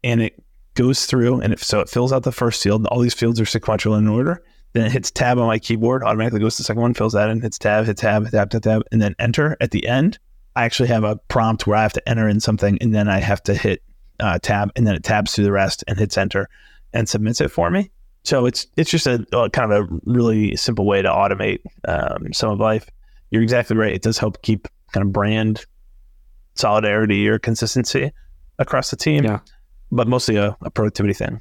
and 0.04 0.22
it 0.22 0.42
goes 0.74 1.06
through 1.06 1.40
and 1.40 1.54
it, 1.54 1.58
so 1.58 1.80
it 1.80 1.88
fills 1.88 2.12
out 2.12 2.22
the 2.22 2.32
first 2.32 2.62
field. 2.62 2.86
All 2.86 3.00
these 3.00 3.14
fields 3.14 3.40
are 3.40 3.46
sequential 3.46 3.94
in 3.96 4.06
order. 4.06 4.42
Then 4.74 4.86
it 4.86 4.92
hits 4.92 5.10
tab 5.10 5.38
on 5.38 5.46
my 5.46 5.58
keyboard, 5.58 6.04
automatically 6.04 6.40
goes 6.40 6.56
to 6.56 6.62
the 6.62 6.66
second 6.66 6.82
one, 6.82 6.94
fills 6.94 7.14
that 7.14 7.30
in, 7.30 7.40
hits 7.40 7.58
tab, 7.58 7.86
hits 7.86 8.00
tab, 8.00 8.30
tab, 8.30 8.50
tab, 8.50 8.62
tab, 8.62 8.82
and 8.92 9.02
then 9.02 9.16
enter 9.18 9.56
at 9.60 9.72
the 9.72 9.86
end. 9.88 10.18
I 10.54 10.64
actually 10.64 10.88
have 10.90 11.04
a 11.04 11.16
prompt 11.16 11.66
where 11.66 11.76
I 11.76 11.82
have 11.82 11.94
to 11.94 12.08
enter 12.08 12.28
in 12.28 12.38
something 12.40 12.78
and 12.80 12.94
then 12.94 13.08
I 13.08 13.18
have 13.18 13.42
to 13.44 13.54
hit 13.54 13.82
uh, 14.20 14.38
tab 14.40 14.70
and 14.76 14.86
then 14.86 14.94
it 14.94 15.02
tabs 15.02 15.34
through 15.34 15.44
the 15.44 15.52
rest 15.52 15.82
and 15.88 15.98
hits 15.98 16.16
enter 16.16 16.48
and 16.92 17.08
submits 17.08 17.40
it 17.40 17.50
for 17.50 17.70
me. 17.70 17.90
So 18.28 18.44
it's 18.44 18.66
it's 18.76 18.90
just 18.90 19.06
a, 19.06 19.24
a 19.32 19.48
kind 19.48 19.72
of 19.72 19.84
a 19.86 20.00
really 20.04 20.54
simple 20.54 20.84
way 20.84 21.00
to 21.00 21.08
automate 21.08 21.60
um, 21.88 22.30
some 22.34 22.50
of 22.50 22.60
life. 22.60 22.90
You're 23.30 23.40
exactly 23.42 23.74
right. 23.74 23.94
It 23.94 24.02
does 24.02 24.18
help 24.18 24.42
keep 24.42 24.68
kind 24.92 25.06
of 25.06 25.14
brand 25.14 25.64
solidarity 26.54 27.26
or 27.26 27.38
consistency 27.38 28.12
across 28.58 28.90
the 28.90 28.96
team, 28.96 29.24
yeah. 29.24 29.38
but 29.90 30.08
mostly 30.08 30.36
a, 30.36 30.54
a 30.60 30.70
productivity 30.70 31.14
thing. 31.14 31.40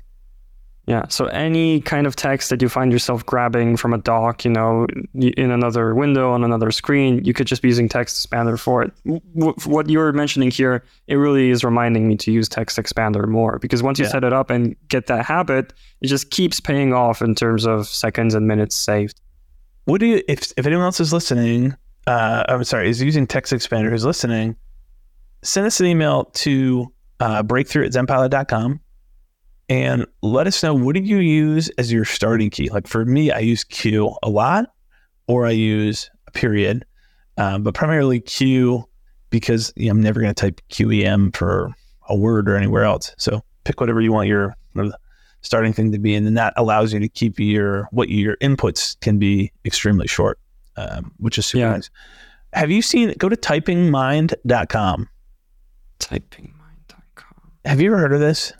Yeah. 0.88 1.06
So 1.10 1.26
any 1.26 1.82
kind 1.82 2.08
of 2.08 2.15
text 2.15 2.50
that 2.50 2.62
you 2.62 2.69
find 2.69 2.93
yourself 2.93 3.26
grabbing 3.26 3.76
from 3.76 3.93
a 3.93 3.97
doc, 3.97 4.45
you 4.45 4.52
know, 4.52 4.88
in 5.13 5.52
another 5.52 5.93
window 5.93 6.32
on 6.32 6.45
another 6.45 6.71
screen, 6.71 7.21
you 7.26 7.34
could 7.34 7.45
just 7.45 7.62
be 7.62 7.67
using 7.67 7.89
Text 7.89 8.30
Expander 8.30 8.58
for 8.58 8.84
it. 8.84 8.93
What 9.34 9.89
you're 9.89 10.13
mentioning 10.13 10.50
here, 10.50 10.86
it 11.08 11.15
really 11.15 11.50
is 11.50 11.65
reminding 11.65 12.08
me 12.08 12.15
to 12.17 12.32
use 12.32 12.47
Text 12.47 12.78
Expander 12.78 13.28
more 13.28 13.60
because 13.60 13.84
once 13.84 14.00
you 14.00 14.06
yeah. 14.06 14.12
set 14.12 14.23
it 14.23 14.32
up 14.32 14.50
and 14.50 14.78
get 14.88 15.08
that 15.08 15.26
habit, 15.26 15.73
it 16.00 16.08
just 16.08 16.32
keeps 16.32 16.62
paying 16.62 16.93
off 16.93 17.21
in 17.21 17.36
terms 17.36 17.67
of 17.67 17.86
seconds 17.86 18.34
and 18.34 18.47
minutes 18.47 18.73
saved. 18.73 19.19
What 19.84 20.00
do 20.00 20.06
you, 20.06 20.23
if 20.30 20.54
if 20.56 20.65
anyone 20.65 20.86
else 20.86 21.02
is 21.02 21.12
listening, 21.12 21.76
uh, 22.08 22.45
I'm 22.47 22.63
sorry, 22.63 22.89
is 22.89 23.02
using 23.02 23.28
Text 23.28 23.52
Expander 23.52 23.89
who's 23.89 24.06
listening, 24.06 24.56
send 25.43 25.67
us 25.67 25.82
an 25.82 25.86
email 25.88 26.26
to 26.36 26.93
uh, 27.19 27.43
breakthrough 27.43 27.86
at 27.86 27.91
zenpilot.com 27.91 28.80
and 29.69 30.06
let 30.21 30.47
us 30.47 30.63
know 30.63 30.73
what 30.73 30.95
do 30.95 31.01
you 31.01 31.17
use 31.17 31.69
as 31.77 31.91
your 31.91 32.06
starting 32.06 32.49
key. 32.49 32.69
Like 32.69 32.88
for 32.88 33.06
me, 33.06 33.32
I 33.32 33.39
use 33.39 33.63
Q 33.63 34.15
a 34.23 34.30
lot, 34.30 34.71
or 35.27 35.45
I 35.45 35.51
use 35.51 36.10
a 36.27 36.32
period, 36.32 36.86
um, 37.38 37.63
but 37.63 37.73
primarily 37.73 38.19
Q 38.19 38.88
because 39.30 39.73
you 39.75 39.88
know, 39.88 39.91
I'm 39.91 40.01
never 40.01 40.21
going 40.21 40.34
to 40.34 40.41
type 40.41 40.62
QEM 40.69 41.36
for 41.36 41.71
a 42.10 42.15
word 42.15 42.49
or 42.49 42.56
anywhere 42.56 42.84
else. 42.84 43.13
So 43.17 43.43
pick 43.65 43.82
whatever 43.82 43.99
you 43.99 44.13
want 44.13 44.27
your 44.27 44.56
starting 45.41 45.73
thing 45.73 45.91
to 45.91 45.99
be, 45.99 46.15
and 46.15 46.25
then 46.25 46.36
that 46.36 46.53
allows 46.56 46.93
you 46.93 46.99
to 46.99 47.10
keep 47.10 47.39
your 47.39 47.88
what 47.91 48.10
your 48.10 48.38
inputs 48.38 48.99
can 49.01 49.19
be 49.19 49.51
extremely 49.65 50.08
short, 50.08 50.39
um, 50.77 51.12
which 51.17 51.38
is 51.38 51.45
super 51.45 51.65
yeah. 51.65 51.71
nice. 51.71 51.89
Have 52.53 52.71
you 52.71 52.82
seen? 52.82 53.13
Go 53.17 53.27
to 53.27 53.36
typingmind.com. 53.36 55.10
Typingmind.com. 55.99 57.51
Have 57.65 57.82
you 57.82 57.91
ever 57.91 57.99
heard 57.99 58.13
of 58.13 58.21
this? 58.21 58.53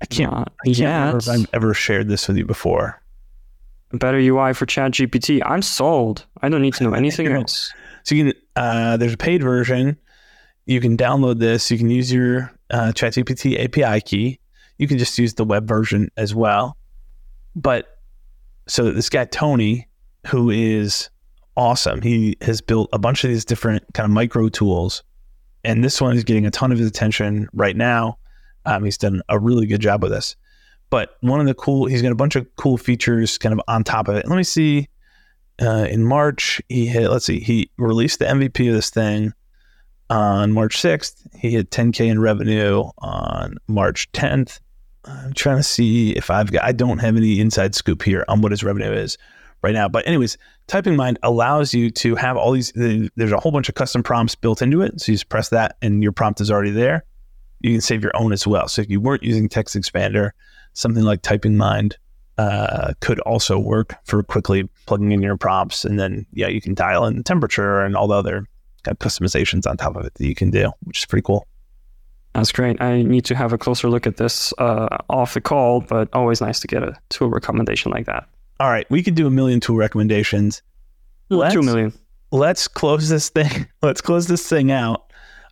I 0.00 0.06
can't, 0.06 0.32
I 0.32 0.44
can't 0.64 0.78
yet. 0.78 0.96
remember 0.98 1.18
if 1.18 1.28
I've 1.28 1.46
ever 1.52 1.74
shared 1.74 2.08
this 2.08 2.28
with 2.28 2.36
you 2.36 2.44
before. 2.44 3.00
Better 3.92 4.18
UI 4.18 4.52
for 4.52 4.66
ChatGPT. 4.66 5.42
I'm 5.44 5.62
sold. 5.62 6.26
I 6.42 6.48
don't 6.48 6.62
need 6.62 6.74
to 6.74 6.84
know 6.84 6.92
anything 6.94 7.28
else. 7.28 7.72
So 8.02 8.14
you 8.14 8.32
can, 8.32 8.42
uh, 8.56 8.96
there's 8.96 9.14
a 9.14 9.18
paid 9.18 9.42
version. 9.42 9.96
You 10.66 10.80
can 10.80 10.96
download 10.96 11.38
this. 11.38 11.70
You 11.70 11.78
can 11.78 11.90
use 11.90 12.12
your 12.12 12.52
uh, 12.70 12.92
ChatGPT 12.94 13.64
API 13.64 14.00
key. 14.00 14.38
You 14.78 14.88
can 14.88 14.98
just 14.98 15.18
use 15.18 15.34
the 15.34 15.44
web 15.44 15.66
version 15.66 16.10
as 16.16 16.34
well. 16.34 16.76
But 17.54 17.98
so 18.66 18.90
this 18.90 19.08
guy 19.08 19.24
Tony, 19.24 19.88
who 20.26 20.50
is 20.50 21.08
awesome, 21.56 22.02
he 22.02 22.36
has 22.42 22.60
built 22.60 22.90
a 22.92 22.98
bunch 22.98 23.24
of 23.24 23.30
these 23.30 23.44
different 23.44 23.82
kind 23.94 24.04
of 24.04 24.10
micro 24.10 24.48
tools, 24.48 25.02
and 25.64 25.82
this 25.82 26.00
one 26.00 26.14
is 26.14 26.24
getting 26.24 26.46
a 26.46 26.50
ton 26.50 26.72
of 26.72 26.78
his 26.78 26.88
attention 26.88 27.48
right 27.52 27.76
now. 27.76 28.18
Um, 28.66 28.84
he's 28.84 28.98
done 28.98 29.22
a 29.28 29.38
really 29.38 29.66
good 29.66 29.80
job 29.80 30.02
with 30.02 30.12
this. 30.12 30.36
But 30.90 31.16
one 31.20 31.40
of 31.40 31.46
the 31.46 31.54
cool, 31.54 31.86
he's 31.86 32.02
got 32.02 32.12
a 32.12 32.16
bunch 32.16 32.36
of 32.36 32.46
cool 32.56 32.76
features 32.76 33.38
kind 33.38 33.52
of 33.52 33.60
on 33.66 33.84
top 33.84 34.08
of 34.08 34.16
it. 34.16 34.28
Let 34.28 34.36
me 34.36 34.44
see. 34.44 34.88
Uh, 35.60 35.86
in 35.88 36.04
March, 36.04 36.60
he 36.68 36.86
hit, 36.86 37.10
let's 37.10 37.24
see, 37.24 37.40
he 37.40 37.70
released 37.78 38.18
the 38.18 38.26
MVP 38.26 38.68
of 38.68 38.74
this 38.74 38.90
thing 38.90 39.32
on 40.10 40.52
March 40.52 40.76
6th. 40.76 41.26
He 41.34 41.52
hit 41.52 41.70
10K 41.70 42.08
in 42.08 42.20
revenue 42.20 42.84
on 42.98 43.56
March 43.66 44.12
10th. 44.12 44.60
I'm 45.06 45.32
trying 45.32 45.56
to 45.56 45.62
see 45.62 46.10
if 46.10 46.30
I've 46.30 46.52
got, 46.52 46.62
I 46.62 46.72
don't 46.72 46.98
have 46.98 47.16
any 47.16 47.40
inside 47.40 47.74
scoop 47.74 48.02
here 48.02 48.24
on 48.28 48.42
what 48.42 48.52
his 48.52 48.62
revenue 48.62 48.92
is 48.92 49.16
right 49.62 49.72
now. 49.72 49.88
But, 49.88 50.06
anyways, 50.06 50.36
Typing 50.66 50.94
Mind 50.94 51.18
allows 51.22 51.72
you 51.72 51.90
to 51.92 52.16
have 52.16 52.36
all 52.36 52.52
these, 52.52 52.72
there's 52.74 53.32
a 53.32 53.40
whole 53.40 53.52
bunch 53.52 53.70
of 53.70 53.76
custom 53.76 54.02
prompts 54.02 54.34
built 54.34 54.60
into 54.60 54.82
it. 54.82 55.00
So 55.00 55.12
you 55.12 55.14
just 55.14 55.30
press 55.30 55.48
that 55.50 55.76
and 55.80 56.02
your 56.02 56.12
prompt 56.12 56.42
is 56.42 56.50
already 56.50 56.72
there 56.72 57.04
you 57.66 57.74
can 57.74 57.80
save 57.80 58.02
your 58.02 58.16
own 58.16 58.32
as 58.32 58.46
well. 58.46 58.68
So 58.68 58.82
if 58.82 58.90
you 58.90 59.00
weren't 59.00 59.22
using 59.22 59.48
Text 59.48 59.74
Expander, 59.74 60.30
something 60.72 61.02
like 61.02 61.22
Typing 61.22 61.56
Mind 61.56 61.96
uh, 62.38 62.92
could 63.00 63.18
also 63.20 63.58
work 63.58 63.94
for 64.04 64.22
quickly 64.22 64.68
plugging 64.86 65.12
in 65.12 65.22
your 65.22 65.36
prompts. 65.36 65.84
And 65.84 65.98
then, 65.98 66.26
yeah, 66.32 66.48
you 66.48 66.60
can 66.60 66.74
dial 66.74 67.06
in 67.06 67.16
the 67.16 67.22
temperature 67.22 67.80
and 67.80 67.96
all 67.96 68.08
the 68.08 68.14
other 68.14 68.46
kind 68.82 68.94
of 68.94 68.98
customizations 68.98 69.66
on 69.66 69.76
top 69.76 69.96
of 69.96 70.04
it 70.04 70.14
that 70.14 70.26
you 70.26 70.34
can 70.34 70.50
do, 70.50 70.70
which 70.84 70.98
is 70.98 71.06
pretty 71.06 71.22
cool. 71.22 71.46
That's 72.34 72.52
great. 72.52 72.80
I 72.82 73.00
need 73.00 73.24
to 73.26 73.34
have 73.34 73.54
a 73.54 73.58
closer 73.58 73.88
look 73.88 74.06
at 74.06 74.18
this 74.18 74.52
uh, 74.58 74.98
off 75.08 75.32
the 75.32 75.40
call, 75.40 75.80
but 75.80 76.08
always 76.12 76.42
nice 76.42 76.60
to 76.60 76.66
get 76.66 76.82
a 76.82 76.94
tool 77.08 77.30
recommendation 77.30 77.90
like 77.90 78.04
that. 78.06 78.28
All 78.60 78.68
right, 78.68 78.86
we 78.90 79.02
could 79.02 79.14
do 79.14 79.26
a 79.26 79.30
million 79.30 79.58
tool 79.58 79.76
recommendations. 79.76 80.62
Let's, 81.30 81.54
Two 81.54 81.62
million. 81.62 81.94
Let's 82.30 82.68
close 82.68 83.08
this 83.08 83.30
thing. 83.30 83.66
Let's 83.82 84.02
close 84.02 84.26
this 84.26 84.46
thing 84.46 84.70
out. 84.70 85.10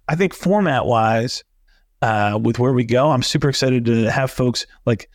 I 0.08 0.14
think 0.14 0.34
format 0.34 0.84
wise, 0.84 1.42
uh, 2.02 2.38
with 2.42 2.58
where 2.58 2.72
we 2.72 2.84
go, 2.84 3.10
I'm 3.10 3.22
super 3.22 3.48
excited 3.48 3.84
to 3.86 4.10
have 4.10 4.30
folks 4.30 4.66
like 4.86 5.08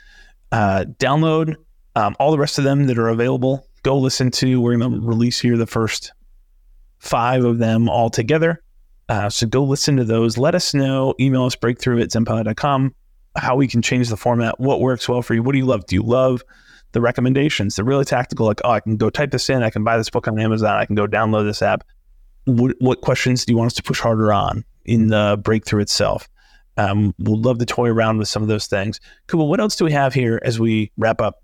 uh, 0.52 0.86
download 0.98 1.56
um, 1.96 2.16
all 2.20 2.32
the 2.32 2.40
rest 2.40 2.58
of 2.58 2.64
them 2.64 2.88
that 2.88 2.98
are 2.98 3.10
available. 3.10 3.68
Go 3.84 3.98
listen 3.98 4.32
to. 4.32 4.62
We're 4.62 4.78
going 4.78 4.92
to 4.92 5.08
release 5.08 5.40
here 5.40 5.58
the 5.58 5.68
first 5.68 6.12
five 7.00 7.46
of 7.46 7.58
them 7.58 7.90
all 7.90 8.10
together. 8.10 8.62
Uh, 9.08 9.30
so 9.30 9.48
go 9.48 9.64
listen 9.64 9.98
to 9.98 10.04
those. 10.04 10.38
Let 10.38 10.56
us 10.56 10.74
know. 10.74 11.16
Email 11.20 11.46
us 11.46 11.56
breakthrough 11.56 12.02
at 12.02 12.10
zenpilot.com 12.10 12.94
how 13.36 13.56
we 13.56 13.68
can 13.68 13.82
change 13.82 14.10
the 14.10 14.18
format. 14.18 14.60
What 14.60 14.82
works 14.82 15.08
well 15.08 15.22
for 15.22 15.34
you? 15.34 15.44
What 15.44 15.54
do 15.54 15.58
you 15.58 15.66
love? 15.66 15.86
Do 15.86 15.96
you 15.96 16.04
love 16.04 16.44
the 16.92 17.02
recommendations? 17.02 17.76
They're 17.76 17.86
really 17.86 18.06
tactical. 18.06 18.46
Like, 18.46 18.62
oh, 18.64 18.72
I 18.72 18.80
can 18.80 18.98
go 18.98 19.10
type 19.10 19.32
this 19.32 19.50
in. 19.50 19.64
I 19.64 19.70
can 19.70 19.84
buy 19.84 19.98
this 19.98 20.10
book 20.10 20.28
on 20.28 20.40
Amazon. 20.40 20.76
I 20.76 20.86
can 20.86 20.96
go 20.96 21.08
download 21.08 21.46
this 21.46 21.62
app. 21.62 21.84
What, 22.46 22.76
what 22.80 23.02
questions 23.02 23.46
do 23.46 23.54
you 23.54 23.58
want 23.58 23.68
us 23.68 23.74
to 23.76 23.84
push 23.84 24.00
harder 24.00 24.34
on 24.34 24.64
in 24.86 25.08
the 25.08 25.40
breakthrough 25.42 25.82
itself? 25.82 26.28
Um, 26.80 27.14
we'll 27.20 27.42
love 27.42 27.58
to 27.60 27.66
toy 27.66 27.90
around 27.90 28.20
with 28.20 28.30
some 28.30 28.42
of 28.42 28.48
those 28.48 28.68
things. 28.68 29.02
Cool. 29.28 29.50
What 29.50 29.60
else 29.60 29.76
do 29.76 29.84
we 29.84 29.92
have 29.92 30.14
here 30.14 30.40
as 30.44 30.60
we 30.60 30.92
wrap 30.98 31.20
up? 31.20 31.44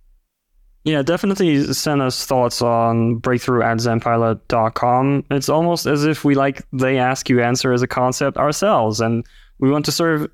Yeah, 0.85 1.01
definitely 1.01 1.73
send 1.73 2.01
us 2.01 2.25
thoughts 2.25 2.61
on 2.61 3.15
breakthrough 3.15 3.63
at 3.63 3.77
zenpilot.com. 3.77 5.25
It's 5.31 5.49
almost 5.49 5.87
as 5.87 6.05
if 6.05 6.23
we 6.23 6.35
like 6.35 6.61
they 6.71 6.99
ask 6.99 7.27
you 7.27 7.41
answer 7.41 7.73
as 7.73 7.81
a 7.81 7.87
concept 7.87 8.37
ourselves, 8.37 9.01
and 9.01 9.25
we 9.59 9.69
want 9.71 9.83
to 9.85 9.91
serve 9.91 10.29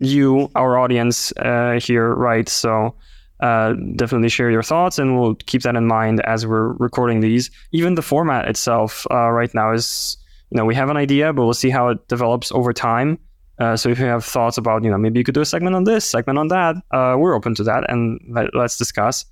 you, 0.00 0.50
our 0.56 0.78
audience 0.78 1.32
uh, 1.38 1.78
here, 1.80 2.12
right? 2.14 2.48
So 2.48 2.94
uh, 3.40 3.74
definitely 3.96 4.28
share 4.28 4.50
your 4.50 4.62
thoughts, 4.62 4.98
and 4.98 5.18
we'll 5.18 5.36
keep 5.36 5.62
that 5.62 5.76
in 5.76 5.86
mind 5.86 6.20
as 6.26 6.46
we're 6.46 6.72
recording 6.72 7.20
these. 7.20 7.50
Even 7.72 7.94
the 7.94 8.02
format 8.02 8.48
itself 8.48 9.06
uh, 9.10 9.30
right 9.30 9.52
now 9.54 9.72
is, 9.72 10.16
you 10.50 10.56
know, 10.56 10.64
we 10.64 10.74
have 10.74 10.90
an 10.90 10.96
idea, 10.96 11.32
but 11.32 11.44
we'll 11.44 11.54
see 11.54 11.70
how 11.70 11.88
it 11.88 12.08
develops 12.08 12.52
over 12.52 12.72
time. 12.72 13.18
Uh, 13.58 13.76
so 13.76 13.88
if 13.88 13.98
you 13.98 14.06
have 14.06 14.24
thoughts 14.24 14.58
about, 14.58 14.82
you 14.82 14.90
know, 14.90 14.98
maybe 14.98 15.18
you 15.18 15.24
could 15.24 15.34
do 15.34 15.40
a 15.40 15.44
segment 15.44 15.76
on 15.76 15.84
this, 15.84 16.04
segment 16.04 16.38
on 16.38 16.48
that, 16.48 16.76
uh, 16.90 17.14
we're 17.18 17.34
open 17.34 17.54
to 17.54 17.62
that, 17.62 17.88
and 17.88 18.20
let, 18.28 18.54
us 18.54 18.76
discuss. 18.76 19.24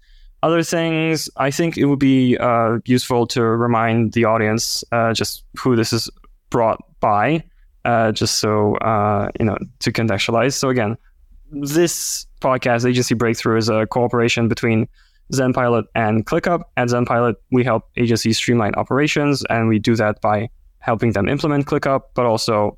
Other 0.42 0.62
things, 0.62 1.28
I 1.36 1.50
think 1.50 1.76
it 1.76 1.86
would 1.86 1.98
be 1.98 2.36
uh, 2.38 2.78
useful 2.84 3.26
to 3.28 3.42
remind 3.42 4.12
the 4.12 4.24
audience 4.24 4.84
uh, 4.92 5.12
just 5.12 5.44
who 5.56 5.76
this 5.76 5.92
is 5.92 6.10
brought 6.50 6.78
by, 7.00 7.44
uh, 7.84 8.12
just 8.12 8.38
so 8.38 8.74
uh, 8.76 9.28
you 9.38 9.46
know 9.46 9.56
to 9.80 9.92
contextualize. 9.92 10.54
So 10.54 10.68
again, 10.68 10.96
this 11.50 12.26
podcast, 12.40 12.88
Agency 12.88 13.14
Breakthrough, 13.14 13.56
is 13.56 13.68
a 13.68 13.86
cooperation 13.86 14.48
between 14.48 14.88
ZenPilot 15.32 15.84
and 15.94 16.26
ClickUp. 16.26 16.62
At 16.76 16.88
ZenPilot, 16.88 17.34
we 17.50 17.62
help 17.62 17.88
agencies 17.96 18.36
streamline 18.36 18.74
operations, 18.74 19.44
and 19.48 19.68
we 19.68 19.78
do 19.78 19.94
that 19.96 20.20
by 20.20 20.48
helping 20.78 21.12
them 21.12 21.28
implement 21.28 21.66
ClickUp, 21.66 22.02
but 22.14 22.26
also 22.26 22.76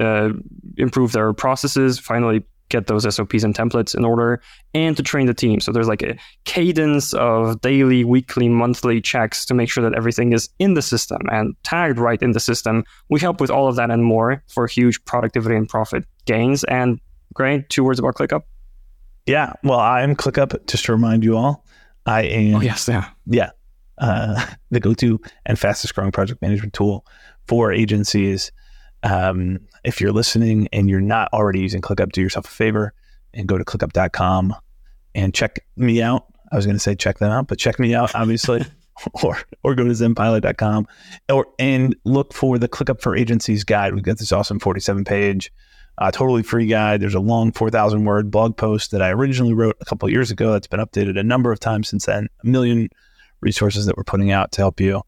uh, 0.00 0.30
improve 0.76 1.12
their 1.12 1.32
processes, 1.32 1.98
finally 1.98 2.44
get 2.68 2.86
those 2.86 3.02
SOPs 3.14 3.44
and 3.44 3.54
templates 3.54 3.94
in 3.94 4.04
order, 4.04 4.40
and 4.74 4.96
to 4.96 5.02
train 5.02 5.26
the 5.26 5.34
team. 5.34 5.60
So 5.60 5.72
there's 5.72 5.88
like 5.88 6.02
a 6.02 6.18
cadence 6.44 7.14
of 7.14 7.60
daily, 7.60 8.04
weekly, 8.04 8.48
monthly 8.48 9.00
checks 9.00 9.44
to 9.46 9.54
make 9.54 9.70
sure 9.70 9.88
that 9.88 9.96
everything 9.96 10.32
is 10.32 10.48
in 10.58 10.74
the 10.74 10.82
system 10.82 11.20
and 11.30 11.54
tagged 11.62 11.98
right 11.98 12.20
in 12.20 12.32
the 12.32 12.40
system. 12.40 12.84
We 13.08 13.20
help 13.20 13.40
with 13.40 13.50
all 13.50 13.68
of 13.68 13.76
that 13.76 13.90
and 13.90 14.04
more 14.04 14.42
for 14.48 14.66
huge 14.66 15.04
productivity 15.04 15.54
and 15.54 15.68
profit 15.68 16.04
gains. 16.24 16.64
And 16.64 17.00
great, 17.34 17.68
two 17.68 17.84
words 17.84 17.98
about 17.98 18.14
ClickUp. 18.14 18.42
Yeah, 19.26 19.52
well, 19.62 19.80
I 19.80 20.02
am 20.02 20.14
ClickUp. 20.16 20.66
Just 20.66 20.84
to 20.86 20.92
remind 20.92 21.24
you 21.24 21.36
all, 21.36 21.64
I 22.04 22.22
am. 22.22 22.56
Oh 22.56 22.60
yes, 22.60 22.88
yeah, 22.88 23.10
yeah, 23.26 23.50
uh, 23.98 24.44
the 24.70 24.80
go-to 24.80 25.20
and 25.44 25.58
fastest 25.58 25.94
growing 25.94 26.12
project 26.12 26.42
management 26.42 26.74
tool 26.74 27.04
for 27.46 27.72
agencies 27.72 28.52
um, 29.02 29.60
if 29.86 30.00
you're 30.00 30.12
listening 30.12 30.68
and 30.72 30.90
you're 30.90 31.00
not 31.00 31.28
already 31.32 31.60
using 31.60 31.80
ClickUp, 31.80 32.12
do 32.12 32.20
yourself 32.20 32.46
a 32.46 32.50
favor 32.50 32.92
and 33.32 33.46
go 33.46 33.56
to 33.56 33.64
clickup.com 33.64 34.54
and 35.14 35.32
check 35.32 35.64
me 35.76 36.02
out. 36.02 36.26
I 36.52 36.56
was 36.56 36.66
going 36.66 36.76
to 36.76 36.80
say 36.80 36.94
check 36.96 37.18
them 37.18 37.30
out, 37.30 37.46
but 37.46 37.58
check 37.58 37.78
me 37.78 37.94
out, 37.94 38.14
obviously, 38.14 38.64
or 39.22 39.38
or 39.62 39.74
go 39.74 39.84
to 39.84 39.90
zenpilot.com 39.90 40.86
or 41.30 41.46
and 41.58 41.94
look 42.04 42.34
for 42.34 42.58
the 42.58 42.68
ClickUp 42.68 43.00
for 43.00 43.16
Agencies 43.16 43.62
guide. 43.62 43.94
We've 43.94 44.02
got 44.02 44.18
this 44.18 44.32
awesome 44.32 44.58
47 44.58 45.04
page, 45.04 45.52
uh, 45.98 46.10
totally 46.10 46.42
free 46.42 46.66
guide. 46.66 47.00
There's 47.00 47.14
a 47.14 47.20
long 47.20 47.52
4,000 47.52 48.04
word 48.04 48.30
blog 48.30 48.56
post 48.56 48.90
that 48.90 49.02
I 49.02 49.10
originally 49.10 49.54
wrote 49.54 49.76
a 49.80 49.84
couple 49.84 50.10
years 50.10 50.32
ago 50.32 50.52
that's 50.52 50.66
been 50.66 50.80
updated 50.80 51.18
a 51.18 51.22
number 51.22 51.52
of 51.52 51.60
times 51.60 51.88
since 51.88 52.06
then. 52.06 52.28
A 52.42 52.46
million 52.46 52.88
resources 53.40 53.86
that 53.86 53.96
we're 53.96 54.04
putting 54.04 54.32
out 54.32 54.50
to 54.52 54.62
help 54.62 54.80
you 54.80 55.02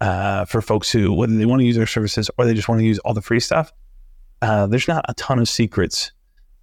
uh, 0.00 0.44
for 0.46 0.60
folks 0.60 0.90
who, 0.90 1.12
whether 1.12 1.36
they 1.36 1.46
want 1.46 1.60
to 1.60 1.66
use 1.66 1.78
our 1.78 1.86
services 1.86 2.28
or 2.38 2.44
they 2.44 2.54
just 2.54 2.68
want 2.68 2.80
to 2.80 2.84
use 2.84 2.98
all 3.00 3.14
the 3.14 3.22
free 3.22 3.40
stuff, 3.40 3.72
uh, 4.42 4.66
there's 4.66 4.88
not 4.88 5.04
a 5.08 5.14
ton 5.14 5.38
of 5.38 5.48
secrets. 5.48 6.12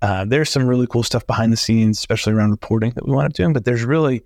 Uh, 0.01 0.25
there's 0.25 0.49
some 0.49 0.65
really 0.65 0.87
cool 0.87 1.03
stuff 1.03 1.25
behind 1.25 1.51
the 1.53 1.57
scenes, 1.57 1.97
especially 1.97 2.33
around 2.33 2.51
reporting 2.51 2.91
that 2.91 3.05
we 3.05 3.13
want 3.13 3.25
up 3.25 3.33
doing, 3.33 3.53
but 3.53 3.65
there's 3.65 3.83
really 3.83 4.23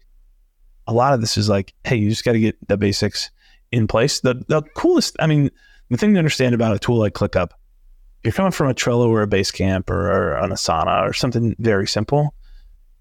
a 0.88 0.94
lot 0.94 1.14
of 1.14 1.22
this 1.22 1.38
is 1.38 1.50
like, 1.50 1.74
hey, 1.84 1.96
you 1.96 2.10
just 2.10 2.24
got 2.24 2.34
to 2.34 2.40
get 2.40 2.56
the 2.68 2.78
basics 2.78 3.30
in 3.72 3.88
place. 3.88 4.22
The, 4.22 4.42
the 4.48 4.62
coolest, 4.76 5.16
I 5.20 5.28
mean, 5.28 5.52
the 5.90 5.98
thing 5.98 6.14
to 6.14 6.20
understand 6.20 6.56
about 6.56 6.76
a 6.76 6.80
tool 6.80 6.98
like 6.98 7.14
ClickUp, 7.14 7.52
you're 8.24 8.34
coming 8.34 8.52
from 8.52 8.70
a 8.70 8.74
Trello 8.74 9.08
or 9.08 9.22
a 9.22 9.28
Basecamp 9.28 9.90
or, 9.90 10.12
or 10.12 10.38
an 10.38 10.52
Asana 10.52 11.08
or 11.08 11.14
something 11.14 11.56
very 11.60 11.88
simple, 11.88 12.34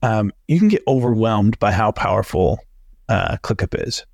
um, 0.03 0.33
you 0.47 0.59
can 0.59 0.69
get 0.69 0.83
overwhelmed 0.87 1.59
by 1.59 1.73
how 1.73 1.93
powerful 1.93 2.61
uh, 3.09 3.37
ClickUp 3.43 3.87
is. 3.87 4.05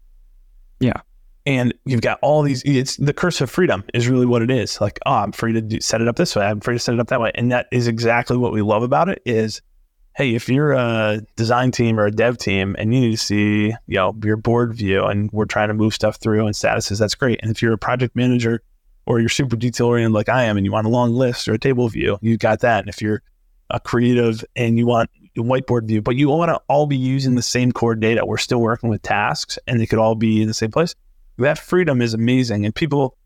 Yeah 0.81 1.01
and 1.47 1.75
you've 1.85 2.01
got 2.01 2.19
all 2.23 2.43
these 2.43 2.63
it's 2.65 2.97
the 2.97 3.13
curse 3.13 3.41
of 3.41 3.51
freedom 3.51 3.85
is 3.95 4.09
really 4.09 4.27
what 4.27 4.43
it 4.43 4.51
is. 4.51 4.81
Like 4.81 4.99
oh 5.07 5.13
i'm 5.13 5.33
free 5.33 5.53
to 5.53 5.61
do, 5.61 5.81
set 5.81 6.01
it 6.01 6.09
up 6.09 6.17
this 6.17 6.37
way. 6.37 6.45
I'm 6.47 6.61
free 6.61 6.77
to 6.77 6.79
set 6.79 6.95
it 6.95 7.01
up 7.01 7.09
that 7.09 7.21
way. 7.21 7.33
And 7.35 7.51
that 7.53 7.67
is 7.73 7.89
exactly 7.89 8.37
what 8.37 8.53
we 8.53 8.63
love 8.63 8.83
about 8.83 9.09
it 9.09 9.23
is 9.25 9.61
hey 10.15 10.35
if 10.35 10.49
you're 10.49 10.73
a 10.73 11.21
design 11.37 11.71
team 11.71 11.99
or 11.99 12.07
a 12.07 12.11
dev 12.11 12.37
team 12.39 12.77
and 12.79 12.95
you 12.95 13.01
need 13.01 13.11
to 13.13 13.17
see 13.17 13.69
you 13.87 13.97
know 13.97 14.15
your 14.23 14.37
board 14.37 14.75
view 14.75 15.05
and 15.05 15.31
we're 15.33 15.47
trying 15.47 15.69
to 15.69 15.75
move 15.75 15.95
stuff 15.95 16.17
through 16.17 16.47
and 16.47 16.55
statuses 16.55 16.99
that's 16.99 17.15
great. 17.15 17.41
And 17.43 17.51
if 17.51 17.63
you're 17.63 17.73
a 17.73 17.79
project 17.79 18.15
manager 18.15 18.63
or 19.07 19.19
you're 19.19 19.29
super 19.29 19.57
detail 19.57 19.89
oriented 19.89 20.13
like 20.13 20.29
i 20.29 20.45
am 20.45 20.57
and 20.57 20.65
you 20.65 20.73
want 20.73 20.87
a 20.87 20.91
long 20.91 21.13
list 21.13 21.49
or 21.49 21.55
a 21.55 21.59
table 21.59 21.89
view 21.89 22.19
you've 22.23 22.41
got 22.41 22.61
that. 22.61 22.81
And 22.81 22.89
if 22.89 23.03
you're 23.03 23.23
a 23.71 23.81
creative 23.81 24.45
and 24.55 24.79
you 24.79 24.87
want 24.87 25.11
a 25.37 25.41
whiteboard 25.41 25.89
view 25.89 26.03
but 26.03 26.15
you 26.15 26.29
want 26.29 26.51
to 26.51 26.61
all 26.69 26.87
be 26.87 26.97
using 26.97 27.35
the 27.35 27.43
same 27.43 27.73
core 27.73 27.95
data 27.95 28.25
we're 28.25 28.37
still 28.37 28.61
working 28.61 28.91
with 28.91 29.01
tasks 29.01 29.59
and 29.67 29.81
they 29.81 29.87
could 29.87 29.99
all 29.99 30.15
be 30.15 30.43
in 30.43 30.47
the 30.47 30.55
same 30.55 30.71
place 30.71 30.95
that 31.39 31.59
freedom 31.59 32.03
is 32.03 32.15
amazing. 32.15 32.65
And 32.65 32.75
people 32.75 33.17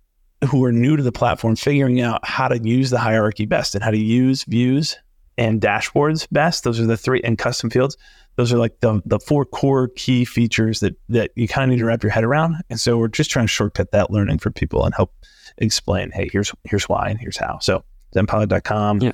who 0.48 0.64
are 0.64 0.72
new 0.72 0.96
to 0.96 1.02
the 1.02 1.12
platform 1.12 1.56
figuring 1.56 2.00
out 2.00 2.24
how 2.24 2.48
to 2.48 2.58
use 2.62 2.90
the 2.90 2.98
hierarchy 2.98 3.46
best 3.46 3.74
and 3.74 3.82
how 3.82 3.90
to 3.90 3.98
use 3.98 4.44
views 4.44 4.96
and 5.38 5.60
dashboards 5.60 6.26
best. 6.30 6.64
Those 6.64 6.80
are 6.80 6.86
the 6.86 6.96
three 6.96 7.20
and 7.22 7.38
custom 7.38 7.70
fields. 7.70 7.96
Those 8.36 8.52
are 8.52 8.58
like 8.58 8.80
the 8.80 9.00
the 9.06 9.18
four 9.18 9.46
core 9.46 9.88
key 9.88 10.24
features 10.24 10.80
that 10.80 10.94
that 11.08 11.30
you 11.36 11.48
kind 11.48 11.70
of 11.70 11.74
need 11.74 11.80
to 11.80 11.86
wrap 11.86 12.02
your 12.02 12.12
head 12.12 12.24
around. 12.24 12.56
And 12.68 12.78
so 12.78 12.98
we're 12.98 13.08
just 13.08 13.30
trying 13.30 13.46
to 13.46 13.52
shortcut 13.52 13.92
that 13.92 14.10
learning 14.10 14.38
for 14.38 14.50
people 14.50 14.84
and 14.84 14.94
help 14.94 15.14
explain, 15.58 16.10
hey, 16.10 16.28
here's 16.30 16.52
here's 16.64 16.88
why 16.88 17.08
and 17.08 17.18
here's 17.18 17.38
how. 17.38 17.58
So 17.60 17.82
zenpilot.com. 18.14 19.00
Yeah. 19.00 19.12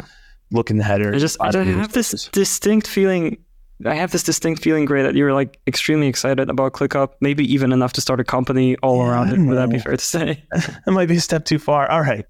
Look 0.51 0.71
in 0.71 0.77
the 0.77 0.85
header. 0.85 1.15
I 1.15 1.19
just 1.19 1.37
I 1.41 1.51
don't 1.51 1.67
have 1.67 1.93
this 1.93 2.29
distinct 2.33 2.89
feeling 2.89 3.39
I 3.85 3.95
have 3.95 4.13
this 4.13 4.23
distinct 4.23 4.63
feeling, 4.63 4.85
Gray, 4.85 5.03
that 5.03 5.15
you're 5.15 5.33
like 5.33 5.59
extremely 5.67 6.07
excited 6.07 6.49
about 6.49 6.73
ClickUp, 6.73 7.15
maybe 7.21 7.45
even 7.53 7.73
enough 7.73 7.93
to 7.95 8.01
start 8.01 8.21
a 8.21 8.25
company 8.25 8.77
all 8.77 8.99
yeah, 8.99 9.11
around 9.11 9.33
it. 9.33 9.39
Would 9.39 9.57
that 9.57 9.71
be 9.71 9.79
fair 9.79 9.97
to 9.97 10.05
say? 10.05 10.45
that 10.53 10.83
might 10.87 11.09
be 11.09 11.17
a 11.17 11.21
step 11.21 11.45
too 11.45 11.59
far. 11.59 11.91
All 11.91 12.01
right, 12.01 12.25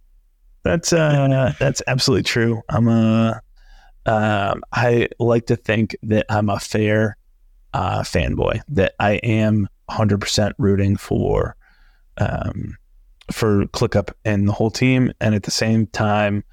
that's 0.62 0.92
uh, 0.92 1.52
that's 1.58 1.82
absolutely 1.86 2.22
true. 2.22 2.62
I'm 2.68 2.88
a, 2.88 3.42
um, 4.06 4.62
I 4.72 5.08
like 5.18 5.46
to 5.46 5.56
think 5.56 5.96
that 6.04 6.26
I'm 6.30 6.48
a 6.48 6.58
fair 6.58 7.16
uh, 7.74 8.00
fanboy. 8.00 8.60
That 8.68 8.94
I 8.98 9.12
am 9.16 9.68
100% 9.90 10.52
rooting 10.58 10.96
for, 10.96 11.56
um, 12.18 12.76
for 13.30 13.66
ClickUp 13.66 14.12
and 14.24 14.48
the 14.48 14.52
whole 14.52 14.70
team, 14.70 15.12
and 15.20 15.34
at 15.34 15.42
the 15.42 15.50
same 15.50 15.86
time, 15.88 16.44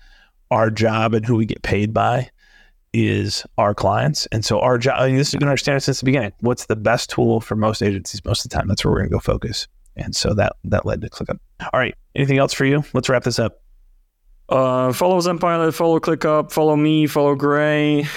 our 0.51 0.69
job 0.69 1.13
and 1.13 1.25
who 1.25 1.35
we 1.35 1.45
get 1.45 1.61
paid 1.61 1.93
by 1.93 2.29
is 2.93 3.45
our 3.57 3.73
clients. 3.73 4.25
And 4.27 4.43
so 4.43 4.59
our 4.59 4.77
job, 4.77 4.95
I 4.99 5.07
mean, 5.07 5.17
this 5.17 5.31
to 5.31 5.37
understand 5.37 5.77
it 5.77 5.81
since 5.81 5.99
the 5.99 6.05
beginning. 6.05 6.33
What's 6.39 6.65
the 6.65 6.75
best 6.75 7.09
tool 7.09 7.41
for 7.41 7.55
most 7.55 7.81
agencies 7.81 8.23
most 8.25 8.45
of 8.45 8.49
the 8.49 8.55
time? 8.55 8.67
That's 8.67 8.83
where 8.83 8.91
we're 8.91 8.99
going 8.99 9.09
to 9.09 9.15
go 9.15 9.19
focus. 9.19 9.67
And 9.95 10.15
so 10.15 10.33
that 10.35 10.53
that 10.63 10.85
led 10.85 11.01
to 11.01 11.09
ClickUp. 11.09 11.39
All 11.61 11.79
right. 11.79 11.95
Anything 12.15 12.37
else 12.37 12.53
for 12.53 12.65
you? 12.65 12.83
Let's 12.93 13.09
wrap 13.09 13.23
this 13.23 13.39
up. 13.39 13.61
Uh, 14.47 14.91
follow 14.91 15.19
Zenpilot, 15.19 15.75
follow 15.75 15.99
ClickUp, 15.99 16.51
follow 16.51 16.75
me, 16.75 17.05
follow 17.05 17.35
Gray. 17.35 18.07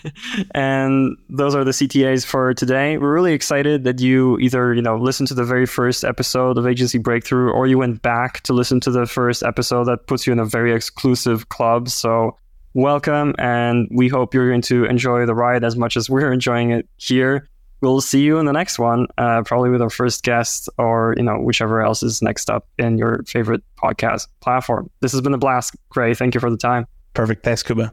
and 0.54 1.16
those 1.30 1.54
are 1.54 1.64
the 1.64 1.70
CTAs 1.70 2.26
for 2.26 2.52
today. 2.52 2.98
We're 2.98 3.14
really 3.14 3.32
excited 3.32 3.84
that 3.84 3.98
you 3.98 4.38
either, 4.40 4.74
you 4.74 4.82
know, 4.82 4.98
listened 4.98 5.28
to 5.28 5.34
the 5.34 5.44
very 5.44 5.64
first 5.64 6.04
episode 6.04 6.58
of 6.58 6.66
Agency 6.66 6.98
Breakthrough 6.98 7.50
or 7.50 7.66
you 7.66 7.78
went 7.78 8.02
back 8.02 8.42
to 8.42 8.52
listen 8.52 8.78
to 8.80 8.90
the 8.90 9.06
first 9.06 9.42
episode 9.42 9.84
that 9.84 10.06
puts 10.06 10.26
you 10.26 10.34
in 10.34 10.38
a 10.38 10.44
very 10.44 10.74
exclusive 10.74 11.48
club. 11.48 11.88
So 11.88 12.36
welcome 12.74 13.34
and 13.38 13.88
we 13.90 14.08
hope 14.08 14.34
you're 14.34 14.48
going 14.48 14.62
to 14.62 14.84
enjoy 14.84 15.26
the 15.26 15.34
ride 15.34 15.64
as 15.64 15.76
much 15.76 15.96
as 15.96 16.08
we're 16.08 16.32
enjoying 16.40 16.70
it 16.70 16.88
here 16.96 17.48
we'll 17.80 18.00
see 18.00 18.20
you 18.20 18.38
in 18.38 18.46
the 18.46 18.52
next 18.52 18.78
one, 18.78 19.06
uh, 19.18 19.42
probably 19.42 19.70
with 19.70 19.82
our 19.82 19.90
first 19.90 20.22
guest 20.22 20.68
or, 20.78 21.14
you 21.16 21.22
know, 21.22 21.38
whichever 21.38 21.80
else 21.80 22.02
is 22.02 22.22
next 22.22 22.50
up 22.50 22.66
in 22.78 22.98
your 22.98 23.22
favorite 23.26 23.62
podcast 23.82 24.28
platform. 24.40 24.90
This 25.00 25.12
has 25.12 25.20
been 25.20 25.34
a 25.34 25.38
blast. 25.38 25.76
Gray. 25.88 26.14
Thank 26.14 26.34
you 26.34 26.40
for 26.40 26.50
the 26.50 26.56
time. 26.56 26.86
Perfect. 27.14 27.42
Thanks, 27.42 27.62
Kuba. 27.62 27.92